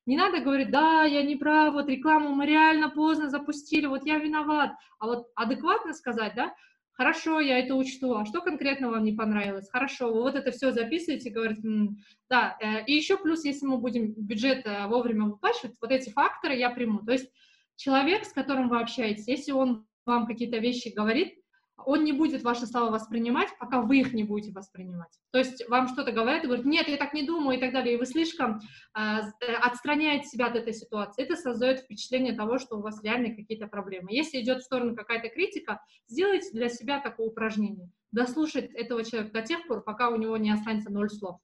Не 0.06 0.16
надо 0.16 0.40
говорить, 0.40 0.70
да, 0.70 1.04
я 1.04 1.22
не 1.22 1.36
прав, 1.36 1.74
вот 1.74 1.88
рекламу 1.88 2.28
мы 2.30 2.46
реально 2.46 2.90
поздно 2.90 3.30
запустили, 3.30 3.86
вот 3.86 4.04
я 4.04 4.18
виноват. 4.18 4.72
А 4.98 5.06
вот 5.06 5.26
адекватно 5.34 5.94
сказать, 5.94 6.34
да, 6.36 6.54
хорошо, 6.94 7.40
я 7.40 7.58
это 7.58 7.74
учту, 7.74 8.14
а 8.14 8.24
что 8.24 8.40
конкретно 8.40 8.90
вам 8.90 9.04
не 9.04 9.12
понравилось? 9.12 9.70
Хорошо, 9.70 10.12
вы 10.12 10.22
вот 10.22 10.34
это 10.34 10.50
все 10.50 10.72
записываете, 10.72 11.30
говорите, 11.30 11.66
М, 11.66 11.98
да, 12.28 12.56
э, 12.60 12.84
и 12.86 12.94
еще 12.94 13.16
плюс, 13.16 13.44
если 13.44 13.66
мы 13.66 13.78
будем 13.78 14.14
бюджет 14.16 14.66
э, 14.66 14.86
вовремя 14.86 15.26
выплачивать, 15.26 15.76
вот 15.80 15.90
эти 15.90 16.10
факторы 16.10 16.56
я 16.56 16.70
приму. 16.70 17.00
То 17.04 17.12
есть 17.12 17.30
человек, 17.76 18.24
с 18.24 18.32
которым 18.32 18.68
вы 18.68 18.80
общаетесь, 18.80 19.28
если 19.28 19.52
он 19.52 19.86
вам 20.06 20.26
какие-то 20.26 20.58
вещи 20.58 20.88
говорит, 20.88 21.34
он 21.76 22.04
не 22.04 22.12
будет 22.12 22.42
ваши 22.42 22.66
слова 22.66 22.90
воспринимать, 22.90 23.48
пока 23.58 23.80
вы 23.80 24.00
их 24.00 24.12
не 24.12 24.24
будете 24.24 24.52
воспринимать. 24.52 25.10
То 25.32 25.38
есть 25.38 25.68
вам 25.68 25.88
что-то 25.88 26.12
говорят 26.12 26.44
и 26.44 26.46
говорят, 26.46 26.64
нет, 26.64 26.88
я 26.88 26.96
так 26.96 27.12
не 27.12 27.26
думаю 27.26 27.58
и 27.58 27.60
так 27.60 27.72
далее, 27.72 27.94
и 27.94 27.98
вы 27.98 28.06
слишком 28.06 28.60
а, 28.92 29.20
э, 29.40 29.54
отстраняете 29.54 30.28
себя 30.28 30.46
от 30.46 30.56
этой 30.56 30.72
ситуации. 30.72 31.22
Это 31.22 31.36
создает 31.36 31.80
впечатление 31.80 32.34
того, 32.34 32.58
что 32.58 32.76
у 32.76 32.80
вас 32.80 33.02
реально 33.02 33.34
какие-то 33.34 33.66
проблемы. 33.66 34.12
Если 34.12 34.40
идет 34.40 34.62
в 34.62 34.64
сторону 34.64 34.94
какая-то 34.94 35.28
критика, 35.28 35.80
сделайте 36.06 36.50
для 36.52 36.68
себя 36.68 37.00
такое 37.00 37.28
упражнение. 37.28 37.90
Дослушать 38.12 38.70
этого 38.72 39.04
человека 39.04 39.32
до 39.32 39.42
тех 39.42 39.66
пор, 39.66 39.82
пока 39.82 40.08
у 40.10 40.16
него 40.16 40.36
не 40.36 40.50
останется 40.50 40.90
ноль 40.90 41.10
слов. 41.10 41.40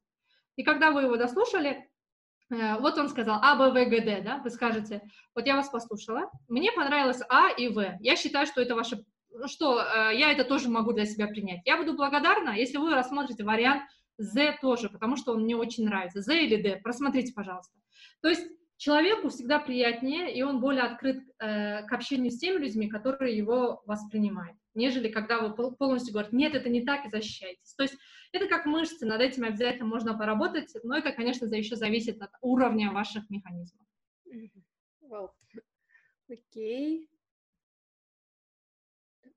И 0.56 0.62
когда 0.62 0.92
вы 0.92 1.02
его 1.02 1.16
дослушали, 1.16 1.88
э, 2.50 2.78
вот 2.78 2.96
он 2.98 3.08
сказал 3.08 3.40
А, 3.42 3.56
Б, 3.56 3.70
В, 3.70 3.90
Г, 3.90 4.00
Д, 4.00 4.22
да, 4.22 4.38
вы 4.38 4.50
скажете, 4.50 5.02
вот 5.34 5.46
я 5.46 5.56
вас 5.56 5.68
послушала, 5.68 6.30
мне 6.48 6.70
понравилось 6.72 7.20
А 7.28 7.50
и 7.50 7.68
В, 7.68 7.96
я 8.00 8.16
считаю, 8.16 8.46
что 8.46 8.60
это 8.62 8.74
ваше 8.74 9.04
ну 9.32 9.48
что, 9.48 9.80
э, 9.80 10.16
я 10.16 10.32
это 10.32 10.44
тоже 10.44 10.68
могу 10.68 10.92
для 10.92 11.06
себя 11.06 11.26
принять. 11.26 11.60
Я 11.64 11.76
буду 11.76 11.94
благодарна, 11.94 12.50
если 12.50 12.78
вы 12.78 12.94
рассмотрите 12.94 13.44
вариант 13.44 13.82
Z 14.18 14.58
тоже, 14.60 14.88
потому 14.90 15.16
что 15.16 15.32
он 15.32 15.42
мне 15.42 15.56
очень 15.56 15.84
нравится. 15.84 16.20
Z 16.20 16.44
или 16.44 16.60
D, 16.60 16.76
просмотрите, 16.76 17.32
пожалуйста. 17.32 17.72
То 18.20 18.28
есть 18.28 18.46
человеку 18.76 19.28
всегда 19.28 19.58
приятнее, 19.58 20.34
и 20.34 20.42
он 20.42 20.60
более 20.60 20.82
открыт 20.82 21.22
э, 21.38 21.86
к 21.86 21.92
общению 21.92 22.30
с 22.30 22.38
теми 22.38 22.58
людьми, 22.58 22.88
которые 22.88 23.36
его 23.36 23.82
воспринимают, 23.86 24.56
нежели 24.74 25.08
когда 25.08 25.40
вы 25.40 25.54
полностью 25.54 26.12
говорите, 26.12 26.36
нет, 26.36 26.54
это 26.54 26.68
не 26.68 26.82
так, 26.82 27.06
и 27.06 27.10
защищаетесь. 27.10 27.74
То 27.74 27.84
есть 27.84 27.96
это 28.32 28.46
как 28.46 28.66
мышцы, 28.66 29.06
над 29.06 29.20
этим 29.20 29.44
обязательно 29.44 29.86
можно 29.86 30.16
поработать, 30.16 30.72
но 30.82 30.96
это, 30.96 31.12
конечно, 31.12 31.46
еще 31.46 31.76
зависит 31.76 32.20
от 32.22 32.30
уровня 32.40 32.90
ваших 32.90 33.28
механизмов. 33.28 33.86
Wow. 35.02 35.30
Окей. 36.30 37.10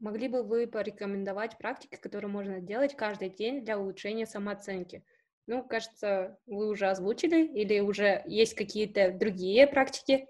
Могли 0.03 0.27
бы 0.27 0.43
вы 0.43 0.67
порекомендовать 0.67 1.57
практики, 1.57 1.95
которые 1.95 2.29
можно 2.29 2.59
делать 2.59 2.93
каждый 2.93 3.29
день 3.29 3.63
для 3.63 3.79
улучшения 3.79 4.25
самооценки? 4.25 5.01
Ну, 5.47 5.63
кажется, 5.63 6.37
вы 6.45 6.67
уже 6.67 6.87
озвучили 6.87 7.45
или 7.45 7.79
уже 7.79 8.21
есть 8.25 8.53
какие-то 8.53 9.13
другие 9.13 9.65
практики? 9.65 10.27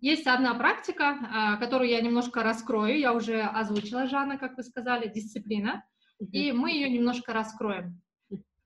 Есть 0.00 0.26
одна 0.26 0.54
практика, 0.54 1.18
а, 1.32 1.56
которую 1.58 1.88
я 1.88 2.00
немножко 2.00 2.42
раскрою. 2.42 2.98
Я 2.98 3.12
уже 3.12 3.42
озвучила, 3.42 4.08
Жанна, 4.08 4.38
как 4.38 4.56
вы 4.56 4.64
сказали, 4.64 5.06
дисциплина. 5.06 5.84
И 6.32 6.50
мы 6.50 6.72
ее 6.72 6.90
немножко 6.90 7.32
раскроем. 7.32 8.02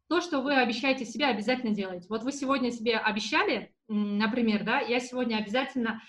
То, 0.09 0.23
что 0.23 0.41
вы 0.41 0.55
обещаете 0.55 1.05
себе, 1.05 1.27
обязательно 1.27 1.75
делать. 1.75 2.07
Вот 2.09 2.23
вы 2.23 2.33
сегодня 2.33 2.71
себе 2.71 2.97
обещали, 2.97 3.75
например, 3.89 4.65
да, 4.65 4.81
я 4.81 5.01
сегодня 5.01 5.37
обязательно 5.37 6.01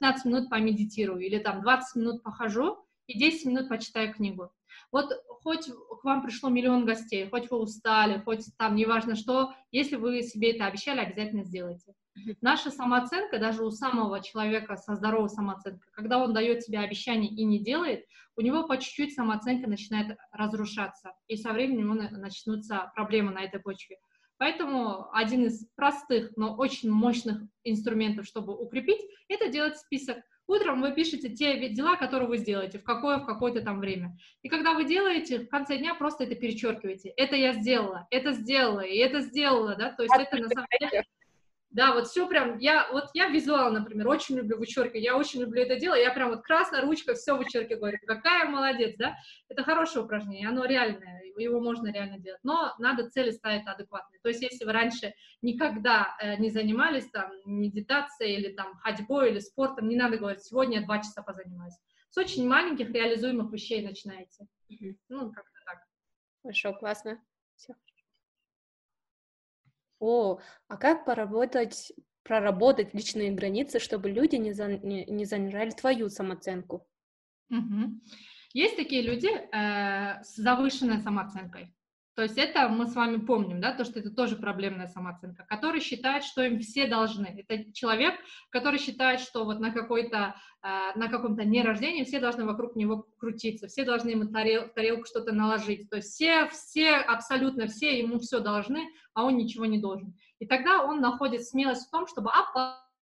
15 0.00 0.26
а, 0.26 0.28
минут 0.28 0.50
помедитирую 0.50 1.20
или 1.20 1.38
там 1.38 1.62
20 1.62 1.94
минут 1.94 2.22
похожу, 2.24 2.83
и 3.06 3.18
10 3.18 3.46
минут 3.46 3.68
почитаю 3.68 4.12
книгу. 4.12 4.50
Вот 4.90 5.12
хоть 5.42 5.66
к 5.66 6.04
вам 6.04 6.22
пришло 6.22 6.48
миллион 6.48 6.84
гостей, 6.84 7.28
хоть 7.28 7.50
вы 7.50 7.58
устали, 7.58 8.20
хоть 8.20 8.46
там 8.56 8.74
неважно 8.74 9.16
что, 9.16 9.52
если 9.70 9.96
вы 9.96 10.22
себе 10.22 10.52
это 10.52 10.66
обещали, 10.66 11.00
обязательно 11.00 11.44
сделайте. 11.44 11.94
Наша 12.40 12.70
самооценка, 12.70 13.38
даже 13.38 13.64
у 13.64 13.70
самого 13.70 14.22
человека 14.22 14.76
со 14.76 14.94
здоровой 14.94 15.28
самооценкой, 15.28 15.90
когда 15.92 16.22
он 16.22 16.32
дает 16.32 16.62
себе 16.62 16.78
обещание 16.78 17.30
и 17.30 17.44
не 17.44 17.58
делает, 17.58 18.04
у 18.36 18.40
него 18.40 18.66
по 18.66 18.76
чуть-чуть 18.78 19.14
самооценка 19.14 19.68
начинает 19.68 20.16
разрушаться, 20.30 21.12
и 21.26 21.36
со 21.36 21.52
временем 21.52 21.94
начнутся 22.12 22.92
проблемы 22.94 23.32
на 23.32 23.42
этой 23.42 23.60
почве. 23.60 23.98
Поэтому 24.38 25.12
один 25.12 25.46
из 25.46 25.66
простых, 25.76 26.36
но 26.36 26.54
очень 26.56 26.90
мощных 26.90 27.42
инструментов, 27.62 28.26
чтобы 28.26 28.56
укрепить, 28.56 29.00
это 29.28 29.48
делать 29.48 29.78
список 29.78 30.18
Утром 30.46 30.82
вы 30.82 30.92
пишете 30.92 31.30
те 31.30 31.68
дела, 31.70 31.96
которые 31.96 32.28
вы 32.28 32.36
сделаете, 32.36 32.78
в 32.78 32.84
какое, 32.84 33.18
в 33.18 33.24
какое-то 33.24 33.62
там 33.62 33.80
время. 33.80 34.16
И 34.42 34.48
когда 34.48 34.74
вы 34.74 34.84
делаете, 34.84 35.40
в 35.40 35.48
конце 35.48 35.78
дня 35.78 35.94
просто 35.94 36.24
это 36.24 36.34
перечеркиваете. 36.34 37.10
Это 37.16 37.34
я 37.36 37.54
сделала, 37.54 38.06
это 38.10 38.32
сделала, 38.32 38.80
и 38.80 38.96
это 38.98 39.20
сделала, 39.20 39.74
да, 39.74 39.92
то 39.92 40.02
есть 40.02 40.14
это 40.14 40.36
на 40.36 40.48
самом 40.48 40.66
деле 40.78 41.04
да, 41.74 41.92
вот 41.92 42.06
все 42.06 42.28
прям, 42.28 42.58
я, 42.58 42.88
вот 42.92 43.06
я 43.14 43.26
визуал, 43.28 43.72
например, 43.72 44.06
очень 44.06 44.36
люблю 44.36 44.56
вычеркивать, 44.58 45.02
я 45.02 45.16
очень 45.16 45.40
люблю 45.40 45.60
это 45.60 45.74
дело, 45.74 45.94
я 45.96 46.12
прям 46.12 46.30
вот 46.30 46.42
красная 46.42 46.82
ручка 46.82 47.14
все 47.14 47.36
вычеркиваю, 47.36 47.80
говорю, 47.80 47.98
какая 48.06 48.48
молодец, 48.48 48.94
да, 48.96 49.16
это 49.48 49.64
хорошее 49.64 50.04
упражнение, 50.04 50.48
оно 50.48 50.64
реальное, 50.64 51.22
его 51.36 51.60
можно 51.60 51.92
реально 51.92 52.18
делать, 52.20 52.38
но 52.44 52.74
надо 52.78 53.10
цели 53.10 53.32
ставить 53.32 53.66
адекватные, 53.66 54.20
то 54.22 54.28
есть 54.28 54.40
если 54.40 54.64
вы 54.64 54.72
раньше 54.72 55.14
никогда 55.42 56.16
э, 56.20 56.36
не 56.36 56.50
занимались 56.50 57.10
там 57.10 57.32
медитацией 57.44 58.36
или 58.36 58.52
там 58.52 58.76
ходьбой 58.76 59.30
или 59.30 59.40
спортом, 59.40 59.88
не 59.88 59.96
надо 59.96 60.16
говорить, 60.16 60.44
сегодня 60.44 60.78
я 60.78 60.86
два 60.86 60.98
часа 60.98 61.22
позанимаюсь, 61.22 61.74
с 62.08 62.16
очень 62.16 62.48
маленьких 62.48 62.88
реализуемых 62.90 63.52
вещей 63.52 63.84
начинаете, 63.84 64.46
ну, 65.08 65.32
как-то 65.32 65.58
так. 65.66 65.78
Хорошо, 66.42 66.72
классно, 66.72 67.20
все. 67.56 67.74
О, 70.04 70.40
а 70.68 70.76
как 70.76 71.04
поработать, 71.06 71.92
проработать 72.22 72.92
личные 72.92 73.32
границы, 73.32 73.78
чтобы 73.78 74.10
люди 74.10 74.36
не, 74.36 74.52
за, 74.52 74.68
не, 74.68 75.06
не 75.06 75.24
занижали 75.24 75.70
твою 75.70 76.10
самооценку? 76.10 76.86
Угу. 77.50 78.00
Есть 78.52 78.76
такие 78.76 79.02
люди 79.02 79.28
э, 79.28 80.22
с 80.22 80.36
завышенной 80.36 80.98
самооценкой. 80.98 81.74
То 82.14 82.22
есть 82.22 82.38
это 82.38 82.68
мы 82.68 82.86
с 82.86 82.94
вами 82.94 83.16
помним, 83.16 83.60
да, 83.60 83.72
то, 83.72 83.84
что 83.84 83.98
это 83.98 84.10
тоже 84.10 84.36
проблемная 84.36 84.86
самооценка, 84.86 85.44
который 85.48 85.80
считает, 85.80 86.22
что 86.22 86.42
им 86.44 86.60
все 86.60 86.86
должны. 86.86 87.44
Это 87.48 87.72
человек, 87.72 88.14
который 88.50 88.78
считает, 88.78 89.18
что 89.18 89.44
вот 89.44 89.58
на 89.58 89.72
какой-то, 89.72 90.36
э, 90.62 90.98
на 90.98 91.08
каком-то 91.08 91.44
дне 91.44 91.64
рождения 91.64 92.04
все 92.04 92.20
должны 92.20 92.44
вокруг 92.44 92.76
него 92.76 93.08
крутиться, 93.18 93.66
все 93.66 93.84
должны 93.84 94.10
ему 94.10 94.26
тарел, 94.26 94.68
тарелку 94.68 95.06
что-то 95.06 95.32
наложить. 95.32 95.90
То 95.90 95.96
есть 95.96 96.12
все, 96.12 96.48
все, 96.50 96.94
абсолютно 96.96 97.66
все 97.66 97.98
ему 97.98 98.20
все 98.20 98.38
должны, 98.38 98.86
а 99.12 99.24
он 99.24 99.36
ничего 99.36 99.66
не 99.66 99.78
должен. 99.78 100.14
И 100.38 100.46
тогда 100.46 100.84
он 100.84 101.00
находит 101.00 101.44
смелость 101.44 101.88
в 101.88 101.90
том, 101.90 102.06
чтобы 102.06 102.30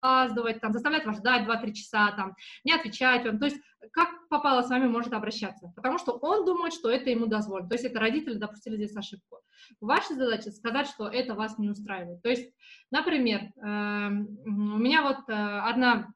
опаздывать, 0.00 0.60
там, 0.60 0.72
заставлять 0.72 1.04
вас 1.04 1.18
ждать 1.18 1.46
2-3 1.46 1.72
часа, 1.72 2.12
там, 2.12 2.34
не 2.64 2.72
отвечать 2.72 3.24
вам. 3.24 3.38
То 3.38 3.46
есть 3.46 3.58
как 3.92 4.28
попало 4.28 4.62
с 4.62 4.68
вами 4.68 4.86
может 4.86 5.12
обращаться, 5.12 5.72
потому 5.74 5.98
что 5.98 6.12
он 6.12 6.44
думает, 6.44 6.72
что 6.72 6.90
это 6.90 7.10
ему 7.10 7.26
дозволено. 7.26 7.68
То 7.68 7.74
есть 7.74 7.84
это 7.84 8.00
родители 8.00 8.34
допустили 8.34 8.76
здесь 8.76 8.96
ошибку. 8.96 9.40
Ваша 9.80 10.14
задача 10.14 10.50
сказать, 10.50 10.88
что 10.88 11.08
это 11.08 11.34
вас 11.34 11.58
не 11.58 11.68
устраивает. 11.68 12.22
То 12.22 12.28
есть, 12.28 12.52
например, 12.90 13.52
эм, 13.62 14.38
у 14.44 14.78
меня 14.78 15.02
вот 15.02 15.28
э, 15.28 15.32
одна 15.32 16.08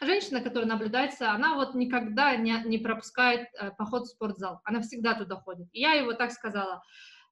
женщина, 0.00 0.40
которая 0.40 0.68
наблюдается, 0.68 1.32
она 1.32 1.54
вот 1.54 1.74
никогда 1.74 2.36
не, 2.36 2.60
не 2.64 2.78
пропускает 2.78 3.48
э, 3.54 3.70
поход 3.72 4.04
в 4.04 4.10
спортзал. 4.10 4.60
Она 4.64 4.80
всегда 4.80 5.14
туда 5.14 5.36
ходит. 5.36 5.68
И 5.72 5.80
я 5.80 5.92
его 5.92 6.12
так 6.12 6.32
сказала, 6.32 6.82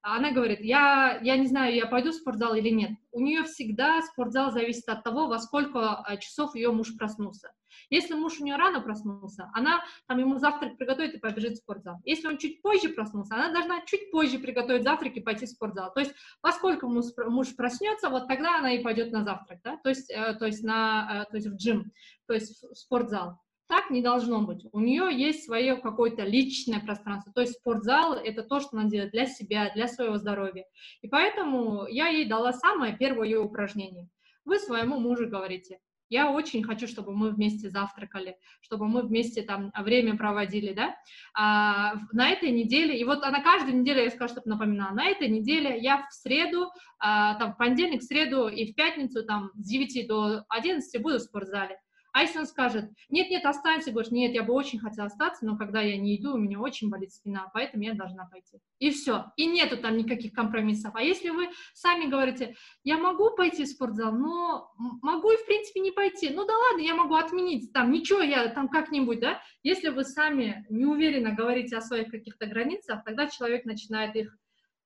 она 0.02 0.32
говорит, 0.32 0.60
я, 0.60 1.18
я 1.22 1.36
не 1.36 1.46
знаю, 1.46 1.74
я 1.74 1.86
пойду 1.86 2.10
в 2.10 2.14
спортзал 2.14 2.54
или 2.54 2.70
нет. 2.70 2.92
У 3.12 3.20
нее 3.20 3.44
всегда 3.44 4.00
спортзал 4.02 4.50
зависит 4.50 4.88
от 4.88 5.04
того, 5.04 5.26
во 5.26 5.38
сколько 5.38 6.04
э, 6.08 6.16
часов 6.18 6.54
ее 6.54 6.72
муж 6.72 6.96
проснулся. 6.96 7.50
Если 7.90 8.14
муж 8.14 8.40
у 8.40 8.44
нее 8.44 8.56
рано 8.56 8.80
проснулся, 8.80 9.50
она 9.52 9.82
там 10.06 10.18
ему 10.18 10.38
завтрак 10.38 10.76
приготовит 10.76 11.14
и 11.14 11.18
побежит 11.18 11.54
в 11.54 11.56
спортзал. 11.56 11.96
Если 12.04 12.26
он 12.28 12.38
чуть 12.38 12.62
позже 12.62 12.88
проснулся, 12.88 13.34
она 13.34 13.52
должна 13.52 13.84
чуть 13.84 14.10
позже 14.10 14.38
приготовить 14.38 14.84
завтрак 14.84 15.16
и 15.16 15.20
пойти 15.20 15.46
в 15.46 15.50
спортзал. 15.50 15.92
То 15.92 16.00
есть, 16.00 16.12
поскольку 16.40 16.88
муж, 16.88 17.06
муж 17.26 17.54
проснется, 17.54 18.08
вот 18.08 18.28
тогда 18.28 18.58
она 18.58 18.72
и 18.72 18.82
пойдет 18.82 19.12
на 19.12 19.24
завтрак, 19.24 19.60
да? 19.64 19.76
то 19.78 19.88
есть, 19.88 20.10
э, 20.10 20.34
то 20.34 20.46
есть, 20.46 20.62
на, 20.62 21.24
э, 21.26 21.30
то 21.30 21.36
есть 21.36 21.48
в 21.48 21.56
джим, 21.56 21.92
то 22.26 22.34
есть 22.34 22.62
в 22.62 22.74
спортзал. 22.74 23.40
Так 23.70 23.88
не 23.88 24.02
должно 24.02 24.40
быть. 24.40 24.66
У 24.72 24.80
нее 24.80 25.16
есть 25.16 25.44
свое 25.44 25.76
какое-то 25.76 26.24
личное 26.24 26.80
пространство. 26.80 27.32
То 27.32 27.40
есть 27.40 27.52
спортзал— 27.52 28.14
это 28.14 28.42
то, 28.42 28.58
что 28.58 28.70
она 28.76 28.90
делает 28.90 29.12
для 29.12 29.26
себя, 29.26 29.70
для 29.72 29.86
своего 29.86 30.16
здоровья. 30.16 30.64
И 31.02 31.08
поэтому 31.08 31.86
я 31.86 32.08
ей 32.08 32.28
дала 32.28 32.52
самое 32.52 32.96
первое 32.96 33.28
ее 33.28 33.38
упражнение. 33.38 34.08
Вы 34.44 34.58
своему 34.58 34.98
мужу 34.98 35.28
говорите, 35.28 35.78
я 36.08 36.32
очень 36.32 36.64
хочу, 36.64 36.88
чтобы 36.88 37.12
мы 37.12 37.30
вместе 37.30 37.70
завтракали, 37.70 38.36
чтобы 38.60 38.88
мы 38.88 39.02
вместе 39.02 39.42
там 39.42 39.70
время 39.78 40.16
проводили, 40.16 40.72
да. 40.72 40.96
А, 41.34 41.94
на 42.10 42.28
этой 42.30 42.50
неделе, 42.50 42.98
и 42.98 43.04
вот 43.04 43.22
она 43.22 43.40
каждую 43.40 43.76
неделю, 43.78 44.02
я 44.02 44.10
скажу, 44.10 44.32
чтобы 44.32 44.50
напоминала, 44.50 44.92
на 44.92 45.06
этой 45.06 45.28
неделе 45.28 45.78
я 45.78 46.08
в 46.08 46.12
среду, 46.12 46.72
а, 46.98 47.36
там 47.36 47.52
в 47.52 47.56
понедельник, 47.56 48.00
в 48.00 48.04
среду 48.04 48.48
и 48.48 48.72
в 48.72 48.74
пятницу 48.74 49.24
там 49.24 49.52
с 49.54 49.64
9 49.64 50.08
до 50.08 50.44
11 50.48 51.00
буду 51.00 51.18
в 51.18 51.22
спортзале. 51.22 51.78
А 52.12 52.22
если 52.22 52.38
он 52.38 52.46
скажет, 52.46 52.90
нет-нет, 53.08 53.44
останься, 53.44 53.92
говоришь, 53.92 54.10
нет, 54.10 54.32
я 54.32 54.42
бы 54.42 54.52
очень 54.52 54.78
хотела 54.78 55.06
остаться, 55.06 55.44
но 55.44 55.56
когда 55.56 55.80
я 55.80 55.96
не 55.96 56.16
иду, 56.16 56.34
у 56.34 56.38
меня 56.38 56.58
очень 56.58 56.90
болит 56.90 57.12
спина, 57.12 57.50
поэтому 57.54 57.84
я 57.84 57.94
должна 57.94 58.26
пойти. 58.26 58.58
И 58.78 58.90
все. 58.90 59.26
И 59.36 59.46
нету 59.46 59.76
там 59.76 59.96
никаких 59.96 60.32
компромиссов. 60.32 60.94
А 60.94 61.02
если 61.02 61.30
вы 61.30 61.48
сами 61.72 62.06
говорите, 62.06 62.56
я 62.82 62.98
могу 62.98 63.30
пойти 63.36 63.64
в 63.64 63.68
спортзал, 63.68 64.12
но 64.12 64.72
могу 65.02 65.30
и 65.30 65.36
в 65.36 65.46
принципе 65.46 65.80
не 65.80 65.92
пойти, 65.92 66.30
ну 66.30 66.46
да 66.46 66.52
ладно, 66.56 66.80
я 66.82 66.94
могу 66.94 67.14
отменить, 67.14 67.72
там 67.72 67.92
ничего, 67.92 68.20
я 68.20 68.48
там 68.48 68.68
как-нибудь, 68.68 69.20
да, 69.20 69.40
если 69.62 69.88
вы 69.88 70.04
сами 70.04 70.66
неуверенно 70.68 71.32
говорите 71.32 71.76
о 71.76 71.80
своих 71.80 72.10
каких-то 72.10 72.46
границах, 72.46 73.04
тогда 73.04 73.28
человек 73.28 73.64
начинает 73.64 74.16
их 74.16 74.36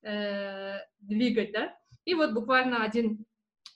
э, 0.03 0.79
двигать, 1.01 1.53
да. 1.53 1.75
И 2.05 2.14
вот 2.14 2.33
буквально 2.33 2.85
один 2.85 3.25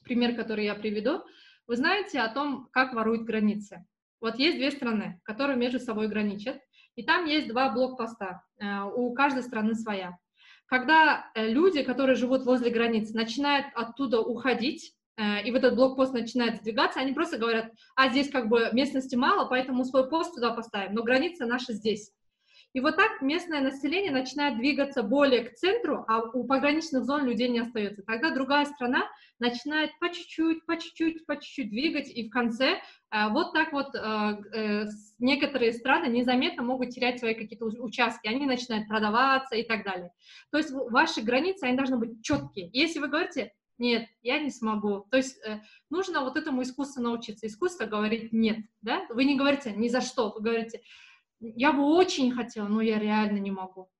пример, 0.04 0.34
который 0.34 0.64
я 0.64 0.74
приведу, 0.74 1.22
вы 1.68 1.76
знаете 1.76 2.20
о 2.20 2.32
том, 2.32 2.68
как 2.72 2.94
воруют 2.94 3.22
границы. 3.22 3.84
Вот 4.20 4.36
есть 4.36 4.56
две 4.56 4.70
страны, 4.70 5.20
которые 5.22 5.56
между 5.56 5.78
собой 5.78 6.08
граничат, 6.08 6.58
и 6.96 7.04
там 7.04 7.26
есть 7.26 7.46
два 7.48 7.70
блокпоста, 7.70 8.42
э, 8.58 8.82
у 8.82 9.12
каждой 9.12 9.44
страны 9.44 9.74
своя. 9.74 10.18
Когда 10.66 11.30
э, 11.34 11.48
люди, 11.48 11.84
которые 11.84 12.16
живут 12.16 12.44
возле 12.44 12.70
границ, 12.70 13.12
начинают 13.12 13.66
оттуда 13.74 14.20
уходить, 14.20 14.94
э, 15.16 15.44
и 15.44 15.52
в 15.52 15.54
этот 15.54 15.76
блокпост 15.76 16.12
начинает 16.12 16.56
сдвигаться, 16.56 17.00
они 17.00 17.12
просто 17.12 17.38
говорят, 17.38 17.70
а 17.94 18.08
здесь 18.08 18.30
как 18.30 18.48
бы 18.48 18.70
местности 18.72 19.14
мало, 19.14 19.46
поэтому 19.48 19.84
свой 19.84 20.08
пост 20.08 20.34
туда 20.34 20.52
поставим, 20.52 20.94
но 20.94 21.04
граница 21.04 21.46
наша 21.46 21.74
здесь. 21.74 22.10
И 22.74 22.80
вот 22.80 22.96
так 22.96 23.22
местное 23.22 23.60
население 23.60 24.10
начинает 24.10 24.58
двигаться 24.58 25.02
более 25.02 25.44
к 25.44 25.54
центру, 25.54 26.04
а 26.06 26.20
у 26.20 26.44
пограничных 26.44 27.04
зон 27.04 27.24
людей 27.24 27.48
не 27.48 27.60
остается. 27.60 28.02
Тогда 28.02 28.30
другая 28.30 28.66
страна 28.66 29.08
начинает 29.38 29.90
по 29.98 30.12
чуть-чуть, 30.12 30.66
по 30.66 30.76
чуть-чуть, 30.76 31.24
по 31.24 31.36
чуть-чуть 31.36 31.70
двигать, 31.70 32.10
и 32.10 32.28
в 32.28 32.30
конце 32.30 32.80
э, 33.10 33.28
вот 33.30 33.52
так 33.52 33.72
вот 33.72 33.94
э, 33.94 33.98
э, 34.52 34.84
некоторые 35.18 35.72
страны 35.72 36.06
незаметно 36.12 36.62
могут 36.62 36.90
терять 36.90 37.20
свои 37.20 37.34
какие-то 37.34 37.64
участки, 37.64 38.28
они 38.28 38.44
начинают 38.44 38.86
продаваться 38.86 39.56
и 39.56 39.62
так 39.62 39.84
далее. 39.84 40.10
То 40.50 40.58
есть 40.58 40.70
ваши 40.70 41.22
границы, 41.22 41.64
они 41.64 41.76
должны 41.76 41.96
быть 41.96 42.22
четкие. 42.22 42.68
Если 42.72 42.98
вы 42.98 43.08
говорите, 43.08 43.52
нет, 43.78 44.08
я 44.22 44.40
не 44.40 44.50
смогу. 44.50 45.06
То 45.10 45.16
есть 45.16 45.38
э, 45.46 45.60
нужно 45.88 46.22
вот 46.22 46.36
этому 46.36 46.62
искусству 46.62 47.00
научиться. 47.00 47.46
Искусство 47.46 47.86
говорить 47.86 48.32
нет, 48.32 48.58
да? 48.82 49.06
Вы 49.08 49.24
не 49.24 49.36
говорите 49.36 49.72
ни 49.72 49.88
за 49.88 50.00
что, 50.00 50.32
вы 50.32 50.40
говорите, 50.40 50.82
я 51.40 51.72
бы 51.72 51.84
очень 51.84 52.32
хотела, 52.32 52.68
но 52.68 52.80
я 52.80 52.98
реально 52.98 53.38
не 53.38 53.50
могу. 53.50 53.90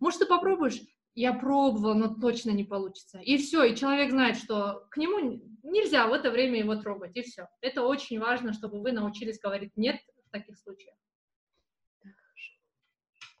Может, 0.00 0.20
ты 0.20 0.26
попробуешь? 0.26 0.80
Я 1.14 1.32
пробовала, 1.32 1.94
но 1.94 2.14
точно 2.14 2.50
не 2.50 2.64
получится. 2.64 3.20
И 3.20 3.36
все, 3.38 3.64
и 3.64 3.76
человек 3.76 4.10
знает, 4.10 4.36
что 4.36 4.86
к 4.90 4.96
нему 4.96 5.40
нельзя 5.62 6.06
в 6.08 6.12
это 6.12 6.30
время 6.30 6.58
его 6.58 6.74
трогать, 6.76 7.16
и 7.16 7.22
все. 7.22 7.48
Это 7.60 7.82
очень 7.82 8.18
важно, 8.18 8.52
чтобы 8.52 8.80
вы 8.80 8.92
научились 8.92 9.38
говорить 9.38 9.72
«нет» 9.76 9.96
в 10.26 10.30
таких 10.30 10.58
случаях. 10.58 10.94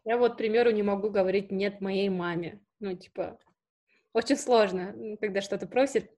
Я 0.04 0.18
вот, 0.18 0.34
к 0.34 0.36
примеру, 0.36 0.70
не 0.70 0.82
могу 0.82 1.10
говорить 1.10 1.50
«нет» 1.50 1.80
моей 1.80 2.08
маме. 2.10 2.60
Ну, 2.78 2.94
типа, 2.94 3.38
очень 4.12 4.36
сложно, 4.36 4.94
когда 5.20 5.40
что-то 5.40 5.66
просит, 5.66 6.10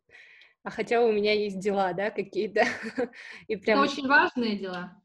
а 0.63 0.71
хотя 0.71 1.03
у 1.03 1.13
меня 1.13 1.33
есть 1.33 1.59
дела, 1.59 1.93
да, 1.95 2.11
какие-то. 2.11 2.65
И 3.47 3.57
прям... 3.57 3.83
Это 3.83 3.93
очень 3.93 4.09
важные 4.09 4.59
дела 4.59 5.01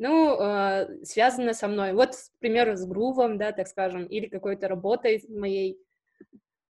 ну, 0.00 0.40
э, 0.40 1.04
связано 1.04 1.52
со 1.52 1.68
мной. 1.68 1.92
Вот, 1.92 2.16
к 2.16 2.38
примеру, 2.38 2.74
с 2.74 2.86
грувом, 2.86 3.36
да, 3.36 3.52
так 3.52 3.68
скажем, 3.68 4.06
или 4.06 4.26
какой-то 4.26 4.66
работой 4.66 5.22
моей. 5.28 5.78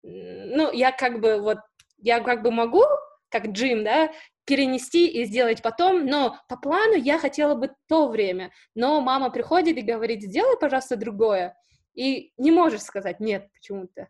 Ну, 0.03 0.73
я 0.73 0.93
как 0.93 1.21
бы 1.21 1.39
вот, 1.39 1.59
я 1.99 2.21
как 2.21 2.43
бы 2.43 2.51
могу, 2.51 2.83
как 3.29 3.49
Джим, 3.49 3.85
да, 3.85 4.11
перенести 4.47 5.07
и 5.07 5.25
сделать 5.27 5.61
потом, 5.61 6.07
но 6.07 6.39
по 6.49 6.57
плану 6.57 6.95
я 6.95 7.19
хотела 7.19 7.55
бы 7.55 7.71
то 7.87 8.09
время, 8.09 8.51
но 8.75 9.03
мама 9.03 9.29
приходит 9.31 9.77
и 9.77 9.83
говорит, 9.83 10.23
сделай, 10.23 10.57
пожалуйста, 10.59 10.97
другое, 10.97 11.55
и 11.93 12.33
не 12.39 12.51
можешь 12.51 12.81
сказать 12.81 13.21
нет 13.21 13.53
почему-то. 13.53 14.09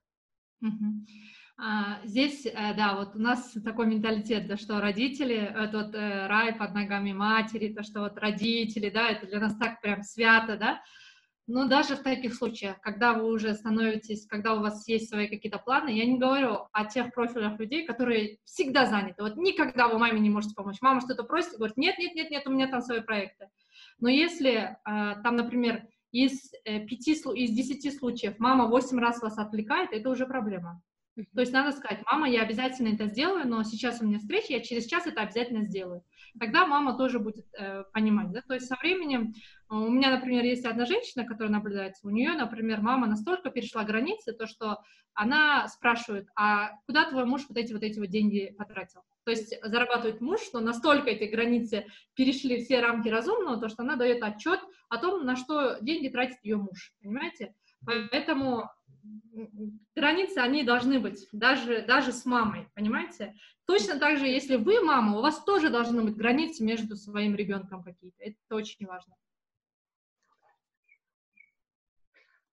Mm-hmm. 0.63 1.38
А, 1.61 1.99
здесь, 2.05 2.47
э, 2.47 2.75
да, 2.77 2.95
вот 2.95 3.17
у 3.17 3.19
нас 3.19 3.53
такой 3.65 3.87
менталитет, 3.87 4.47
да, 4.47 4.57
что 4.57 4.81
родители, 4.81 5.35
этот 5.35 5.93
э, 5.93 6.29
рай 6.29 6.55
под 6.55 6.73
ногами 6.73 7.13
матери, 7.13 7.75
то, 7.75 7.83
что 7.83 8.01
вот 8.03 8.17
родители, 8.17 8.91
да, 8.91 9.09
это 9.11 9.27
для 9.27 9.41
нас 9.41 9.57
так 9.57 9.81
прям 9.81 10.05
свято, 10.05 10.57
да, 10.57 10.81
но 11.49 11.67
даже 11.67 11.97
в 11.97 12.05
таких 12.05 12.35
случаях, 12.35 12.81
когда 12.81 13.13
вы 13.13 13.25
уже 13.25 13.55
становитесь, 13.55 14.25
когда 14.27 14.55
у 14.55 14.61
вас 14.61 14.87
есть 14.87 15.09
свои 15.09 15.27
какие-то 15.27 15.59
планы, 15.59 15.89
я 15.89 16.05
не 16.05 16.17
говорю 16.17 16.69
о 16.71 16.85
тех 16.85 17.13
профилях 17.13 17.59
людей, 17.59 17.85
которые 17.87 18.39
всегда 18.45 18.87
заняты. 18.87 19.25
Вот 19.25 19.37
никогда 19.37 19.89
вы 19.89 19.99
маме 19.99 20.21
не 20.21 20.31
можете 20.31 20.55
помочь. 20.55 20.77
Мама 20.81 21.01
что-то 21.01 21.25
просит, 21.25 21.57
говорит, 21.57 21.77
нет, 21.77 21.99
нет, 21.99 22.15
нет, 22.15 22.31
нет, 22.31 22.47
у 22.47 22.51
меня 22.51 22.69
там 22.69 22.83
свои 22.83 23.01
проекты. 23.01 23.49
Но 23.99 24.09
если 24.09 24.53
э, 24.53 24.77
там, 24.85 25.35
например, 25.35 25.89
из 26.13 26.53
пяти, 26.63 27.15
из 27.15 27.51
десяти 27.51 27.91
случаев 27.91 28.39
мама 28.39 28.69
восемь 28.69 29.01
раз 29.01 29.21
вас 29.21 29.39
отвлекает, 29.39 29.93
это 29.93 30.09
уже 30.09 30.25
проблема. 30.25 30.81
То 31.35 31.41
есть 31.41 31.53
надо 31.53 31.77
сказать, 31.77 32.01
мама, 32.07 32.29
я 32.29 32.43
обязательно 32.43 32.95
это 32.95 33.07
сделаю, 33.07 33.47
но 33.49 33.63
сейчас 33.65 34.01
у 34.01 34.07
меня 34.07 34.19
встреча, 34.19 34.53
я 34.53 34.61
через 34.61 34.87
час 34.87 35.07
это 35.07 35.23
обязательно 35.23 35.65
сделаю. 35.65 36.05
Тогда 36.39 36.67
мама 36.67 36.97
тоже 36.97 37.19
будет 37.19 37.47
э, 37.59 37.85
понимать, 37.93 38.31
да, 38.31 38.43
то 38.43 38.55
есть 38.55 38.67
со 38.67 38.77
временем, 38.77 39.33
э, 39.33 39.75
у 39.75 39.89
меня, 39.91 40.11
например, 40.11 40.45
есть 40.45 40.65
одна 40.65 40.87
женщина, 40.87 41.25
которая 41.25 41.53
наблюдается, 41.53 42.07
у 42.07 42.11
нее, 42.11 42.33
например, 42.33 42.81
мама 42.81 43.07
настолько 43.07 43.51
перешла 43.51 43.83
границы, 43.85 44.33
то 44.33 44.47
что 44.47 44.79
она 45.15 45.67
спрашивает, 45.67 46.29
а 46.37 46.77
куда 46.87 47.09
твой 47.11 47.25
муж 47.25 47.43
вот 47.49 47.59
эти 47.59 47.73
вот 47.73 47.83
эти 47.83 47.99
вот 47.99 48.09
деньги 48.09 48.55
потратил? 48.57 49.01
То 49.25 49.33
есть 49.33 49.53
зарабатывает 49.63 50.21
муж, 50.21 50.41
что 50.41 50.61
настолько 50.61 51.11
эти 51.11 51.25
границы 51.25 51.87
перешли 52.15 52.63
все 52.63 52.81
рамки 52.81 53.09
разумного, 53.09 53.61
то 53.61 53.69
что 53.69 53.83
она 53.83 53.97
дает 53.97 54.23
отчет 54.23 54.61
о 54.89 54.99
том, 54.99 55.27
на 55.27 55.35
что 55.35 55.79
деньги 55.81 56.09
тратит 56.09 56.39
ее 56.45 56.57
муж, 56.57 56.93
понимаете? 57.03 57.55
Поэтому 57.85 58.71
границы, 59.95 60.39
они 60.39 60.63
должны 60.63 60.99
быть, 60.99 61.29
даже, 61.33 61.83
даже 61.83 62.13
с 62.13 62.25
мамой, 62.25 62.69
понимаете? 62.75 63.35
Точно 63.67 63.99
так 63.99 64.19
же, 64.19 64.27
если 64.27 64.57
вы 64.57 64.83
мама, 64.83 65.19
у 65.19 65.23
вас 65.23 65.43
тоже 65.45 65.69
должны 65.71 66.03
быть 66.03 66.17
границы 66.17 66.65
между 66.65 66.97
своим 66.97 67.35
ребенком 67.35 67.83
какие-то. 67.83 68.23
Это 68.23 68.37
очень 68.51 68.87
важно. 68.87 69.15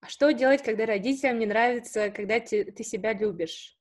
А 0.02 0.08
что 0.08 0.32
делать, 0.32 0.62
когда 0.62 0.86
родителям 0.86 1.40
не 1.40 1.48
нравится, 1.48 2.12
когда 2.12 2.40
ты, 2.40 2.72
ты 2.72 2.84
себя 2.84 3.14
любишь? 3.14 3.75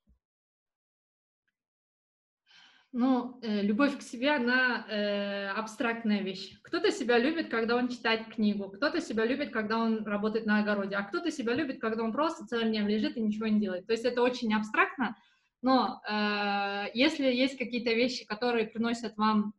Ну, 2.97 3.41
э, 3.43 3.63
любовь 3.63 3.99
к 3.99 4.03
себе, 4.03 4.31
она 4.31 4.87
э, 4.89 5.49
абстрактная 5.49 6.21
вещь. 6.23 6.57
Кто-то 6.63 6.93
себя 6.93 7.19
любит, 7.19 7.49
когда 7.49 7.75
он 7.75 7.89
читает 7.89 8.29
книгу, 8.33 8.71
кто-то 8.71 9.01
себя 9.01 9.25
любит, 9.25 9.51
когда 9.51 9.79
он 9.79 10.05
работает 10.05 10.47
на 10.47 10.61
огороде, 10.61 10.95
а 10.95 11.03
кто-то 11.03 11.33
себя 11.33 11.55
любит, 11.55 11.81
когда 11.81 12.05
он 12.05 12.13
просто 12.13 12.47
целым 12.47 12.69
днем 12.69 12.87
лежит 12.87 13.17
и 13.17 13.21
ничего 13.21 13.49
не 13.49 13.59
делает. 13.59 13.89
То 13.89 13.95
есть 13.95 14.05
это 14.05 14.23
очень 14.23 14.55
абстрактно, 14.55 15.17
но 15.61 16.03
э, 16.09 16.91
если 16.95 17.27
есть 17.27 17.59
какие-то 17.59 17.93
вещи, 17.93 18.25
которые 18.27 18.69
приносят 18.69 19.17
вам 19.17 19.55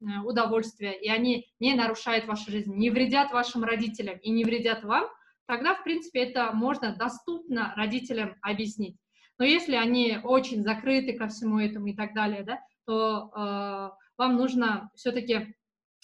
э, 0.00 0.04
удовольствие, 0.24 0.96
и 0.96 1.08
они 1.08 1.50
не 1.58 1.74
нарушают 1.74 2.26
вашу 2.26 2.52
жизнь, 2.52 2.72
не 2.72 2.90
вредят 2.90 3.32
вашим 3.32 3.64
родителям 3.64 4.16
и 4.18 4.30
не 4.30 4.44
вредят 4.44 4.84
вам, 4.84 5.08
тогда, 5.46 5.74
в 5.74 5.82
принципе, 5.82 6.20
это 6.20 6.52
можно 6.52 6.94
доступно 6.94 7.74
родителям 7.74 8.36
объяснить. 8.42 8.96
Но 9.40 9.44
если 9.44 9.74
они 9.74 10.18
очень 10.22 10.62
закрыты 10.62 11.14
ко 11.14 11.26
всему 11.26 11.58
этому 11.58 11.88
и 11.88 11.96
так 11.96 12.14
далее, 12.14 12.44
да, 12.44 12.60
то 12.86 13.30
э, 13.34 13.90
вам 14.16 14.36
нужно 14.36 14.90
все-таки 14.94 15.54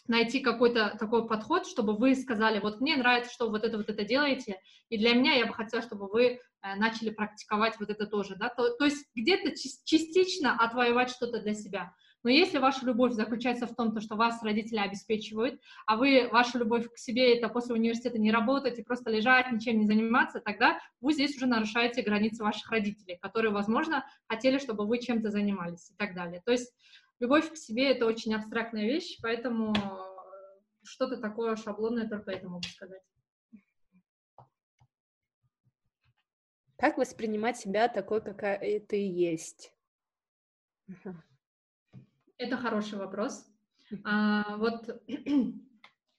найти 0.06 0.40
какой-то 0.40 0.96
такой 0.98 1.26
подход, 1.26 1.66
чтобы 1.66 1.96
вы 1.96 2.14
сказали, 2.14 2.58
вот 2.58 2.80
мне 2.80 2.96
нравится, 2.96 3.32
что 3.32 3.48
вот 3.48 3.64
это 3.64 3.76
вот 3.76 3.88
это 3.88 4.04
делаете, 4.04 4.60
и 4.88 4.98
для 4.98 5.14
меня 5.14 5.34
я 5.34 5.46
бы 5.46 5.54
хотела, 5.54 5.82
чтобы 5.82 6.08
вы 6.08 6.24
э, 6.24 6.38
начали 6.76 7.10
практиковать 7.10 7.78
вот 7.78 7.90
это 7.90 8.06
тоже, 8.06 8.36
да, 8.36 8.48
то, 8.48 8.76
то 8.76 8.84
есть 8.84 9.06
где-то 9.14 9.52
частично 9.84 10.56
отвоевать 10.56 11.10
что-то 11.10 11.40
для 11.40 11.54
себя. 11.54 11.94
Но 12.22 12.30
если 12.30 12.58
ваша 12.58 12.86
любовь 12.86 13.12
заключается 13.12 13.66
в 13.66 13.74
том, 13.74 13.92
то, 13.92 14.00
что 14.00 14.14
вас 14.14 14.42
родители 14.42 14.78
обеспечивают, 14.78 15.60
а 15.86 15.96
вы, 15.96 16.28
ваша 16.30 16.58
любовь 16.58 16.88
к 16.92 16.96
себе, 16.96 17.36
это 17.36 17.48
после 17.48 17.74
университета 17.74 18.18
не 18.18 18.30
работать 18.30 18.78
и 18.78 18.82
просто 18.82 19.10
лежать, 19.10 19.50
ничем 19.50 19.78
не 19.78 19.86
заниматься, 19.86 20.40
тогда 20.40 20.78
вы 21.00 21.12
здесь 21.12 21.36
уже 21.36 21.46
нарушаете 21.46 22.02
границы 22.02 22.44
ваших 22.44 22.70
родителей, 22.70 23.18
которые, 23.20 23.52
возможно, 23.52 24.06
хотели, 24.28 24.58
чтобы 24.58 24.86
вы 24.86 24.98
чем-то 24.98 25.30
занимались 25.30 25.90
и 25.90 25.94
так 25.96 26.14
далее. 26.14 26.42
То 26.44 26.52
есть 26.52 26.72
любовь 27.18 27.50
к 27.50 27.56
себе— 27.56 27.90
это 27.92 28.06
очень 28.06 28.34
абстрактная 28.34 28.84
вещь, 28.84 29.18
поэтому 29.20 29.74
что-то 30.84 31.16
такое 31.16 31.56
шаблонное 31.56 32.08
только 32.08 32.30
это 32.30 32.48
могу 32.48 32.62
сказать. 32.62 33.02
Как 36.76 36.98
воспринимать 36.98 37.56
себя 37.56 37.88
такой, 37.88 38.20
какая 38.20 38.80
ты 38.80 38.96
есть? 39.08 39.72
Это 42.42 42.56
хороший 42.56 42.98
вопрос. 42.98 43.46
А, 44.04 44.56
вот 44.56 44.88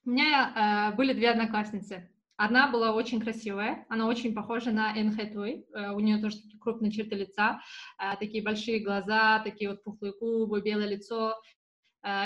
у 0.06 0.10
меня 0.10 0.54
а, 0.56 0.92
были 0.94 1.12
две 1.12 1.32
одноклассницы. 1.32 2.10
Одна 2.38 2.72
была 2.72 2.94
очень 2.94 3.20
красивая, 3.20 3.86
она 3.90 4.08
очень 4.08 4.34
похожа 4.34 4.72
на 4.72 4.98
Энн 4.98 5.14
Хэтуэй. 5.14 5.66
У 5.94 6.00
нее 6.00 6.20
тоже 6.20 6.38
такие 6.38 6.60
крупные 6.60 6.92
черты 6.92 7.16
лица, 7.16 7.60
а, 7.98 8.16
такие 8.16 8.42
большие 8.42 8.80
глаза, 8.80 9.40
такие 9.40 9.70
вот 9.70 9.84
пухлые 9.84 10.14
губы, 10.18 10.62
белое 10.62 10.88
лицо. 10.88 11.36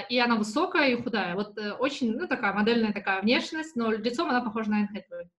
И 0.10 0.18
она 0.20 0.38
высокая 0.38 0.90
и 0.90 1.00
худая. 1.00 1.36
Вот 1.36 1.56
э, 1.60 1.72
очень, 1.74 2.18
ну, 2.18 2.28
такая 2.28 2.52
модельная 2.52 2.94
такая 2.94 3.22
внешность, 3.22 3.76
но 3.76 3.92
лицом 3.92 4.28
она 4.28 4.42
похожа 4.42 4.72
на 4.72 4.80
Энн 4.80 4.88
Хэтуэй. 4.88 5.30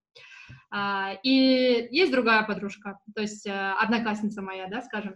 А, 0.71 1.15
и 1.25 1.89
есть 1.91 2.13
другая 2.13 2.45
подружка, 2.45 3.01
то 3.17 3.21
есть 3.21 3.47
э, 3.47 3.73
одноклассница 3.81 4.41
моя, 4.41 4.69
да, 4.69 4.81
скажем. 4.83 5.15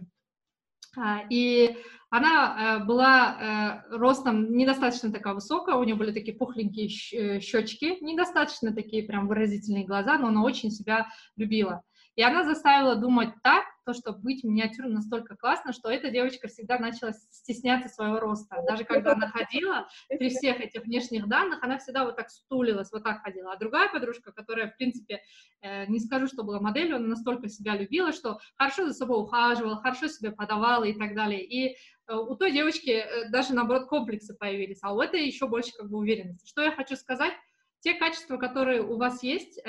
И 1.29 1.77
она 2.09 2.77
э, 2.81 2.83
была 2.85 3.81
э, 3.89 3.97
ростом 3.97 4.55
недостаточно 4.55 5.11
такая 5.11 5.33
высокая, 5.33 5.77
у 5.77 5.83
нее 5.83 5.95
были 5.95 6.11
такие 6.11 6.37
пухленькие 6.37 6.87
э, 6.87 7.39
щечки, 7.39 7.97
недостаточно 8.03 8.71
такие 8.71 9.01
прям 9.01 9.27
выразительные 9.27 9.83
глаза, 9.83 10.19
но 10.19 10.27
она 10.27 10.43
очень 10.43 10.69
себя 10.69 11.07
любила. 11.37 11.81
И 12.15 12.21
она 12.21 12.43
заставила 12.43 12.95
думать 12.95 13.33
так, 13.41 13.63
то, 13.83 13.93
что 13.93 14.13
быть 14.13 14.43
миниатюрным 14.43 14.93
настолько 14.93 15.35
классно, 15.35 15.73
что 15.73 15.89
эта 15.89 16.09
девочка 16.09 16.47
всегда 16.47 16.77
начала 16.79 17.13
стесняться 17.31 17.89
своего 17.89 18.19
роста. 18.19 18.63
Даже 18.67 18.83
когда 18.83 19.13
она 19.13 19.27
ходила, 19.27 19.87
при 20.09 20.29
всех 20.29 20.59
этих 20.59 20.83
внешних 20.83 21.27
данных, 21.27 21.61
она 21.61 21.77
всегда 21.77 22.05
вот 22.05 22.15
так 22.15 22.29
стулилась, 22.29 22.91
вот 22.91 23.03
так 23.03 23.21
ходила. 23.21 23.51
А 23.51 23.57
другая 23.57 23.89
подружка, 23.89 24.31
которая, 24.31 24.69
в 24.69 24.77
принципе, 24.77 25.21
э, 25.61 25.85
не 25.87 25.99
скажу, 25.99 26.27
что 26.27 26.43
была 26.43 26.59
моделью, 26.59 26.97
она 26.97 27.07
настолько 27.07 27.49
себя 27.49 27.75
любила, 27.75 28.11
что 28.11 28.39
хорошо 28.55 28.87
за 28.87 28.93
собой 28.93 29.21
ухаживала, 29.21 29.81
хорошо 29.81 30.07
себя 30.07 30.31
подавала 30.31 30.85
и 30.85 30.93
так 30.93 31.15
далее. 31.15 31.43
И 31.43 31.75
э, 32.07 32.15
у 32.15 32.35
той 32.35 32.51
девочки 32.51 32.91
э, 32.91 33.29
даже, 33.29 33.53
наоборот, 33.53 33.87
комплексы 33.87 34.33
появились, 34.33 34.79
а 34.81 34.93
у 34.93 35.01
этой 35.01 35.25
еще 35.25 35.47
больше 35.47 35.71
как 35.77 35.89
бы 35.89 35.97
уверенности. 35.97 36.47
Что 36.47 36.61
я 36.61 36.71
хочу 36.71 36.95
сказать? 36.95 37.33
Те 37.81 37.95
качества, 37.95 38.37
которые 38.37 38.81
у 38.81 38.95
вас 38.95 39.23
есть, 39.23 39.59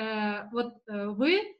вот 0.53 0.75
вы 0.87 1.57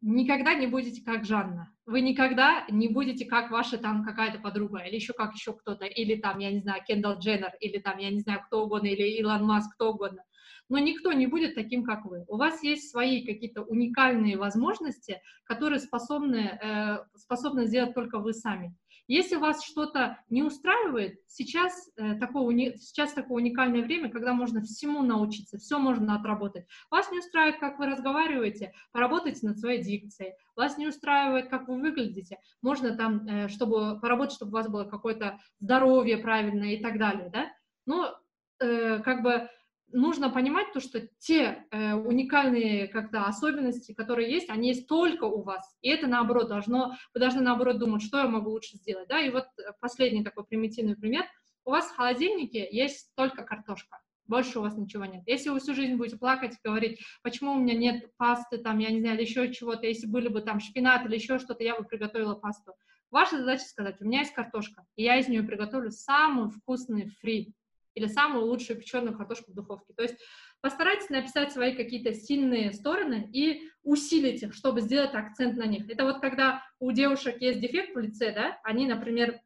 никогда 0.00 0.54
не 0.54 0.66
будете 0.66 1.02
как 1.04 1.24
Жанна. 1.24 1.72
Вы 1.84 2.00
никогда 2.00 2.64
не 2.70 2.88
будете 2.88 3.26
как 3.26 3.50
ваша 3.50 3.76
там 3.76 4.04
какая-то 4.04 4.38
подруга, 4.38 4.78
или 4.80 4.94
еще 4.94 5.12
как 5.12 5.34
еще 5.34 5.52
кто-то, 5.52 5.84
или 5.84 6.14
там, 6.20 6.38
я 6.38 6.52
не 6.52 6.60
знаю, 6.60 6.82
Кендалл 6.86 7.18
Дженнер, 7.18 7.52
или 7.60 7.78
там, 7.78 7.98
я 7.98 8.10
не 8.10 8.20
знаю, 8.20 8.40
кто 8.46 8.64
угодно, 8.64 8.86
или 8.86 9.18
Илон 9.18 9.44
Маск, 9.44 9.74
кто 9.74 9.92
угодно. 9.92 10.22
Но 10.68 10.78
никто 10.78 11.12
не 11.12 11.26
будет 11.26 11.54
таким, 11.54 11.84
как 11.84 12.04
вы. 12.06 12.24
У 12.28 12.36
вас 12.38 12.62
есть 12.62 12.90
свои 12.90 13.26
какие-то 13.26 13.62
уникальные 13.62 14.38
возможности, 14.38 15.20
которые 15.44 15.80
способны, 15.80 16.58
э, 16.62 16.98
способны 17.16 17.66
сделать 17.66 17.94
только 17.94 18.18
вы 18.18 18.32
сами. 18.32 18.74
Если 19.12 19.36
вас 19.36 19.62
что-то 19.62 20.16
не 20.30 20.42
устраивает, 20.42 21.20
сейчас, 21.26 21.90
э, 21.98 22.14
такое, 22.14 22.78
сейчас 22.78 23.12
такое 23.12 23.42
уникальное 23.42 23.82
время, 23.82 24.10
когда 24.10 24.32
можно 24.32 24.62
всему 24.62 25.02
научиться, 25.02 25.58
все 25.58 25.78
можно 25.78 26.14
отработать. 26.14 26.64
Вас 26.90 27.12
не 27.12 27.18
устраивает, 27.18 27.60
как 27.60 27.78
вы 27.78 27.88
разговариваете, 27.88 28.72
поработайте 28.90 29.46
над 29.46 29.58
своей 29.58 29.82
дикцией. 29.82 30.32
Вас 30.56 30.78
не 30.78 30.86
устраивает, 30.86 31.50
как 31.50 31.68
вы 31.68 31.78
выглядите, 31.78 32.38
можно 32.62 32.96
там, 32.96 33.26
э, 33.26 33.48
чтобы 33.48 34.00
поработать, 34.00 34.34
чтобы 34.34 34.52
у 34.52 34.54
вас 34.54 34.70
было 34.70 34.84
какое-то 34.84 35.38
здоровье 35.60 36.16
правильное 36.16 36.72
и 36.72 36.82
так 36.82 36.98
далее, 36.98 37.28
да? 37.28 37.52
Но 37.84 38.18
э, 38.60 39.00
как 39.00 39.22
бы 39.22 39.46
нужно 39.92 40.30
понимать 40.30 40.72
то, 40.72 40.80
что 40.80 41.00
те 41.18 41.66
э, 41.70 41.94
уникальные 41.94 42.88
как-то 42.88 43.24
особенности, 43.24 43.92
которые 43.92 44.30
есть, 44.30 44.50
они 44.50 44.68
есть 44.68 44.88
только 44.88 45.24
у 45.24 45.42
вас. 45.42 45.76
И 45.82 45.88
это 45.88 46.06
наоборот 46.06 46.48
должно, 46.48 46.94
вы 47.14 47.20
должны 47.20 47.40
наоборот 47.40 47.78
думать, 47.78 48.02
что 48.02 48.18
я 48.18 48.28
могу 48.28 48.50
лучше 48.50 48.76
сделать. 48.76 49.08
Да? 49.08 49.20
И 49.20 49.30
вот 49.30 49.44
э, 49.58 49.72
последний 49.80 50.24
такой 50.24 50.44
примитивный 50.44 50.96
пример. 50.96 51.24
У 51.64 51.70
вас 51.70 51.86
в 51.86 51.96
холодильнике 51.96 52.68
есть 52.70 53.14
только 53.14 53.44
картошка. 53.44 54.00
Больше 54.26 54.58
у 54.58 54.62
вас 54.62 54.76
ничего 54.76 55.04
нет. 55.04 55.22
Если 55.26 55.50
вы 55.50 55.60
всю 55.60 55.74
жизнь 55.74 55.96
будете 55.96 56.16
плакать 56.16 56.54
и 56.54 56.68
говорить, 56.68 57.00
почему 57.22 57.52
у 57.52 57.58
меня 57.58 57.74
нет 57.74 58.10
пасты, 58.16 58.58
там, 58.58 58.78
я 58.78 58.90
не 58.90 59.00
знаю, 59.00 59.16
или 59.16 59.24
еще 59.24 59.52
чего-то, 59.52 59.86
если 59.86 60.06
были 60.06 60.28
бы 60.28 60.40
там 60.40 60.60
шпинат 60.60 61.06
или 61.06 61.16
еще 61.16 61.38
что-то, 61.38 61.62
я 61.64 61.76
бы 61.76 61.84
приготовила 61.84 62.34
пасту. 62.34 62.72
Ваша 63.10 63.38
задача 63.38 63.64
сказать, 63.64 64.00
у 64.00 64.04
меня 64.04 64.20
есть 64.20 64.32
картошка, 64.32 64.86
и 64.96 65.02
я 65.02 65.18
из 65.18 65.28
нее 65.28 65.42
приготовлю 65.42 65.90
самый 65.90 66.50
вкусный 66.50 67.10
фри 67.20 67.54
или 67.94 68.06
самую 68.06 68.46
лучшую 68.46 68.78
печеную 68.78 69.16
картошку 69.16 69.52
в 69.52 69.54
духовке. 69.54 69.92
То 69.94 70.02
есть 70.02 70.16
постарайтесь 70.60 71.10
написать 71.10 71.52
свои 71.52 71.74
какие-то 71.74 72.14
сильные 72.14 72.72
стороны 72.72 73.28
и 73.32 73.68
усилить 73.82 74.42
их, 74.42 74.54
чтобы 74.54 74.80
сделать 74.80 75.14
акцент 75.14 75.56
на 75.56 75.66
них. 75.66 75.88
Это 75.90 76.04
вот 76.04 76.20
когда 76.20 76.62
у 76.78 76.92
девушек 76.92 77.40
есть 77.40 77.60
дефект 77.60 77.94
в 77.94 77.98
лице, 77.98 78.32
да, 78.32 78.58
они, 78.62 78.86
например, 78.86 79.40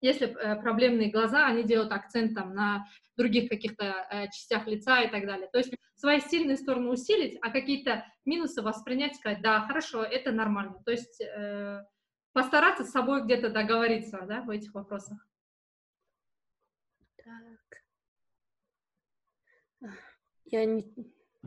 если 0.00 0.28
э, 0.28 0.60
проблемные 0.60 1.10
глаза, 1.10 1.46
они 1.46 1.62
делают 1.62 1.92
акцент 1.92 2.34
там 2.34 2.54
на 2.54 2.86
других 3.16 3.48
каких-то 3.48 4.06
э, 4.10 4.26
частях 4.26 4.66
лица 4.66 5.00
и 5.00 5.10
так 5.10 5.26
далее. 5.26 5.48
То 5.50 5.58
есть 5.58 5.72
свои 5.96 6.20
сильные 6.20 6.56
стороны 6.56 6.90
усилить, 6.90 7.38
а 7.40 7.50
какие-то 7.50 8.04
минусы 8.26 8.60
воспринять, 8.60 9.16
сказать, 9.16 9.40
да, 9.40 9.62
хорошо, 9.62 10.02
это 10.02 10.30
нормально. 10.30 10.82
То 10.84 10.90
есть 10.90 11.22
э, 11.22 11.84
постараться 12.34 12.84
с 12.84 12.90
собой 12.90 13.22
где-то 13.22 13.48
договориться, 13.48 14.20
да, 14.28 14.42
в 14.42 14.50
этих 14.50 14.74
вопросах. 14.74 15.26
Я 20.54 20.66
не... 20.66 20.86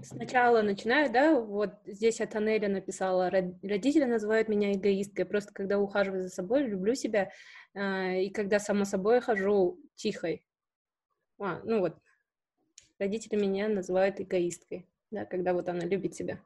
сначала 0.03 0.61
начинаю, 0.61 1.09
да, 1.09 1.39
вот 1.39 1.75
здесь 1.85 2.19
от 2.19 2.35
Анеля 2.35 2.67
написала, 2.67 3.29
родители 3.29 4.03
называют 4.03 4.49
меня 4.49 4.73
эгоисткой, 4.73 5.23
просто 5.23 5.53
когда 5.53 5.79
ухаживаю 5.79 6.23
за 6.23 6.29
собой, 6.29 6.67
люблю 6.67 6.93
себя, 6.93 7.31
э, 7.73 8.23
и 8.23 8.29
когда 8.29 8.59
сама 8.59 8.83
собой 8.83 9.21
хожу 9.21 9.79
тихой. 9.95 10.43
А, 11.39 11.61
ну 11.63 11.79
вот, 11.79 11.97
родители 12.99 13.37
меня 13.37 13.69
называют 13.69 14.19
эгоисткой, 14.19 14.85
да, 15.09 15.23
когда 15.23 15.53
вот 15.53 15.69
она 15.69 15.85
любит 15.85 16.13
себя. 16.13 16.41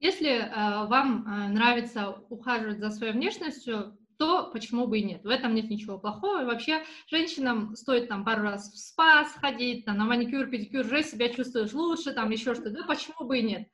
Если 0.00 0.30
э, 0.30 0.86
вам 0.88 1.24
э, 1.24 1.48
нравится 1.52 2.10
ухаживать 2.28 2.80
за 2.80 2.90
своей 2.90 3.12
внешностью, 3.12 3.96
то 4.22 4.48
почему 4.52 4.86
бы 4.86 5.00
и 5.00 5.02
нет? 5.02 5.24
В 5.24 5.28
этом 5.28 5.52
нет 5.52 5.68
ничего 5.68 5.98
плохого. 5.98 6.42
И 6.42 6.44
вообще 6.44 6.84
женщинам 7.10 7.74
стоит 7.74 8.06
там 8.08 8.24
пару 8.24 8.44
раз 8.44 8.72
в 8.72 8.78
спа 8.78 9.24
сходить, 9.24 9.84
там, 9.84 9.98
на 9.98 10.04
маникюр, 10.04 10.46
педикюр, 10.46 10.86
уже 10.86 11.02
себя 11.02 11.28
чувствуешь 11.28 11.72
лучше, 11.72 12.12
там 12.12 12.30
еще 12.30 12.54
что-то. 12.54 12.70
Да 12.70 12.84
почему 12.86 13.26
бы 13.26 13.40
и 13.40 13.42
нет? 13.42 13.68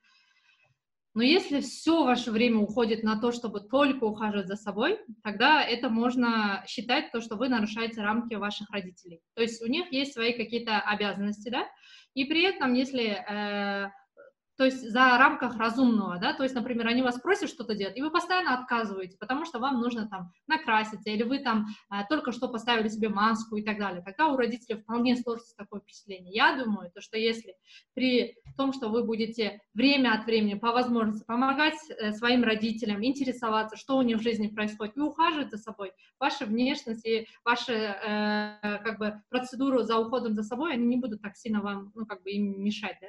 Но 1.12 1.22
если 1.22 1.60
все 1.60 2.02
ваше 2.02 2.30
время 2.30 2.60
уходит 2.60 3.02
на 3.02 3.20
то, 3.20 3.30
чтобы 3.30 3.60
только 3.60 4.04
ухаживать 4.04 4.46
за 4.46 4.56
собой, 4.56 4.98
тогда 5.22 5.62
это 5.62 5.90
можно 5.90 6.64
считать 6.66 7.12
то, 7.12 7.20
что 7.20 7.36
вы 7.36 7.50
нарушаете 7.50 8.00
рамки 8.00 8.32
ваших 8.32 8.70
родителей. 8.70 9.20
То 9.34 9.42
есть 9.42 9.62
у 9.62 9.66
них 9.66 9.92
есть 9.92 10.14
свои 10.14 10.32
какие-то 10.32 10.80
обязанности, 10.80 11.50
да, 11.50 11.68
и 12.14 12.24
при 12.24 12.42
этом, 12.42 12.72
если 12.72 13.04
э, 13.04 13.90
то 14.58 14.64
есть 14.64 14.90
за 14.90 15.16
рамках 15.16 15.56
разумного, 15.56 16.18
да, 16.18 16.32
то 16.32 16.42
есть, 16.42 16.54
например, 16.56 16.88
они 16.88 17.00
вас 17.00 17.20
просят 17.20 17.48
что-то 17.48 17.76
делать, 17.76 17.96
и 17.96 18.02
вы 18.02 18.10
постоянно 18.10 18.58
отказываете, 18.58 19.16
потому 19.16 19.44
что 19.44 19.60
вам 19.60 19.80
нужно 19.80 20.08
там 20.08 20.32
накраситься, 20.48 21.10
или 21.10 21.22
вы 21.22 21.38
там 21.38 21.66
а, 21.88 22.04
только 22.04 22.32
что 22.32 22.48
поставили 22.48 22.88
себе 22.88 23.08
маску 23.08 23.54
и 23.54 23.62
так 23.62 23.78
далее, 23.78 24.02
тогда 24.02 24.26
у 24.26 24.36
родителей 24.36 24.80
вполне 24.80 25.16
сложится 25.16 25.54
такое 25.56 25.80
впечатление. 25.80 26.34
Я 26.34 26.56
думаю, 26.56 26.90
то, 26.90 27.00
что 27.00 27.16
если 27.16 27.54
при 27.94 28.36
том, 28.56 28.72
что 28.72 28.88
вы 28.88 29.04
будете 29.04 29.60
время 29.74 30.12
от 30.12 30.26
времени 30.26 30.54
по 30.54 30.72
возможности 30.72 31.24
помогать 31.24 31.78
э, 31.90 32.10
своим 32.10 32.42
родителям, 32.42 33.04
интересоваться, 33.04 33.76
что 33.76 33.96
у 33.96 34.02
них 34.02 34.18
в 34.18 34.22
жизни 34.22 34.48
происходит, 34.48 34.96
и 34.96 35.00
ухаживать 35.00 35.50
за 35.50 35.58
собой, 35.58 35.92
ваша 36.18 36.46
внешность 36.46 37.06
и 37.06 37.28
ваша 37.44 37.72
э, 37.72 38.78
как 38.82 38.98
бы 38.98 39.22
процедуру 39.28 39.82
за 39.82 39.98
уходом 39.98 40.34
за 40.34 40.42
собой, 40.42 40.72
они 40.72 40.84
не 40.84 40.96
будут 40.96 41.22
так 41.22 41.36
сильно 41.36 41.60
вам, 41.60 41.92
ну, 41.94 42.06
как 42.06 42.24
бы 42.24 42.30
им 42.30 42.60
мешать, 42.60 42.96
да? 43.00 43.08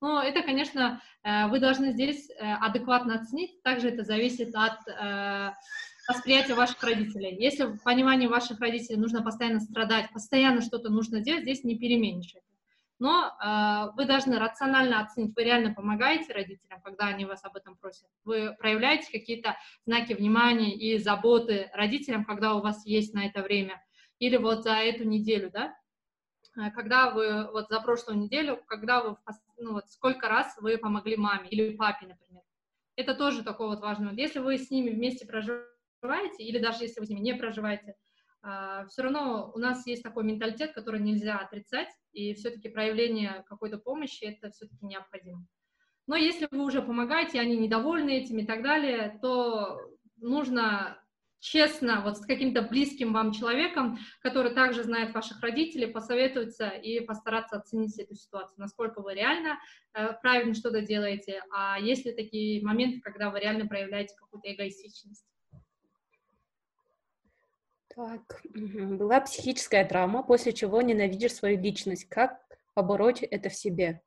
Но 0.00 0.22
это, 0.22 0.42
конечно, 0.42 1.00
э, 1.22 1.48
вы 1.48 1.58
должны 1.58 1.92
здесь 1.92 2.30
э, 2.30 2.54
адекватно 2.60 3.14
оценить. 3.14 3.62
Также 3.62 3.88
это 3.88 4.04
зависит 4.04 4.54
от, 4.54 4.86
э, 4.88 5.52
восприятие 6.08 6.54
ваших 6.54 6.82
родителей. 6.82 7.36
Если 7.38 7.64
в 7.64 7.82
понимании 7.82 8.26
ваших 8.26 8.60
родителей 8.60 8.96
нужно 8.96 9.22
постоянно 9.22 9.60
страдать, 9.60 10.12
постоянно 10.12 10.60
что-то 10.60 10.90
нужно 10.90 11.20
делать, 11.20 11.42
здесь 11.42 11.64
не 11.64 11.78
переменишь 11.78 12.34
это. 12.34 12.44
Но 12.98 13.26
э, 13.26 13.92
вы 13.96 14.06
должны 14.06 14.38
рационально 14.38 15.00
оценить, 15.00 15.34
вы 15.36 15.44
реально 15.44 15.74
помогаете 15.74 16.32
родителям, 16.32 16.80
когда 16.82 17.06
они 17.06 17.26
вас 17.26 17.44
об 17.44 17.56
этом 17.56 17.76
просят. 17.76 18.08
Вы 18.24 18.54
проявляете 18.58 19.10
какие-то 19.12 19.56
знаки 19.84 20.14
внимания 20.14 20.74
и 20.74 20.98
заботы 20.98 21.70
родителям, 21.74 22.24
когда 22.24 22.54
у 22.54 22.62
вас 22.62 22.86
есть 22.86 23.12
на 23.12 23.26
это 23.26 23.42
время. 23.42 23.82
Или 24.18 24.38
вот 24.38 24.62
за 24.62 24.76
эту 24.76 25.04
неделю, 25.04 25.50
да, 25.50 25.76
когда 26.74 27.10
вы, 27.10 27.50
вот 27.50 27.68
за 27.68 27.80
прошлую 27.80 28.18
неделю, 28.18 28.62
когда 28.66 29.02
вы, 29.02 29.16
ну 29.58 29.72
вот 29.72 29.88
сколько 29.90 30.28
раз 30.28 30.56
вы 30.58 30.78
помогли 30.78 31.16
маме 31.16 31.48
или 31.48 31.76
папе, 31.76 32.06
например. 32.06 32.42
Это 32.96 33.14
тоже 33.14 33.42
такой 33.42 33.68
вот 33.68 33.80
важный. 33.80 34.16
Если 34.16 34.38
вы 34.38 34.56
с 34.56 34.70
ними 34.70 34.90
вместе 34.90 35.26
проживаете, 35.26 36.42
или 36.42 36.58
даже 36.58 36.84
если 36.84 37.00
вы 37.00 37.06
с 37.06 37.10
ними 37.10 37.20
не 37.20 37.34
проживаете, 37.34 37.94
а, 38.42 38.86
все 38.86 39.02
равно 39.02 39.52
у 39.54 39.58
нас 39.58 39.86
есть 39.86 40.02
такой 40.02 40.24
менталитет, 40.24 40.72
который 40.72 41.00
нельзя 41.00 41.38
отрицать, 41.38 41.88
и 42.12 42.32
все-таки 42.34 42.68
проявление 42.68 43.44
какой-то 43.48 43.76
помощи 43.76 44.24
это 44.24 44.50
все-таки 44.50 44.86
необходимо. 44.86 45.46
Но 46.06 46.16
если 46.16 46.48
вы 46.50 46.64
уже 46.64 46.80
помогаете, 46.80 47.40
они 47.40 47.56
недовольны 47.56 48.10
этим 48.10 48.38
и 48.38 48.46
так 48.46 48.62
далее, 48.62 49.18
то 49.20 49.78
нужно 50.16 51.02
честно 51.46 52.02
вот 52.02 52.18
с 52.18 52.26
каким-то 52.26 52.62
близким 52.62 53.12
вам 53.12 53.32
человеком, 53.32 53.98
который 54.20 54.52
также 54.52 54.82
знает 54.82 55.14
ваших 55.14 55.40
родителей, 55.40 55.86
посоветоваться 55.86 56.68
и 56.68 57.00
постараться 57.00 57.56
оценить 57.56 57.96
эту 57.98 58.16
ситуацию, 58.16 58.56
насколько 58.58 59.00
вы 59.00 59.14
реально 59.14 59.58
э, 59.94 60.12
правильно 60.22 60.54
что-то 60.54 60.80
делаете, 60.80 61.42
а 61.52 61.78
есть 61.78 62.04
ли 62.04 62.12
такие 62.12 62.64
моменты, 62.64 63.00
когда 63.00 63.30
вы 63.30 63.38
реально 63.38 63.66
проявляете 63.66 64.16
какую-то 64.16 64.52
эгоистичность. 64.52 65.24
Так, 67.94 68.42
была 68.52 69.20
психическая 69.20 69.86
травма, 69.86 70.22
после 70.22 70.52
чего 70.52 70.82
ненавидишь 70.82 71.32
свою 71.32 71.60
личность. 71.60 72.08
Как 72.08 72.40
побороть 72.74 73.22
это 73.22 73.48
в 73.48 73.54
себе? 73.54 74.02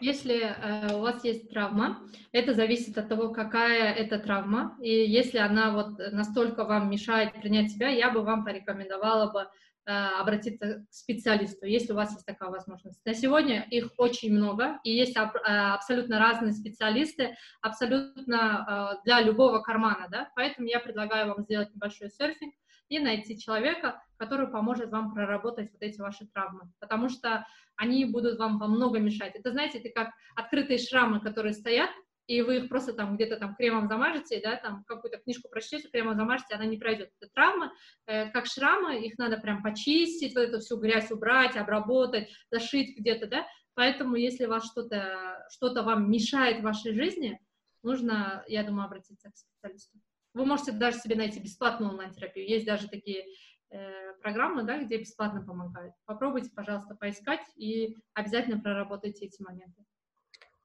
Если 0.00 0.40
э, 0.40 0.94
у 0.94 1.00
вас 1.00 1.24
есть 1.24 1.50
травма, 1.50 2.00
это 2.32 2.54
зависит 2.54 2.96
от 2.98 3.08
того, 3.08 3.30
какая 3.30 3.92
это 3.92 4.18
травма. 4.18 4.76
И 4.80 4.90
если 4.90 5.38
она 5.38 5.72
вот 5.72 5.98
настолько 6.12 6.64
вам 6.64 6.90
мешает 6.90 7.32
принять 7.32 7.70
себя, 7.70 7.88
я 7.88 8.10
бы 8.10 8.22
вам 8.22 8.44
порекомендовала 8.44 9.32
бы 9.32 9.40
э, 9.40 9.90
обратиться 9.90 10.86
к 10.88 10.94
специалисту, 10.94 11.66
если 11.66 11.92
у 11.92 11.96
вас 11.96 12.12
есть 12.12 12.26
такая 12.26 12.50
возможность. 12.50 13.04
На 13.04 13.14
сегодня 13.14 13.66
их 13.70 13.90
очень 13.96 14.32
много, 14.32 14.78
и 14.84 14.90
есть 14.92 15.16
аб- 15.16 15.36
э, 15.36 15.48
абсолютно 15.48 16.18
разные 16.18 16.52
специалисты, 16.52 17.36
абсолютно 17.60 18.96
э, 18.96 19.04
для 19.04 19.20
любого 19.20 19.60
кармана, 19.60 20.08
да, 20.10 20.30
поэтому 20.36 20.68
я 20.68 20.80
предлагаю 20.80 21.28
вам 21.28 21.42
сделать 21.42 21.74
небольшой 21.74 22.10
серфинг, 22.10 22.54
и 22.88 22.98
найти 22.98 23.38
человека, 23.38 24.02
который 24.16 24.48
поможет 24.48 24.90
вам 24.90 25.12
проработать 25.12 25.70
вот 25.72 25.82
эти 25.82 26.00
ваши 26.00 26.26
травмы, 26.26 26.72
потому 26.80 27.08
что 27.08 27.46
они 27.78 28.04
будут 28.04 28.38
вам 28.38 28.58
во 28.58 28.66
много 28.66 28.98
мешать. 28.98 29.34
Это, 29.34 29.52
знаете, 29.52 29.78
это 29.78 29.88
как 29.90 30.10
открытые 30.36 30.78
шрамы, 30.78 31.20
которые 31.20 31.54
стоят, 31.54 31.90
и 32.26 32.42
вы 32.42 32.58
их 32.58 32.68
просто 32.68 32.92
там 32.92 33.16
где-то 33.16 33.38
там 33.38 33.54
кремом 33.54 33.88
замажете, 33.88 34.40
да, 34.44 34.56
там 34.56 34.84
какую-то 34.84 35.18
книжку 35.18 35.48
прочтете, 35.48 35.88
кремом 35.88 36.16
замажете, 36.16 36.54
она 36.54 36.66
не 36.66 36.76
пройдет. 36.76 37.10
Это 37.18 37.30
травмы, 37.32 37.70
э, 38.06 38.30
как 38.30 38.46
шрамы, 38.46 38.98
их 39.00 39.16
надо 39.16 39.38
прям 39.38 39.62
почистить, 39.62 40.34
вот 40.34 40.42
эту 40.42 40.58
всю 40.58 40.76
грязь 40.76 41.10
убрать, 41.10 41.56
обработать, 41.56 42.28
зашить 42.50 42.98
где-то, 42.98 43.28
да, 43.28 43.46
поэтому 43.74 44.16
если 44.16 44.44
вас 44.44 44.70
что-то, 44.70 45.46
что-то 45.50 45.82
вам 45.82 46.10
мешает 46.10 46.58
в 46.60 46.64
вашей 46.64 46.92
жизни, 46.92 47.40
нужно, 47.82 48.44
я 48.48 48.62
думаю, 48.62 48.86
обратиться 48.86 49.30
к 49.30 49.36
специалисту. 49.36 49.98
Вы 50.34 50.44
можете 50.44 50.72
даже 50.72 50.98
себе 50.98 51.16
найти 51.16 51.40
бесплатную 51.40 51.92
онлайн-терапию. 51.92 52.46
Есть 52.46 52.66
даже 52.66 52.88
такие 52.88 53.24
э, 53.70 54.12
программы, 54.22 54.62
да, 54.62 54.78
где 54.78 54.98
бесплатно 54.98 55.42
помогают. 55.44 55.94
Попробуйте, 56.04 56.50
пожалуйста, 56.54 56.94
поискать 56.94 57.40
и 57.56 57.96
обязательно 58.14 58.60
проработайте 58.60 59.26
эти 59.26 59.42
моменты. 59.42 59.84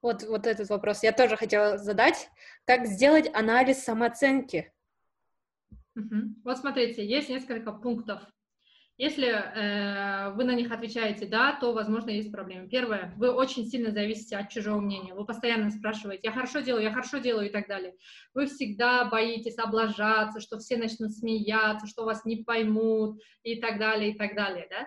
Вот, 0.02 0.22
вот 0.24 0.46
этот 0.46 0.68
вопрос 0.68 1.02
я 1.02 1.12
тоже 1.12 1.36
хотела 1.36 1.78
задать. 1.78 2.28
Как 2.66 2.86
сделать 2.86 3.30
анализ 3.34 3.82
самооценки? 3.82 4.72
Угу. 5.96 6.42
Вот 6.44 6.58
смотрите, 6.58 7.06
есть 7.06 7.28
несколько 7.28 7.72
пунктов. 7.72 8.22
Если 8.96 9.26
э, 9.26 10.30
вы 10.34 10.44
на 10.44 10.54
них 10.54 10.70
отвечаете 10.70 11.26
«да», 11.26 11.52
то, 11.60 11.72
возможно, 11.72 12.10
есть 12.10 12.30
проблемы. 12.30 12.68
Первое, 12.68 13.12
вы 13.16 13.32
очень 13.32 13.66
сильно 13.66 13.90
зависите 13.90 14.36
от 14.36 14.50
чужого 14.50 14.80
мнения. 14.80 15.14
Вы 15.14 15.24
постоянно 15.24 15.70
спрашиваете 15.70 16.28
«я 16.28 16.32
хорошо 16.32 16.60
делаю, 16.60 16.84
я 16.84 16.92
хорошо 16.92 17.18
делаю» 17.18 17.48
и 17.48 17.52
так 17.52 17.66
далее. 17.66 17.96
Вы 18.34 18.46
всегда 18.46 19.04
боитесь 19.06 19.58
облажаться, 19.58 20.40
что 20.40 20.58
все 20.58 20.76
начнут 20.76 21.10
смеяться, 21.10 21.88
что 21.88 22.04
вас 22.04 22.24
не 22.24 22.44
поймут 22.44 23.20
и 23.42 23.56
так 23.56 23.80
далее, 23.80 24.12
и 24.12 24.16
так 24.16 24.36
далее, 24.36 24.68
да? 24.70 24.86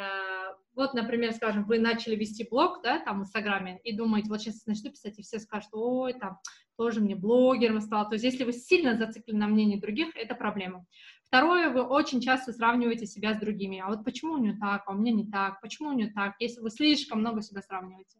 Э, 0.00 0.54
вот, 0.76 0.94
например, 0.94 1.32
скажем, 1.32 1.64
вы 1.64 1.80
начали 1.80 2.14
вести 2.14 2.46
блог, 2.48 2.80
да, 2.84 3.00
там, 3.00 3.18
в 3.18 3.22
Инстаграме, 3.22 3.80
и 3.82 3.92
думаете, 3.92 4.28
вот 4.28 4.40
сейчас 4.40 4.64
начну 4.66 4.92
писать, 4.92 5.18
и 5.18 5.22
все 5.22 5.40
скажут, 5.40 5.70
ой, 5.72 6.12
там, 6.12 6.38
тоже 6.76 7.00
мне 7.00 7.16
блогером 7.16 7.80
стал. 7.80 8.08
То 8.08 8.14
есть, 8.14 8.24
если 8.24 8.44
вы 8.44 8.52
сильно 8.52 8.96
зациклены 8.96 9.40
на 9.40 9.48
мнении 9.48 9.80
других, 9.80 10.14
это 10.14 10.36
проблема. 10.36 10.86
Второе, 11.28 11.68
вы 11.68 11.82
очень 11.82 12.22
часто 12.22 12.54
сравниваете 12.54 13.04
себя 13.04 13.34
с 13.34 13.38
другими. 13.38 13.78
А 13.78 13.88
вот 13.88 14.02
почему 14.02 14.32
у 14.32 14.38
нее 14.38 14.56
так, 14.58 14.84
а 14.86 14.92
у 14.92 14.94
меня 14.94 15.12
не 15.12 15.30
так, 15.30 15.60
почему 15.60 15.90
у 15.90 15.92
нее 15.92 16.10
так, 16.14 16.34
если 16.40 16.60
вы 16.60 16.70
слишком 16.70 17.20
много 17.20 17.42
себя 17.42 17.60
сравниваете. 17.60 18.18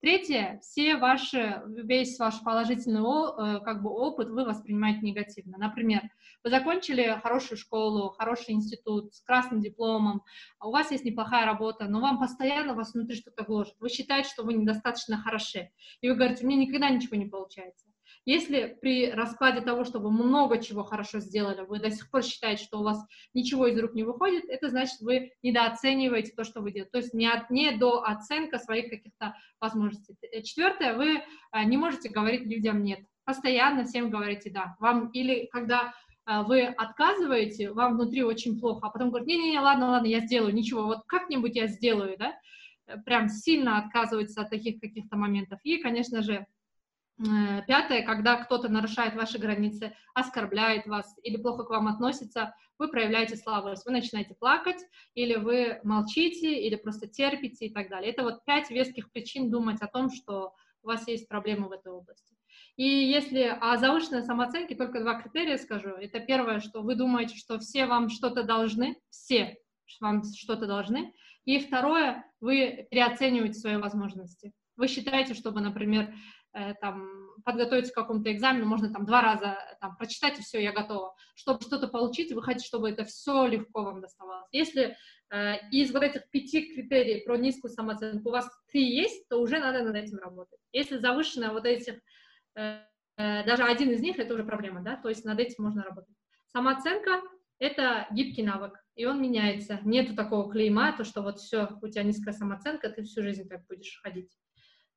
Третье, 0.00 0.58
все 0.62 0.96
ваши, 0.96 1.62
весь 1.66 2.18
ваш 2.18 2.42
положительный 2.42 3.00
э, 3.00 3.60
как 3.60 3.82
бы, 3.82 3.90
опыт 3.90 4.28
вы 4.28 4.44
воспринимаете 4.44 5.00
негативно. 5.00 5.58
Например, 5.58 6.02
вы 6.44 6.50
закончили 6.50 7.18
хорошую 7.22 7.58
школу, 7.58 8.10
хороший 8.10 8.52
институт 8.52 9.14
с 9.14 9.20
красным 9.22 9.60
дипломом, 9.60 10.22
у 10.62 10.70
вас 10.70 10.90
есть 10.90 11.04
неплохая 11.04 11.44
работа, 11.44 11.86
но 11.88 12.00
вам 12.00 12.18
постоянно 12.18 12.74
вас 12.74 12.94
внутри 12.94 13.16
что-то 13.16 13.44
гложет. 13.44 13.74
Вы 13.80 13.88
считаете, 13.88 14.30
что 14.30 14.44
вы 14.44 14.54
недостаточно 14.54 15.18
хороши. 15.18 15.70
И 16.00 16.08
вы 16.08 16.14
говорите, 16.14 16.44
у 16.44 16.48
меня 16.48 16.60
никогда 16.60 16.88
ничего 16.88 17.16
не 17.16 17.26
получается. 17.26 17.86
Если 18.26 18.76
при 18.82 19.08
раскладе 19.12 19.60
того, 19.60 19.84
что 19.84 20.00
вы 20.00 20.10
много 20.10 20.60
чего 20.60 20.82
хорошо 20.82 21.20
сделали, 21.20 21.60
вы 21.60 21.78
до 21.78 21.92
сих 21.92 22.10
пор 22.10 22.24
считаете, 22.24 22.64
что 22.64 22.80
у 22.80 22.82
вас 22.82 22.98
ничего 23.34 23.68
из 23.68 23.78
рук 23.78 23.94
не 23.94 24.02
выходит, 24.02 24.46
это 24.48 24.68
значит, 24.68 24.98
вы 25.00 25.30
недооцениваете 25.42 26.32
то, 26.32 26.42
что 26.42 26.60
вы 26.60 26.72
делаете. 26.72 26.90
То 26.90 26.98
есть 26.98 27.14
не, 27.14 27.28
от, 27.28 27.50
не 27.50 27.70
до 27.70 28.02
оценка 28.02 28.58
своих 28.58 28.90
каких-то 28.90 29.36
возможностей. 29.60 30.16
Э, 30.22 30.42
четвертое, 30.42 30.94
вы 30.94 31.18
э, 31.18 31.64
не 31.64 31.76
можете 31.76 32.08
говорить 32.08 32.42
людям 32.42 32.82
«нет». 32.82 32.98
Постоянно 33.24 33.84
всем 33.84 34.10
говорите 34.10 34.50
«да». 34.50 34.74
Вам 34.80 35.08
или 35.10 35.46
когда 35.52 35.94
э, 36.26 36.42
вы 36.42 36.64
отказываете, 36.64 37.70
вам 37.70 37.94
внутри 37.94 38.24
очень 38.24 38.58
плохо, 38.58 38.88
а 38.88 38.90
потом 38.90 39.10
говорите, 39.10 39.36
не-не-не, 39.36 39.60
ладно, 39.60 39.90
ладно, 39.90 40.08
я 40.08 40.18
сделаю, 40.18 40.52
ничего, 40.52 40.86
вот 40.86 41.04
как-нибудь 41.06 41.54
я 41.54 41.68
сделаю, 41.68 42.16
да, 42.18 42.34
прям 43.04 43.28
сильно 43.28 43.78
отказывается 43.78 44.40
от 44.40 44.50
таких 44.50 44.80
каких-то 44.80 45.16
моментов. 45.16 45.60
И, 45.62 45.78
конечно 45.78 46.22
же, 46.22 46.44
пятое, 47.18 48.02
когда 48.02 48.36
кто-то 48.36 48.68
нарушает 48.68 49.14
ваши 49.14 49.38
границы, 49.38 49.94
оскорбляет 50.14 50.86
вас 50.86 51.14
или 51.22 51.36
плохо 51.36 51.64
к 51.64 51.70
вам 51.70 51.88
относится, 51.88 52.54
вы 52.78 52.88
проявляете 52.88 53.36
слабость, 53.36 53.86
вы 53.86 53.92
начинаете 53.92 54.34
плакать, 54.34 54.84
или 55.14 55.36
вы 55.36 55.80
молчите, 55.82 56.60
или 56.60 56.76
просто 56.76 57.06
терпите 57.06 57.66
и 57.66 57.72
так 57.72 57.88
далее. 57.88 58.12
Это 58.12 58.22
вот 58.22 58.44
пять 58.44 58.70
веских 58.70 59.10
причин 59.10 59.50
думать 59.50 59.80
о 59.80 59.86
том, 59.86 60.10
что 60.10 60.52
у 60.82 60.88
вас 60.88 61.08
есть 61.08 61.26
проблемы 61.26 61.68
в 61.68 61.72
этой 61.72 61.90
области. 61.90 62.36
И 62.76 62.86
если 62.86 63.56
о 63.60 63.78
завышенной 63.78 64.22
самооценке 64.22 64.74
только 64.74 65.00
два 65.00 65.20
критерия 65.20 65.56
скажу. 65.56 65.90
Это 65.90 66.20
первое, 66.20 66.60
что 66.60 66.82
вы 66.82 66.94
думаете, 66.94 67.34
что 67.36 67.58
все 67.58 67.86
вам 67.86 68.10
что-то 68.10 68.42
должны, 68.42 69.00
все 69.08 69.56
вам 70.00 70.22
что-то 70.22 70.66
должны. 70.66 71.14
И 71.46 71.58
второе, 71.58 72.30
вы 72.40 72.86
переоцениваете 72.90 73.54
свои 73.54 73.76
возможности. 73.76 74.52
Вы 74.76 74.88
считаете, 74.88 75.32
чтобы, 75.32 75.62
например, 75.62 76.12
Э, 76.12 76.35
там, 76.80 77.26
подготовиться 77.44 77.92
к 77.92 77.96
какому-то 77.96 78.32
экзамену, 78.32 78.66
можно 78.66 78.92
там 78.92 79.04
два 79.04 79.20
раза 79.20 79.58
там, 79.80 79.96
прочитать, 79.96 80.38
и 80.38 80.42
все, 80.42 80.62
я 80.62 80.72
готова. 80.72 81.14
Чтобы 81.34 81.60
что-то 81.60 81.88
получить, 81.88 82.32
вы 82.32 82.42
хотите, 82.42 82.66
чтобы 82.66 82.90
это 82.90 83.04
все 83.04 83.46
легко 83.46 83.82
вам 83.82 84.00
доставалось. 84.00 84.48
Если 84.52 84.96
э, 85.30 85.68
из 85.70 85.92
вот 85.92 86.02
этих 86.02 86.28
пяти 86.30 86.74
критерий 86.74 87.22
про 87.24 87.36
низкую 87.36 87.70
самооценку 87.70 88.28
у 88.28 88.32
вас 88.32 88.48
три 88.70 88.84
есть, 88.96 89.28
то 89.28 89.40
уже 89.40 89.58
надо 89.58 89.82
над 89.82 89.96
этим 89.96 90.18
работать. 90.18 90.58
Если 90.72 90.96
завышенная 90.96 91.50
вот 91.50 91.66
этих, 91.66 92.00
э, 92.56 92.80
э, 93.16 93.44
даже 93.44 93.64
один 93.64 93.90
из 93.90 94.00
них, 94.00 94.18
это 94.18 94.34
уже 94.34 94.44
проблема, 94.44 94.82
да, 94.82 94.96
то 94.96 95.08
есть 95.08 95.24
над 95.24 95.38
этим 95.38 95.64
можно 95.64 95.82
работать. 95.82 96.16
Самооценка— 96.46 97.20
это 97.58 98.06
гибкий 98.12 98.42
навык, 98.42 98.72
и 98.94 99.04
он 99.04 99.20
меняется. 99.20 99.78
Нету 99.84 100.14
такого 100.14 100.50
клейма, 100.50 100.96
то, 100.96 101.04
что 101.04 101.22
вот 101.22 101.38
все, 101.38 101.68
у 101.82 101.88
тебя 101.88 102.02
низкая 102.02 102.32
самооценка, 102.32 102.88
ты 102.88 103.02
всю 103.02 103.22
жизнь 103.22 103.46
так 103.48 103.66
будешь 103.66 104.00
ходить. 104.02 104.30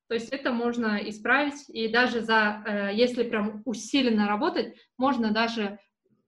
То 0.09 0.15
есть 0.15 0.29
это 0.29 0.51
можно 0.51 0.97
исправить, 1.07 1.69
и 1.69 1.87
даже 1.87 2.21
за, 2.21 2.63
э, 2.65 2.95
если 2.95 3.21
прям 3.21 3.61
усиленно 3.63 4.27
работать, 4.27 4.75
можно 4.97 5.31
даже 5.31 5.77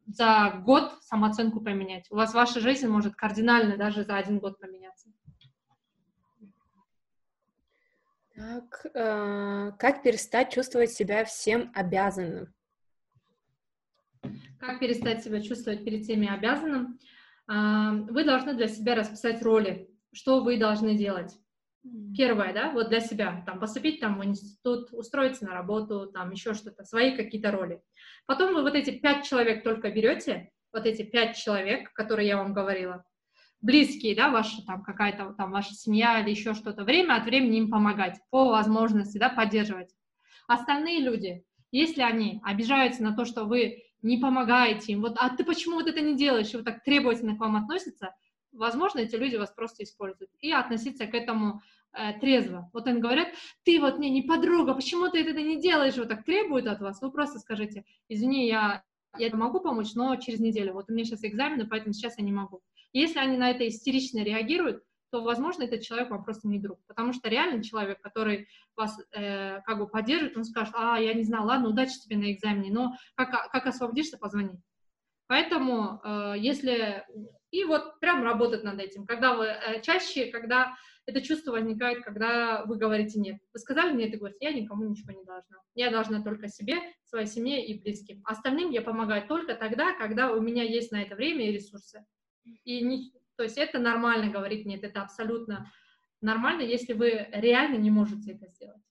за 0.05 0.61
год 0.63 0.99
самооценку 1.01 1.61
поменять. 1.61 2.05
У 2.11 2.15
вас 2.15 2.35
ваша 2.35 2.59
жизнь 2.59 2.87
может 2.87 3.15
кардинально 3.15 3.77
даже 3.77 4.03
за 4.03 4.17
один 4.17 4.37
год 4.37 4.59
поменяться. 4.59 5.09
Так, 8.35 8.85
э, 8.93 9.71
как 9.79 10.03
перестать 10.03 10.53
чувствовать 10.53 10.91
себя 10.91 11.25
всем 11.25 11.71
обязанным? 11.73 12.53
Как 14.59 14.79
перестать 14.79 15.23
себя 15.23 15.41
чувствовать 15.41 15.83
перед 15.83 16.03
всеми 16.03 16.27
обязанным? 16.27 16.99
А, 17.47 17.93
вы 17.93 18.25
должны 18.25 18.53
для 18.53 18.67
себя 18.67 18.93
расписать 18.93 19.41
роли, 19.41 19.89
что 20.13 20.43
вы 20.43 20.57
должны 20.57 20.95
делать. 20.95 21.35
Первое, 22.15 22.53
да, 22.53 22.71
вот 22.71 22.89
для 22.89 22.99
себя, 22.99 23.43
там, 23.45 23.59
поступить 23.59 23.99
там 23.99 24.19
в 24.19 24.23
институт, 24.23 24.89
устроиться 24.91 25.45
на 25.45 25.53
работу, 25.53 26.05
там, 26.05 26.29
еще 26.31 26.53
что-то, 26.53 26.83
свои 26.83 27.15
какие-то 27.15 27.51
роли. 27.51 27.81
Потом 28.27 28.53
вы 28.53 28.61
вот 28.61 28.75
эти 28.75 28.91
пять 28.91 29.25
человек 29.25 29.63
только 29.63 29.89
берете, 29.89 30.51
вот 30.71 30.85
эти 30.85 31.01
пять 31.01 31.35
человек, 31.37 31.91
которые 31.93 32.27
я 32.27 32.37
вам 32.37 32.53
говорила, 32.53 33.03
близкие, 33.61 34.15
да, 34.15 34.29
ваша 34.29 34.63
там 34.65 34.83
какая-то 34.83 35.33
там 35.33 35.51
ваша 35.51 35.73
семья 35.73 36.19
или 36.19 36.29
еще 36.29 36.53
что-то, 36.53 36.83
время 36.83 37.15
от 37.15 37.25
времени 37.25 37.57
им 37.57 37.71
помогать, 37.71 38.19
по 38.29 38.49
возможности, 38.49 39.17
да, 39.17 39.29
поддерживать. 39.29 39.89
Остальные 40.47 40.99
люди, 40.99 41.43
если 41.71 42.03
они 42.03 42.41
обижаются 42.43 43.01
на 43.01 43.15
то, 43.15 43.25
что 43.25 43.45
вы 43.45 43.83
не 44.03 44.17
помогаете 44.17 44.93
им, 44.93 45.01
вот, 45.01 45.15
а 45.17 45.35
ты 45.35 45.43
почему 45.43 45.75
вот 45.75 45.87
это 45.87 46.01
не 46.01 46.15
делаешь, 46.15 46.53
и 46.53 46.57
вот 46.57 46.65
так 46.65 46.83
требовательно 46.83 47.35
к 47.35 47.39
вам 47.39 47.55
относятся, 47.55 48.13
возможно, 48.51 48.99
эти 48.99 49.15
люди 49.15 49.35
вас 49.35 49.51
просто 49.51 49.83
используют. 49.83 50.31
И 50.39 50.51
относиться 50.51 51.07
к 51.07 51.13
этому 51.13 51.61
э, 51.93 52.19
трезво. 52.19 52.69
Вот 52.73 52.87
они 52.87 52.99
говорят, 52.99 53.29
ты 53.63 53.79
вот 53.79 53.97
мне 53.97 54.09
не 54.09 54.21
подруга, 54.21 54.73
почему 54.73 55.09
ты 55.09 55.21
это 55.21 55.41
не 55.41 55.61
делаешь, 55.61 55.97
вот 55.97 56.09
так 56.09 56.23
требуют 56.25 56.67
от 56.67 56.81
вас, 56.81 57.01
вы 57.01 57.11
просто 57.11 57.39
скажите, 57.39 57.85
извини, 58.09 58.47
я, 58.47 58.83
я 59.17 59.35
могу 59.35 59.59
помочь, 59.59 59.93
но 59.95 60.15
через 60.15 60.39
неделю, 60.39 60.73
вот 60.73 60.89
у 60.89 60.93
меня 60.93 61.05
сейчас 61.05 61.23
экзамены, 61.23 61.67
поэтому 61.67 61.93
сейчас 61.93 62.17
я 62.17 62.23
не 62.23 62.31
могу. 62.31 62.61
если 62.93 63.19
они 63.19 63.37
на 63.37 63.49
это 63.49 63.67
истерично 63.67 64.23
реагируют, 64.23 64.83
то, 65.11 65.21
возможно, 65.21 65.63
этот 65.63 65.81
человек 65.81 66.09
вам 66.09 66.23
просто 66.23 66.47
не 66.47 66.57
друг. 66.57 66.79
Потому 66.87 67.11
что 67.11 67.29
реально 67.29 67.61
человек, 67.61 68.01
который 68.01 68.47
вас 68.77 68.97
э, 69.11 69.59
как 69.61 69.77
бы 69.77 69.87
поддерживает, 69.87 70.37
он 70.37 70.45
скажет, 70.45 70.73
а, 70.77 70.97
я 70.99 71.13
не 71.13 71.23
знаю, 71.23 71.43
ладно, 71.43 71.67
удачи 71.67 71.99
тебе 71.99 72.15
на 72.15 72.31
экзамене, 72.31 72.71
но 72.71 72.95
как, 73.15 73.51
как 73.51 73.67
освободишься, 73.67 74.17
позвони. 74.17 74.57
Поэтому, 75.27 76.01
э, 76.03 76.35
если... 76.37 77.05
И 77.51 77.63
вот 77.65 77.99
прям 77.99 78.23
работать 78.23 78.63
над 78.63 78.79
этим. 78.79 79.05
Когда 79.05 79.35
вы... 79.35 79.45
Э, 79.45 79.81
чаще, 79.81 80.27
когда 80.27 80.75
это 81.05 81.21
чувство 81.21 81.51
возникает, 81.51 82.03
когда 82.03 82.63
вы 82.65 82.77
говорите 82.77 83.19
«нет». 83.19 83.37
Вы 83.53 83.59
сказали 83.59 83.93
«нет» 83.95 84.13
и 84.13 84.17
говорите 84.17 84.39
«я 84.41 84.53
никому 84.53 84.89
ничего 84.89 85.11
не 85.11 85.23
должна». 85.23 85.57
Я 85.75 85.91
должна 85.91 86.23
только 86.23 86.47
себе, 86.47 86.77
своей 87.03 87.27
семье 87.27 87.65
и 87.65 87.81
близким. 87.81 88.21
Остальным 88.25 88.69
я 88.69 88.81
помогаю 88.81 89.27
только 89.27 89.55
тогда, 89.55 89.93
когда 89.93 90.31
у 90.31 90.41
меня 90.41 90.63
есть 90.63 90.91
на 90.91 91.01
это 91.01 91.15
время 91.15 91.49
и 91.49 91.51
ресурсы. 91.51 92.05
И 92.63 92.81
не, 92.81 93.11
то 93.35 93.43
есть 93.43 93.57
это 93.57 93.79
нормально 93.79 94.31
говорить 94.31 94.65
нет, 94.65 94.83
это 94.83 95.01
абсолютно 95.01 95.71
нормально, 96.21 96.61
если 96.61 96.93
вы 96.93 97.27
реально 97.31 97.77
не 97.77 97.89
можете 97.89 98.33
это 98.33 98.47
сделать. 98.47 98.81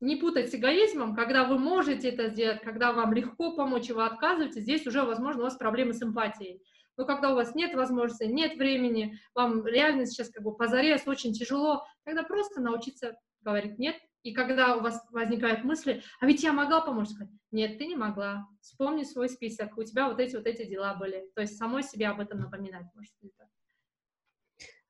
Не 0.00 0.16
путать 0.16 0.50
с 0.50 0.54
эгоизмом, 0.54 1.14
когда 1.14 1.44
вы 1.44 1.58
можете 1.58 2.10
это 2.10 2.28
сделать, 2.28 2.60
когда 2.60 2.92
вам 2.92 3.14
легко 3.14 3.56
помочь, 3.56 3.88
и 3.88 3.92
вы 3.92 4.04
отказываете, 4.04 4.60
здесь 4.60 4.86
уже, 4.86 5.02
возможно, 5.02 5.40
у 5.42 5.44
вас 5.44 5.56
проблемы 5.56 5.94
с 5.94 6.02
эмпатией. 6.02 6.62
Но 6.96 7.04
когда 7.04 7.32
у 7.32 7.34
вас 7.34 7.54
нет 7.54 7.74
возможности, 7.74 8.24
нет 8.24 8.56
времени, 8.56 9.18
вам 9.34 9.66
реально 9.66 10.06
сейчас 10.06 10.30
как 10.30 10.42
бы 10.42 10.56
позарез, 10.56 11.06
очень 11.06 11.32
тяжело, 11.32 11.86
тогда 12.04 12.22
просто 12.22 12.60
научиться 12.60 13.16
говорить 13.42 13.78
нет. 13.78 13.96
И 14.22 14.32
когда 14.32 14.76
у 14.76 14.80
вас 14.80 15.06
возникают 15.10 15.62
мысли, 15.62 16.02
а 16.20 16.26
ведь 16.26 16.42
я 16.42 16.52
могла 16.52 16.80
помочь, 16.80 17.10
сказать, 17.10 17.32
нет, 17.52 17.78
ты 17.78 17.86
не 17.86 17.94
могла. 17.94 18.48
Вспомни 18.60 19.04
свой 19.04 19.28
список, 19.28 19.78
у 19.78 19.84
тебя 19.84 20.08
вот 20.08 20.18
эти 20.18 20.34
вот 20.34 20.46
эти 20.46 20.64
дела 20.64 20.94
были. 20.94 21.30
То 21.34 21.42
есть 21.42 21.56
самой 21.56 21.84
себе 21.84 22.08
об 22.08 22.20
этом 22.20 22.40
напоминать, 22.40 22.86
может 22.94 23.12
быть. 23.22 23.32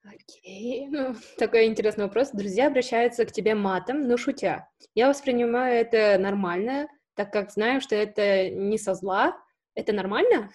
Окей, 0.09 0.89
ну, 0.89 1.15
такой 1.39 1.67
интересный 1.67 2.05
вопрос. 2.05 2.31
Друзья 2.31 2.69
обращаются 2.69 3.25
к 3.27 3.33
тебе 3.33 3.55
матом, 3.55 4.07
но 4.07 4.17
шутя. 4.17 4.69
Я 4.95 5.09
воспринимаю 5.09 5.75
это 5.75 6.17
нормально, 6.19 6.89
так 7.15 7.33
как 7.33 7.51
знаю, 7.51 7.81
что 7.81 7.95
это 7.95 8.51
не 8.51 8.79
со 8.79 8.95
зла. 8.95 9.37
Это 9.75 9.93
нормально? 9.93 10.51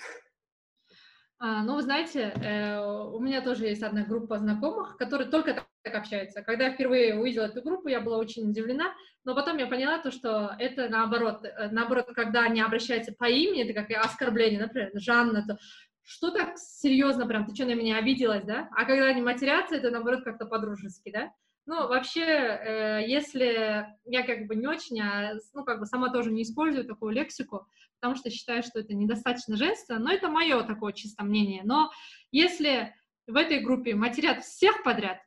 А, 1.44 1.64
ну, 1.64 1.74
вы 1.74 1.82
знаете, 1.82 2.34
э, 2.36 2.80
у 2.80 3.20
меня 3.20 3.42
тоже 3.42 3.66
есть 3.66 3.82
одна 3.82 4.04
группа 4.04 4.38
знакомых, 4.38 4.96
которые 4.98 5.28
только 5.28 5.56
так, 5.56 5.66
так 5.82 5.96
общаются. 5.96 6.44
Когда 6.44 6.66
я 6.66 6.74
впервые 6.74 7.20
увидела 7.20 7.46
эту 7.46 7.64
группу, 7.64 7.88
я 7.88 8.00
была 8.00 8.20
очень 8.20 8.48
удивлена, 8.48 8.94
но 9.24 9.34
потом 9.34 9.58
я 9.58 9.66
поняла 9.66 9.98
то, 9.98 10.12
что 10.12 10.56
это 10.60 10.88
наоборот, 10.88 11.44
э, 11.44 11.70
наоборот, 11.72 12.06
когда 12.14 12.44
они 12.44 12.62
обращаются 12.62 13.12
по 13.18 13.26
имени, 13.26 13.64
это 13.64 13.74
как 13.74 13.90
оскорбление, 14.06 14.60
например, 14.60 14.92
Жанна, 14.94 15.44
то 15.48 15.58
что 16.04 16.30
так 16.30 16.60
серьезно 16.60 17.26
прям, 17.26 17.48
ты 17.48 17.56
что 17.56 17.66
на 17.66 17.74
меня 17.74 17.98
обиделась, 17.98 18.44
да? 18.44 18.70
А 18.78 18.86
когда 18.86 19.06
они 19.06 19.24
матерятся, 19.24 19.78
это 19.78 19.90
наоборот 19.90 20.24
как-то 20.24 20.46
по-дружески, 20.46 21.12
да? 21.12 21.32
Ну, 21.68 21.88
вообще, 21.88 22.22
э, 22.22 23.04
если 23.08 23.86
я 24.06 24.24
как 24.24 24.48
бы 24.48 24.56
не 24.56 24.68
очень, 24.68 25.00
а, 25.00 25.36
ну, 25.54 25.64
как 25.64 25.80
бы 25.80 25.86
сама 25.86 26.10
тоже 26.10 26.32
не 26.32 26.42
использую 26.42 26.86
такую 26.86 27.14
лексику, 27.14 27.68
потому 28.00 28.16
что 28.16 28.32
считаю, 28.32 28.64
что 28.64 28.80
это 28.80 28.96
недостаточно 28.96 29.56
женственно, 29.56 30.00
но 30.00 30.12
это 30.12 30.28
мое 30.28 30.64
такое 30.64 30.92
чисто 30.92 31.24
мнение. 31.24 31.62
Но 31.64 31.92
если 32.32 32.96
в 33.28 33.36
этой 33.36 33.60
группе 33.60 33.94
матерят 33.94 34.44
всех 34.44 34.82
подряд, 34.84 35.20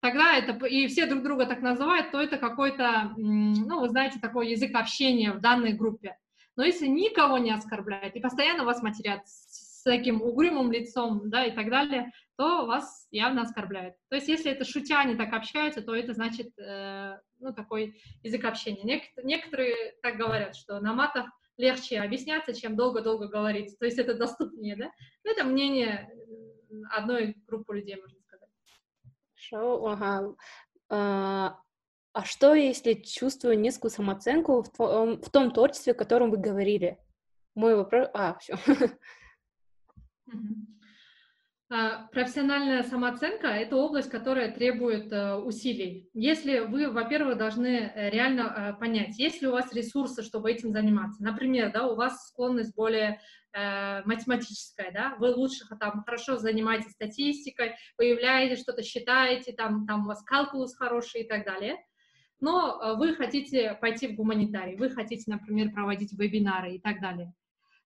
тогда 0.00 0.36
это, 0.36 0.52
и 0.66 0.86
все 0.88 1.06
друг 1.06 1.22
друга 1.22 1.46
так 1.46 1.62
называют, 1.62 2.10
то 2.10 2.20
это 2.20 2.36
какой-то, 2.36 3.14
ну, 3.16 3.80
вы 3.80 3.88
знаете, 3.88 4.18
такой 4.20 4.50
язык 4.50 4.74
общения 4.74 5.32
в 5.32 5.40
данной 5.40 5.72
группе. 5.72 6.18
Но 6.54 6.64
если 6.64 6.86
никого 6.86 7.38
не 7.38 7.50
оскорбляют 7.50 8.14
и 8.14 8.20
постоянно 8.20 8.64
вас 8.64 8.82
матерят 8.82 9.22
с 9.82 9.84
таким 9.84 10.22
угрюмым 10.22 10.70
лицом, 10.70 11.28
да, 11.28 11.44
и 11.44 11.50
так 11.50 11.68
далее, 11.68 12.12
то 12.36 12.66
вас 12.66 13.08
явно 13.10 13.42
оскорбляют. 13.42 13.96
То 14.10 14.14
есть, 14.14 14.28
если 14.28 14.52
это 14.52 14.64
шутя, 14.64 15.00
они 15.00 15.16
так 15.16 15.32
общаются, 15.32 15.82
то 15.82 15.92
это 15.92 16.12
значит, 16.14 16.56
э, 16.56 17.18
ну, 17.40 17.52
такой 17.52 18.00
язык 18.22 18.44
общения. 18.44 18.84
Нек- 18.84 19.24
некоторые 19.24 19.74
так 20.00 20.18
говорят, 20.18 20.54
что 20.54 20.78
на 20.78 20.94
матах 20.94 21.26
легче 21.56 21.98
объясняться, 21.98 22.54
чем 22.54 22.76
долго-долго 22.76 23.26
говорить. 23.26 23.76
То 23.80 23.84
есть, 23.84 23.98
это 23.98 24.14
доступнее, 24.14 24.76
да? 24.76 24.92
Но 25.24 25.32
это 25.32 25.42
мнение 25.42 26.08
э, 26.08 26.74
одной 26.92 27.34
группы 27.48 27.74
людей, 27.74 27.96
можно 27.96 28.20
сказать. 28.20 28.50
Хорошо, 29.34 29.84
ага. 29.88 30.36
А, 30.90 31.58
а 32.12 32.24
что, 32.24 32.54
если 32.54 32.94
чувствую 32.94 33.58
низкую 33.58 33.90
самооценку 33.90 34.62
в, 34.62 34.70
том, 34.70 35.20
в 35.20 35.28
том 35.28 35.50
творчестве, 35.50 35.92
о 35.92 35.96
котором 35.96 36.30
вы 36.30 36.36
говорили? 36.36 36.98
Мой 37.56 37.74
вопрос... 37.74 38.10
А, 38.14 38.38
все. 38.38 38.56
А, 41.74 42.06
профессиональная 42.12 42.82
самооценка– 42.82 43.46
это 43.48 43.76
область, 43.76 44.10
которая 44.10 44.52
требует 44.52 45.10
э, 45.10 45.36
усилий. 45.36 46.10
Если 46.12 46.58
вы, 46.58 46.90
во-первых, 46.90 47.38
должны 47.38 47.66
э, 47.94 48.10
реально 48.10 48.42
э, 48.42 48.78
понять, 48.78 49.18
есть 49.18 49.40
ли 49.40 49.48
у 49.48 49.52
вас 49.52 49.72
ресурсы, 49.72 50.22
чтобы 50.22 50.50
этим 50.50 50.70
заниматься. 50.72 51.24
Например, 51.24 51.72
да, 51.72 51.86
у 51.86 51.96
вас 51.96 52.28
склонность 52.28 52.74
более 52.76 53.20
математическая, 53.54 54.90
да, 54.92 55.14
вы 55.18 55.34
лучше 55.34 55.66
там 55.78 56.04
хорошо 56.06 56.38
занимаетесь 56.38 56.92
статистикой, 56.92 57.74
выявляете 57.98 58.56
что-то, 58.56 58.82
считаете, 58.82 59.52
там, 59.52 59.86
там 59.86 60.04
у 60.04 60.06
вас 60.06 60.22
калкулус 60.22 60.74
хороший 60.74 61.20
и 61.20 61.28
так 61.28 61.44
далее. 61.44 61.76
Но 62.40 62.96
вы 62.96 63.14
хотите 63.14 63.76
пойти 63.78 64.08
в 64.08 64.14
гуманитарий, 64.14 64.76
вы 64.76 64.88
хотите, 64.88 65.30
например, 65.30 65.70
проводить 65.70 66.18
вебинары 66.18 66.76
и 66.76 66.80
так 66.80 67.02
далее 67.02 67.34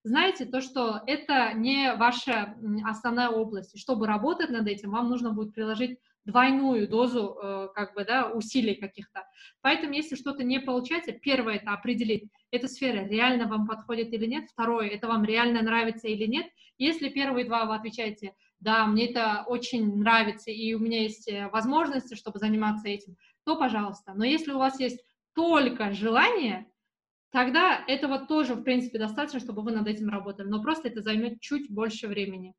знаете 0.06 0.44
то, 0.46 0.60
что 0.60 1.00
это 1.06 1.52
не 1.54 1.92
ваша 1.94 2.56
основная 2.84 3.28
область. 3.28 3.74
И 3.74 3.78
чтобы 3.78 4.06
работать 4.06 4.50
над 4.50 4.68
этим, 4.68 4.92
вам 4.92 5.10
нужно 5.10 5.32
будет 5.32 5.52
приложить 5.52 5.98
двойную 6.24 6.88
дозу 6.88 7.36
э, 7.42 7.68
как 7.74 7.94
бы, 7.94 8.04
да, 8.04 8.30
усилий 8.30 8.74
каких-то. 8.74 9.24
Поэтому, 9.62 9.94
если 9.94 10.14
что-то 10.14 10.44
не 10.44 10.60
получается, 10.60 11.12
первое— 11.12 11.54
это 11.56 11.72
определить, 11.72 12.30
эта 12.50 12.68
сфера 12.68 13.06
реально 13.06 13.46
вам 13.48 13.66
подходит 13.66 14.12
или 14.12 14.26
нет. 14.26 14.48
Второе— 14.50 14.88
это 14.90 15.08
вам 15.08 15.24
реально 15.24 15.62
нравится 15.62 16.08
или 16.08 16.26
нет. 16.26 16.46
Если 16.78 17.08
первые 17.08 17.44
два 17.44 17.64
вы 17.64 17.74
отвечаете, 17.74 18.34
да, 18.60 18.86
мне 18.86 19.10
это 19.10 19.44
очень 19.46 19.98
нравится, 19.98 20.50
и 20.50 20.74
у 20.74 20.78
меня 20.78 21.02
есть 21.02 21.28
э, 21.28 21.48
возможности, 21.48 22.14
чтобы 22.14 22.38
заниматься 22.38 22.88
этим, 22.88 23.16
то 23.44 23.56
пожалуйста. 23.56 24.14
Но 24.14 24.24
если 24.24 24.52
у 24.52 24.58
вас 24.58 24.78
есть 24.78 25.00
только 25.34 25.92
желание, 25.92 26.66
тогда 27.30 27.84
этого 27.86 28.18
тоже, 28.18 28.54
в 28.54 28.62
принципе, 28.62 28.98
достаточно, 28.98 29.40
чтобы 29.40 29.62
вы 29.62 29.72
над 29.72 29.86
этим 29.86 30.08
работали, 30.08 30.48
но 30.48 30.62
просто 30.62 30.88
это 30.88 31.02
займет 31.02 31.40
чуть 31.40 31.70
больше 31.70 32.08
времени. 32.08 32.54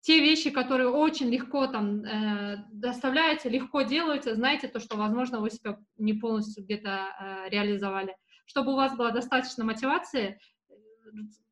Те 0.00 0.20
вещи, 0.20 0.50
которые 0.50 0.88
очень 0.88 1.28
легко 1.28 1.66
там 1.66 2.04
э, 2.04 2.64
доставляются, 2.70 3.48
легко 3.48 3.82
делаются, 3.82 4.34
знаете 4.34 4.68
то, 4.68 4.78
что, 4.78 4.96
возможно, 4.96 5.40
вы 5.40 5.50
себя 5.50 5.78
не 5.96 6.14
полностью 6.14 6.64
где-то 6.64 6.88
э, 6.88 7.48
реализовали. 7.50 8.16
Чтобы 8.46 8.72
у 8.72 8.76
вас 8.76 8.96
была 8.96 9.10
достаточно 9.10 9.64
мотивации, 9.64 10.38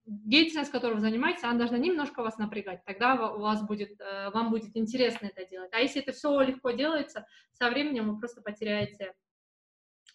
деятельность, 0.07 0.71
которой 0.71 0.95
вы 0.95 1.01
занимаетесь, 1.01 1.43
она 1.43 1.59
должна 1.59 1.79
немножко 1.79 2.23
вас 2.23 2.39
напрягать. 2.39 2.85
Тогда 2.85 3.31
у 3.31 3.41
вас 3.41 3.67
будет, 3.67 4.01
э, 4.01 4.31
вам 4.31 4.51
будет 4.51 4.77
интересно 4.77 5.27
это 5.27 5.45
делать. 5.49 5.73
А 5.73 5.81
если 5.81 6.01
это 6.01 6.13
все 6.13 6.41
легко 6.41 6.71
делается, 6.71 7.27
со 7.53 7.69
временем 7.69 8.13
вы 8.13 8.19
просто 8.19 8.41
потеряете 8.41 9.13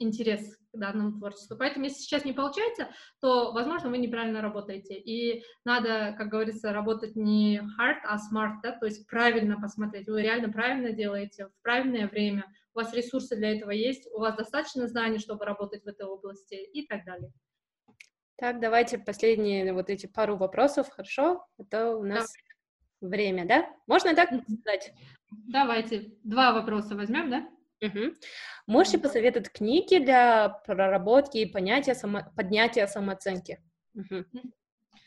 интерес 0.02 0.58
к 0.74 0.78
данному 0.78 1.18
творчеству. 1.18 1.58
Поэтому, 1.58 1.86
если 1.86 2.02
сейчас 2.02 2.26
не 2.26 2.34
получается, 2.34 2.90
то, 3.20 3.52
возможно, 3.52 3.90
вы 3.90 3.98
неправильно 3.98 4.42
работаете. 4.42 4.96
И 4.98 5.44
надо, 5.66 6.16
как 6.18 6.30
говорится, 6.30 6.74
работать 6.74 7.16
не 7.16 7.60
hard, 7.60 8.00
а 8.04 8.18
smart, 8.18 8.56
да, 8.64 8.72
то 8.72 8.86
есть 8.86 9.06
правильно 9.08 9.60
посмотреть. 9.60 10.08
Вы 10.08 10.22
реально 10.22 10.52
правильно 10.52 10.92
делаете 10.92 11.48
в 11.48 11.62
правильное 11.62 12.08
время, 12.08 12.46
у 12.74 12.80
вас 12.80 12.94
ресурсы 12.94 13.36
для 13.36 13.58
этого 13.58 13.72
есть, 13.72 14.08
у 14.14 14.20
вас 14.20 14.36
достаточно 14.36 14.88
знаний, 14.88 15.20
чтобы 15.20 15.46
работать 15.46 15.84
в 15.84 15.88
этой 15.88 16.06
области 16.06 16.56
и 16.56 16.88
так 16.88 17.04
далее. 17.06 17.32
Так, 18.38 18.60
давайте 18.60 18.98
последние 18.98 19.72
вот 19.74 19.90
эти 19.90 20.08
пару 20.08 20.36
вопросов, 20.36 20.90
хорошо? 20.90 21.46
Это 21.60 21.96
у 21.96 22.04
нас 22.04 22.34
да. 23.02 23.08
время, 23.08 23.46
да? 23.46 23.70
Можно 23.88 24.16
так 24.16 24.30
сказать? 24.30 24.94
Давайте, 25.30 26.14
два 26.24 26.54
вопроса 26.54 26.96
возьмем, 26.96 27.30
да? 27.30 27.48
Угу. 27.82 28.14
Можете 28.68 29.00
посоветовать 29.00 29.52
книги 29.52 29.98
для 29.98 30.50
проработки 30.66 31.38
и 31.38 31.46
понятия 31.46 31.96
само... 31.96 32.22
поднятия 32.36 32.88
самооценки? 32.88 33.60
Угу. 33.96 34.26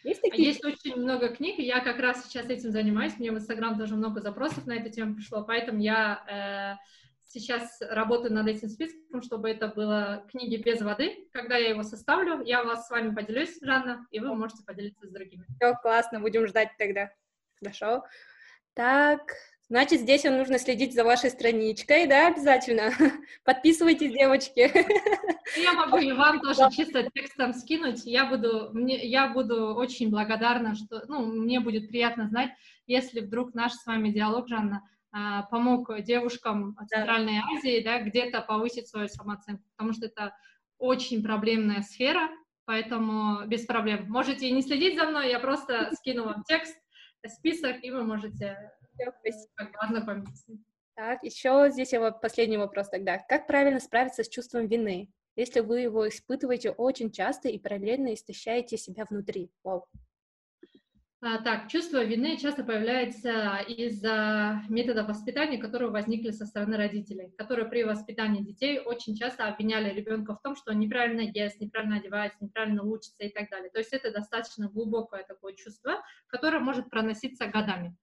Есть, 0.02 0.20
такие? 0.20 0.48
Есть 0.48 0.64
очень 0.64 0.96
много 0.96 1.28
книг, 1.28 1.58
и 1.58 1.62
я 1.62 1.80
как 1.80 1.98
раз 1.98 2.24
сейчас 2.24 2.46
этим 2.50 2.70
занимаюсь. 2.72 3.18
Мне 3.18 3.32
в 3.32 3.36
Инстаграм 3.36 3.78
тоже 3.78 3.94
много 3.94 4.20
запросов 4.20 4.66
на 4.66 4.72
эту 4.72 4.90
тему 4.90 5.14
пришло, 5.14 5.42
поэтому 5.44 5.80
я 5.80 6.78
э, 6.78 6.84
сейчас 7.26 7.80
работаю 7.80 8.34
над 8.34 8.46
этим 8.46 8.68
списком, 8.68 9.22
чтобы 9.22 9.50
это 9.50 9.68
было 9.68 10.26
книги 10.30 10.56
без 10.56 10.82
воды. 10.82 11.28
Когда 11.32 11.56
я 11.56 11.70
его 11.70 11.82
составлю, 11.82 12.42
я 12.42 12.64
вас 12.64 12.86
с 12.86 12.90
вами 12.90 13.14
поделюсь, 13.14 13.58
Жанна, 13.62 14.06
и 14.10 14.20
вы 14.20 14.34
можете 14.34 14.62
поделиться 14.62 15.06
с 15.06 15.10
другими. 15.10 15.46
Все, 15.58 15.74
классно, 15.80 16.20
будем 16.20 16.46
ждать 16.46 16.70
тогда. 16.76 17.10
Хорошо. 17.58 18.04
Так, 18.74 19.32
Значит, 19.70 20.00
здесь 20.00 20.24
вам 20.24 20.36
нужно 20.36 20.58
следить 20.58 20.94
за 20.94 21.04
вашей 21.04 21.30
страничкой, 21.30 22.06
да, 22.06 22.28
обязательно. 22.28 22.90
Подписывайтесь, 23.44 24.12
девочки. 24.12 24.70
Я 25.58 25.72
могу 25.72 25.96
и 25.96 26.12
вам 26.12 26.40
тоже 26.40 26.68
чисто 26.70 27.08
текстом 27.14 27.54
скинуть. 27.54 28.04
Я 28.04 28.26
буду, 28.26 28.70
мне, 28.74 29.06
я 29.06 29.28
буду 29.28 29.74
очень 29.74 30.10
благодарна, 30.10 30.74
что, 30.74 31.02
ну, 31.08 31.24
мне 31.24 31.60
будет 31.60 31.88
приятно 31.88 32.28
знать, 32.28 32.50
если 32.86 33.20
вдруг 33.20 33.54
наш 33.54 33.72
с 33.72 33.86
вами 33.86 34.10
диалог, 34.10 34.48
Жанна, 34.48 34.82
а, 35.12 35.42
помог 35.44 35.90
девушкам 36.02 36.76
Центральной 36.88 37.40
Азии, 37.56 37.82
да, 37.82 38.00
где-то 38.00 38.42
повысить 38.42 38.88
свою 38.88 39.08
самооценку, 39.08 39.62
потому 39.76 39.94
что 39.94 40.06
это 40.06 40.36
очень 40.76 41.22
проблемная 41.22 41.82
сфера, 41.82 42.28
поэтому 42.66 43.46
без 43.46 43.64
проблем. 43.64 44.10
Можете 44.10 44.50
не 44.50 44.60
следить 44.60 44.98
за 44.98 45.06
мной, 45.06 45.30
я 45.30 45.38
просто 45.38 45.90
скину 45.94 46.24
вам 46.24 46.42
текст, 46.44 46.76
список, 47.26 47.82
и 47.82 47.90
вы 47.90 48.04
можете 48.04 48.72
все, 48.94 49.12
спасибо. 49.20 50.24
Так, 50.96 51.24
еще 51.24 51.68
здесь 51.70 51.92
вот 51.92 52.20
последний 52.20 52.56
вопрос 52.56 52.88
тогда. 52.88 53.18
Как 53.18 53.46
правильно 53.46 53.80
справиться 53.80 54.22
с 54.22 54.28
чувством 54.28 54.66
вины, 54.68 55.10
если 55.34 55.60
вы 55.60 55.80
его 55.80 56.08
испытываете 56.08 56.70
очень 56.70 57.10
часто 57.10 57.48
и 57.48 57.58
параллельно 57.58 58.14
истощаете 58.14 58.76
себя 58.76 59.04
внутри? 59.04 59.50
Вау. 59.64 59.86
А, 61.20 61.42
так, 61.42 61.68
чувство 61.68 62.04
вины 62.04 62.36
часто 62.36 62.64
появляется 62.64 63.56
из-за 63.66 64.60
методов 64.68 65.08
воспитания, 65.08 65.56
которые 65.56 65.90
возникли 65.90 66.30
со 66.32 66.44
стороны 66.44 66.76
родителей, 66.76 67.32
которые 67.38 67.66
при 67.66 67.82
воспитании 67.82 68.44
детей 68.44 68.78
очень 68.78 69.16
часто 69.16 69.48
обвиняли 69.48 69.88
ребенка 69.94 70.36
в 70.36 70.42
том, 70.42 70.54
что 70.54 70.72
он 70.72 70.80
неправильно 70.80 71.22
ест, 71.22 71.60
неправильно 71.60 71.96
одевается, 71.96 72.44
неправильно 72.44 72.82
учится 72.82 73.24
и 73.24 73.30
так 73.30 73.48
далее. 73.48 73.70
То 73.70 73.78
есть 73.78 73.94
это 73.94 74.12
достаточно 74.12 74.68
глубокое 74.68 75.24
такое 75.24 75.54
чувство, 75.54 76.04
которое 76.26 76.58
может 76.58 76.90
проноситься 76.90 77.46
годами 77.46 77.96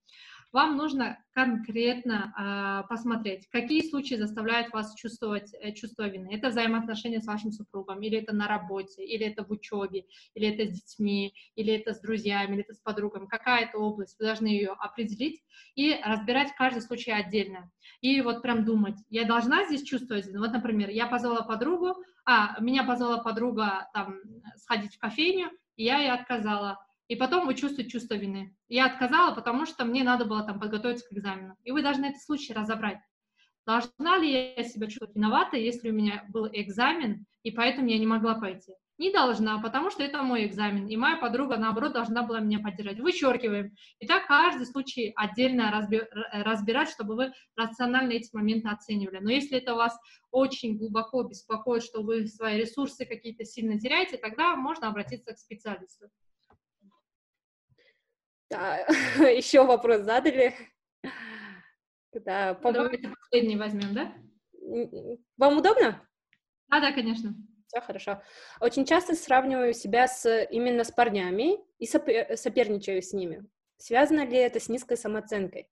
вам 0.52 0.76
нужно 0.76 1.18
конкретно 1.34 2.34
э, 2.38 2.88
посмотреть, 2.90 3.48
какие 3.50 3.88
случаи 3.90 4.16
заставляют 4.16 4.74
вас 4.74 4.94
чувствовать 4.96 5.54
э, 5.54 5.72
чувство 5.74 6.08
вины. 6.08 6.30
Это 6.34 6.50
взаимоотношения 6.50 7.22
с 7.22 7.26
вашим 7.26 7.52
супругом, 7.52 8.02
или 8.02 8.18
это 8.18 8.34
на 8.34 8.48
работе, 8.48 9.04
или 9.04 9.26
это 9.26 9.46
в 9.46 9.52
учебе, 9.52 10.06
или 10.34 10.48
это 10.48 10.66
с 10.66 10.82
детьми, 10.82 11.34
или 11.56 11.74
это 11.74 11.94
с 11.94 12.02
друзьями, 12.02 12.56
или 12.56 12.64
это 12.64 12.74
с 12.74 12.80
подругами. 12.80 13.28
Какая 13.28 13.66
это 13.66 13.78
область, 13.78 14.20
вы 14.20 14.26
должны 14.26 14.48
ее 14.48 14.72
определить 14.72 15.42
и 15.76 15.98
разбирать 16.04 16.54
каждый 16.58 16.82
случай 16.82 17.12
отдельно. 17.12 17.72
И 18.02 18.22
вот 18.22 18.42
прям 18.42 18.66
думать, 18.66 18.98
я 19.10 19.26
должна 19.26 19.66
здесь 19.66 19.84
чувствовать 19.84 20.28
вину. 20.28 20.40
Вот, 20.40 20.52
например, 20.52 20.90
я 20.90 21.08
позвала 21.08 21.44
подругу, 21.44 21.96
а, 22.26 22.60
меня 22.60 22.84
позвала 22.84 23.20
подруга 23.20 23.90
там 23.94 24.20
сходить 24.58 24.96
в 24.96 25.00
кофейню, 25.00 25.50
и 25.76 25.86
я 25.86 26.00
ей 26.00 26.12
отказала 26.12 26.78
и 27.12 27.16
потом 27.18 27.46
вы 27.46 27.56
чувствуете 27.56 27.92
чувство 27.92 28.14
вины. 28.14 28.56
Я 28.70 28.86
отказала, 28.86 29.36
потому 29.36 29.66
что 29.66 29.84
мне 29.84 30.02
надо 30.02 30.24
было 30.24 30.44
там 30.44 30.62
подготовиться 30.62 31.06
к 31.06 31.12
экзамену. 31.12 31.58
И 31.66 31.72
вы 31.72 31.82
должны 31.82 32.06
этот 32.06 32.22
случай 32.22 32.54
разобрать. 32.54 33.00
Должна 33.66 34.18
ли 34.18 34.56
я 34.56 34.64
себя 34.64 34.88
чувствовать 34.88 35.14
виноватой, 35.14 35.62
если 35.62 35.90
у 35.90 35.94
меня 35.94 36.24
был 36.30 36.48
экзамен, 36.48 37.26
и 37.44 37.52
поэтому 37.52 37.90
я 37.90 37.98
не 37.98 38.08
могла 38.08 38.36
пойти? 38.36 38.72
Не 38.98 39.12
должна, 39.12 39.60
потому 39.60 39.90
что 39.92 40.04
это 40.04 40.24
мой 40.24 40.46
экзамен, 40.46 40.88
и 40.88 40.96
моя 40.96 41.18
подруга, 41.18 41.58
наоборот, 41.58 41.92
должна 41.92 42.24
была 42.24 42.40
меня 42.40 42.60
поддержать. 42.60 43.02
Вычеркиваем. 43.02 43.76
И 44.00 44.08
так 44.08 44.28
каждый 44.28 44.66
случай 44.66 45.12
отдельно 45.18 45.86
разбирать, 46.32 46.92
чтобы 46.92 47.16
вы 47.16 47.34
рационально 47.58 48.14
эти 48.14 48.34
моменты 48.34 48.70
оценивали. 48.70 49.20
Но 49.20 49.32
если 49.32 49.58
это 49.58 49.76
вас 49.76 50.00
очень 50.32 50.78
глубоко 50.78 51.24
беспокоит, 51.24 51.84
что 51.84 52.04
вы 52.04 52.26
свои 52.28 52.58
ресурсы 52.58 53.06
какие-то 53.06 53.44
сильно 53.44 53.78
теряете, 53.78 54.16
тогда 54.16 54.56
можно 54.56 54.88
обратиться 54.88 55.34
к 55.34 55.38
специалисту. 55.38 56.06
Да, 58.52 58.80
еще 59.30 59.64
вопрос 59.64 60.02
задали. 60.02 60.54
Да, 62.14 62.54
по... 62.56 62.74
Давайте 62.74 63.08
последний 63.08 63.56
возьмем, 63.56 63.94
да? 63.94 64.14
Вам 65.38 65.58
удобно? 65.58 66.06
А, 66.70 66.82
да, 66.82 66.92
конечно. 66.92 67.34
Все 67.68 67.80
хорошо. 67.80 68.22
Очень 68.60 68.86
часто 68.86 69.16
сравниваю 69.16 69.74
себя 69.74 70.08
с 70.10 70.44
именно 70.52 70.84
с 70.84 70.92
парнями 70.92 71.60
и 71.80 71.86
соперничаю 71.86 73.02
с 73.02 73.14
ними. 73.14 73.46
Связано 73.78 74.26
ли 74.26 74.38
это 74.38 74.60
с 74.60 74.68
низкой 74.68 74.98
самооценкой? 74.98 75.70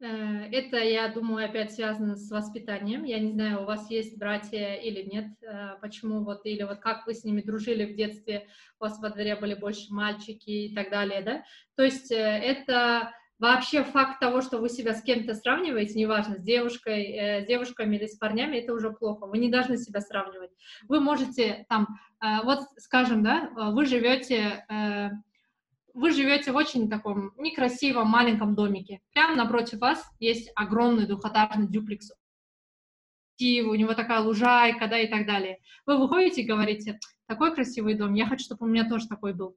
Э, 0.00 0.48
это, 0.52 0.76
я 0.78 1.08
думаю, 1.08 1.46
опять 1.46 1.72
связано 1.72 2.14
с 2.14 2.30
воспитанием. 2.30 3.04
Я 3.04 3.18
не 3.18 3.32
знаю, 3.32 3.62
у 3.62 3.64
вас 3.64 3.90
есть 3.90 4.16
братья 4.16 4.74
или 4.74 5.02
нет, 5.02 5.26
э, 5.42 5.76
почему 5.80 6.22
вот, 6.22 6.46
или 6.46 6.62
вот 6.62 6.78
как 6.78 7.06
вы 7.06 7.14
с 7.14 7.24
ними 7.24 7.40
дружили 7.40 7.84
в 7.84 7.96
детстве, 7.96 8.46
у 8.78 8.84
вас 8.84 9.00
во 9.00 9.10
дворе 9.10 9.34
были 9.34 9.54
больше 9.54 9.92
мальчики 9.92 10.50
и 10.50 10.74
так 10.74 10.90
далее, 10.90 11.22
да? 11.22 11.42
То 11.76 11.82
есть 11.82 12.12
э, 12.12 12.16
это 12.16 13.12
вообще 13.40 13.82
факт 13.82 14.20
того, 14.20 14.40
что 14.40 14.58
вы 14.58 14.68
себя 14.68 14.94
с 14.94 15.02
кем-то 15.02 15.34
сравниваете, 15.34 15.98
неважно, 15.98 16.36
с 16.36 16.42
девушкой, 16.42 17.42
с 17.44 17.46
девушками 17.46 17.96
или 17.96 18.06
с 18.06 18.16
парнями, 18.16 18.56
это 18.56 18.72
уже 18.74 18.90
плохо. 18.90 19.26
Вы 19.26 19.38
не 19.38 19.48
должны 19.48 19.76
себя 19.76 20.00
сравнивать. 20.00 20.50
Вы 20.88 20.98
можете 20.98 21.64
там, 21.68 21.86
вот 22.42 22.62
скажем, 22.78 23.22
да, 23.22 23.48
вы 23.54 23.86
живете 23.86 24.64
вы 25.98 26.12
живете 26.12 26.52
в 26.52 26.56
очень 26.56 26.88
таком 26.88 27.32
некрасивом 27.36 28.08
маленьком 28.08 28.54
домике. 28.54 29.00
Прямо 29.12 29.34
напротив 29.34 29.80
вас 29.80 30.04
есть 30.20 30.50
огромный 30.54 31.06
двухэтажный 31.06 31.68
дюплекс. 31.68 32.12
И 33.36 33.62
у 33.62 33.74
него 33.74 33.94
такая 33.94 34.20
лужайка, 34.20 34.86
да, 34.88 34.98
и 34.98 35.08
так 35.08 35.26
далее. 35.26 35.58
Вы 35.86 35.98
выходите 35.98 36.42
и 36.42 36.46
говорите, 36.46 36.98
такой 37.26 37.54
красивый 37.54 37.94
дом, 37.94 38.14
я 38.14 38.26
хочу, 38.26 38.44
чтобы 38.44 38.66
у 38.66 38.68
меня 38.68 38.88
тоже 38.88 39.08
такой 39.08 39.34
был 39.34 39.56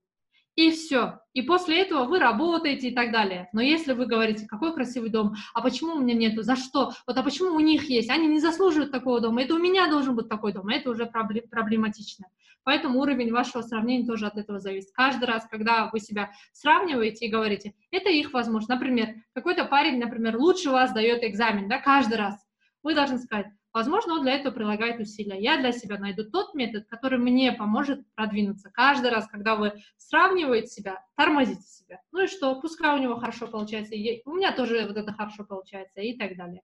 и 0.56 0.72
все. 0.72 1.20
И 1.34 1.42
после 1.42 1.82
этого 1.82 2.06
вы 2.06 2.20
работаете 2.20 2.90
и 2.90 2.94
так 2.96 3.12
далее. 3.12 3.50
Но 3.54 3.62
если 3.62 3.94
вы 3.94 4.06
говорите, 4.06 4.46
какой 4.48 4.74
красивый 4.74 5.10
дом, 5.10 5.36
а 5.54 5.62
почему 5.62 5.96
у 5.96 6.00
меня 6.00 6.14
нету, 6.14 6.44
за 6.44 6.56
что, 6.56 6.92
вот 7.08 7.18
а 7.18 7.24
почему 7.24 7.56
у 7.56 7.60
них 7.60 7.90
есть, 7.90 8.10
они 8.10 8.28
не 8.28 8.40
заслуживают 8.40 8.92
такого 8.92 9.22
дома, 9.22 9.44
это 9.44 9.56
у 9.56 9.60
меня 9.60 9.90
должен 9.90 10.16
быть 10.16 10.28
такой 10.28 10.52
дом, 10.52 10.68
это 10.68 10.90
уже 10.90 11.06
проблематично. 11.06 12.28
Поэтому 12.64 13.00
уровень 13.00 13.32
вашего 13.32 13.62
сравнения 13.62 14.06
тоже 14.06 14.28
от 14.28 14.38
этого 14.38 14.60
зависит. 14.60 14.92
Каждый 14.94 15.26
раз, 15.26 15.48
когда 15.50 15.90
вы 15.92 16.00
себя 16.00 16.32
сравниваете 16.54 17.26
и 17.26 17.32
говорите, 17.32 17.74
это 17.92 18.10
их 18.10 18.34
возможность. 18.34 18.70
Например, 18.70 19.16
какой-то 19.34 19.66
парень, 19.66 20.00
например, 20.00 20.38
лучше 20.38 20.70
вас 20.70 20.94
дает 20.94 21.24
экзамен, 21.24 21.68
да, 21.68 21.80
каждый 21.80 22.18
раз. 22.18 22.36
Вы 22.84 22.96
должны 22.96 23.20
сказать, 23.20 23.48
Возможно, 23.74 24.16
он 24.16 24.24
для 24.24 24.34
этого 24.34 24.54
прилагает 24.54 25.00
усилия. 25.00 25.40
Я 25.40 25.58
для 25.58 25.72
себя 25.72 25.98
найду 25.98 26.30
тот 26.30 26.54
метод, 26.54 26.88
который 26.88 27.20
мне 27.20 27.54
поможет 27.54 28.02
продвинуться. 28.16 28.70
Каждый 28.70 29.12
раз, 29.12 29.28
когда 29.30 29.56
вы 29.56 29.82
сравниваете 29.96 30.68
себя, 30.68 31.06
тормозите 31.16 31.62
себя. 31.62 32.02
Ну 32.12 32.24
и 32.24 32.28
что, 32.28 32.60
пускай 32.60 32.94
у 32.94 33.02
него 33.02 33.18
хорошо 33.18 33.48
получается, 33.48 33.96
у 34.26 34.34
меня 34.34 34.52
тоже 34.54 34.86
вот 34.86 34.98
это 34.98 35.14
хорошо 35.14 35.46
получается 35.46 36.02
и 36.02 36.18
так 36.18 36.36
далее. 36.36 36.64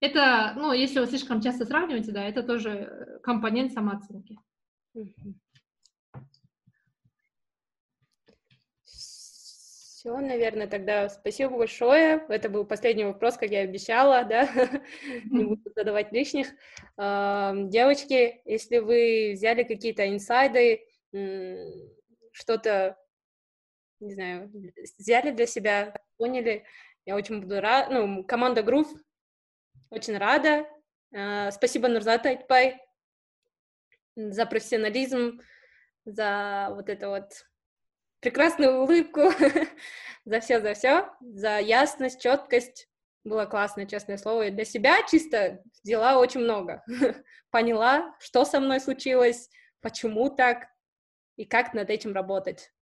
Это, 0.00 0.54
ну, 0.56 0.72
если 0.72 0.98
вы 0.98 1.06
слишком 1.06 1.42
часто 1.42 1.66
сравниваете, 1.66 2.10
да, 2.12 2.26
это 2.26 2.42
тоже 2.42 3.20
компонент 3.22 3.72
самооценки. 3.72 4.38
Все, 8.82 10.16
наверное, 10.16 10.66
тогда 10.66 11.10
спасибо 11.10 11.58
большое. 11.58 12.24
Это 12.30 12.48
был 12.48 12.64
последний 12.64 13.04
вопрос, 13.04 13.36
как 13.36 13.50
я 13.50 13.60
обещала, 13.60 14.24
да, 14.24 14.48
не 15.30 15.44
буду 15.44 15.70
задавать 15.76 16.10
лишних. 16.12 16.48
Девочки, 16.96 18.40
если 18.46 18.78
вы 18.78 19.32
взяли 19.34 19.62
какие-то 19.64 20.08
инсайды, 20.08 20.86
что-то, 22.32 22.96
не 24.00 24.14
знаю, 24.14 24.50
взяли 24.98 25.32
для 25.32 25.46
себя, 25.46 25.94
поняли, 26.16 26.64
я 27.04 27.14
очень 27.14 27.42
буду 27.42 27.60
рада, 27.60 27.92
ну, 27.92 28.24
команда 28.24 28.62
Грув 28.62 28.88
очень 29.90 30.16
рада. 30.16 30.66
А, 31.14 31.50
спасибо, 31.50 31.88
Нурзат 31.88 32.26
Айтпай, 32.26 32.80
за 34.16 34.46
профессионализм, 34.46 35.40
за 36.04 36.68
вот 36.70 36.88
это 36.88 37.08
вот 37.08 37.46
прекрасную 38.20 38.82
улыбку, 38.82 39.32
за 40.24 40.40
все, 40.40 40.60
за 40.60 40.74
все, 40.74 41.10
за 41.20 41.58
ясность, 41.58 42.20
четкость. 42.20 42.88
Было 43.22 43.44
классно, 43.44 43.86
честное 43.86 44.16
слово. 44.16 44.46
И 44.46 44.50
для 44.50 44.64
себя 44.64 45.02
чисто 45.06 45.62
взяла 45.82 46.18
очень 46.18 46.40
много. 46.40 46.82
Поняла, 47.50 48.14
что 48.18 48.44
со 48.44 48.60
мной 48.60 48.80
случилось, 48.80 49.50
почему 49.80 50.30
так 50.30 50.68
и 51.36 51.44
как 51.44 51.74
над 51.74 51.90
этим 51.90 52.14
работать. 52.14 52.72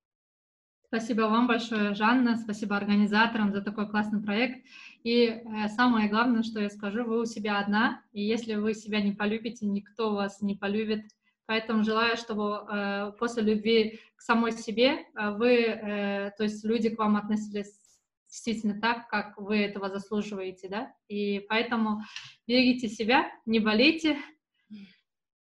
Спасибо 0.88 1.22
вам 1.22 1.46
большое, 1.46 1.92
Жанна, 1.94 2.38
спасибо 2.38 2.74
организаторам 2.74 3.52
за 3.52 3.60
такой 3.60 3.90
классный 3.90 4.22
проект. 4.22 4.64
И 5.04 5.26
э, 5.26 5.68
самое 5.68 6.08
главное, 6.08 6.42
что 6.42 6.60
я 6.60 6.70
скажу, 6.70 7.04
вы 7.04 7.20
у 7.20 7.26
себя 7.26 7.58
одна, 7.58 8.02
и 8.12 8.22
если 8.22 8.54
вы 8.54 8.72
себя 8.72 9.02
не 9.02 9.12
полюбите, 9.12 9.66
никто 9.66 10.14
вас 10.14 10.40
не 10.40 10.54
полюбит. 10.54 11.04
Поэтому 11.44 11.84
желаю, 11.84 12.16
чтобы 12.16 12.64
э, 12.70 13.12
после 13.18 13.42
любви 13.42 14.00
к 14.16 14.22
самой 14.22 14.52
себе 14.52 15.04
э, 15.14 15.30
вы, 15.32 16.32
то 16.38 16.44
есть 16.44 16.64
люди 16.64 16.88
к 16.88 16.98
вам 16.98 17.16
относились 17.16 17.78
действительно 18.26 18.80
так, 18.80 19.08
как 19.08 19.36
вы 19.36 19.58
этого 19.58 19.90
заслуживаете, 19.90 20.68
да. 20.68 20.94
И 21.08 21.40
поэтому 21.50 22.00
берегите 22.46 22.88
себя, 22.88 23.30
не 23.44 23.60
болейте. 23.60 24.16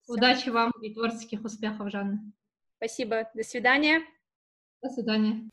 Все. 0.02 0.14
Удачи 0.14 0.48
вам 0.48 0.72
и 0.82 0.92
творческих 0.92 1.44
успехов, 1.44 1.92
Жанна. 1.92 2.20
Спасибо. 2.76 3.30
До 3.34 3.44
свидания. 3.44 4.02
До 4.82 4.88
свидания. 4.90 5.48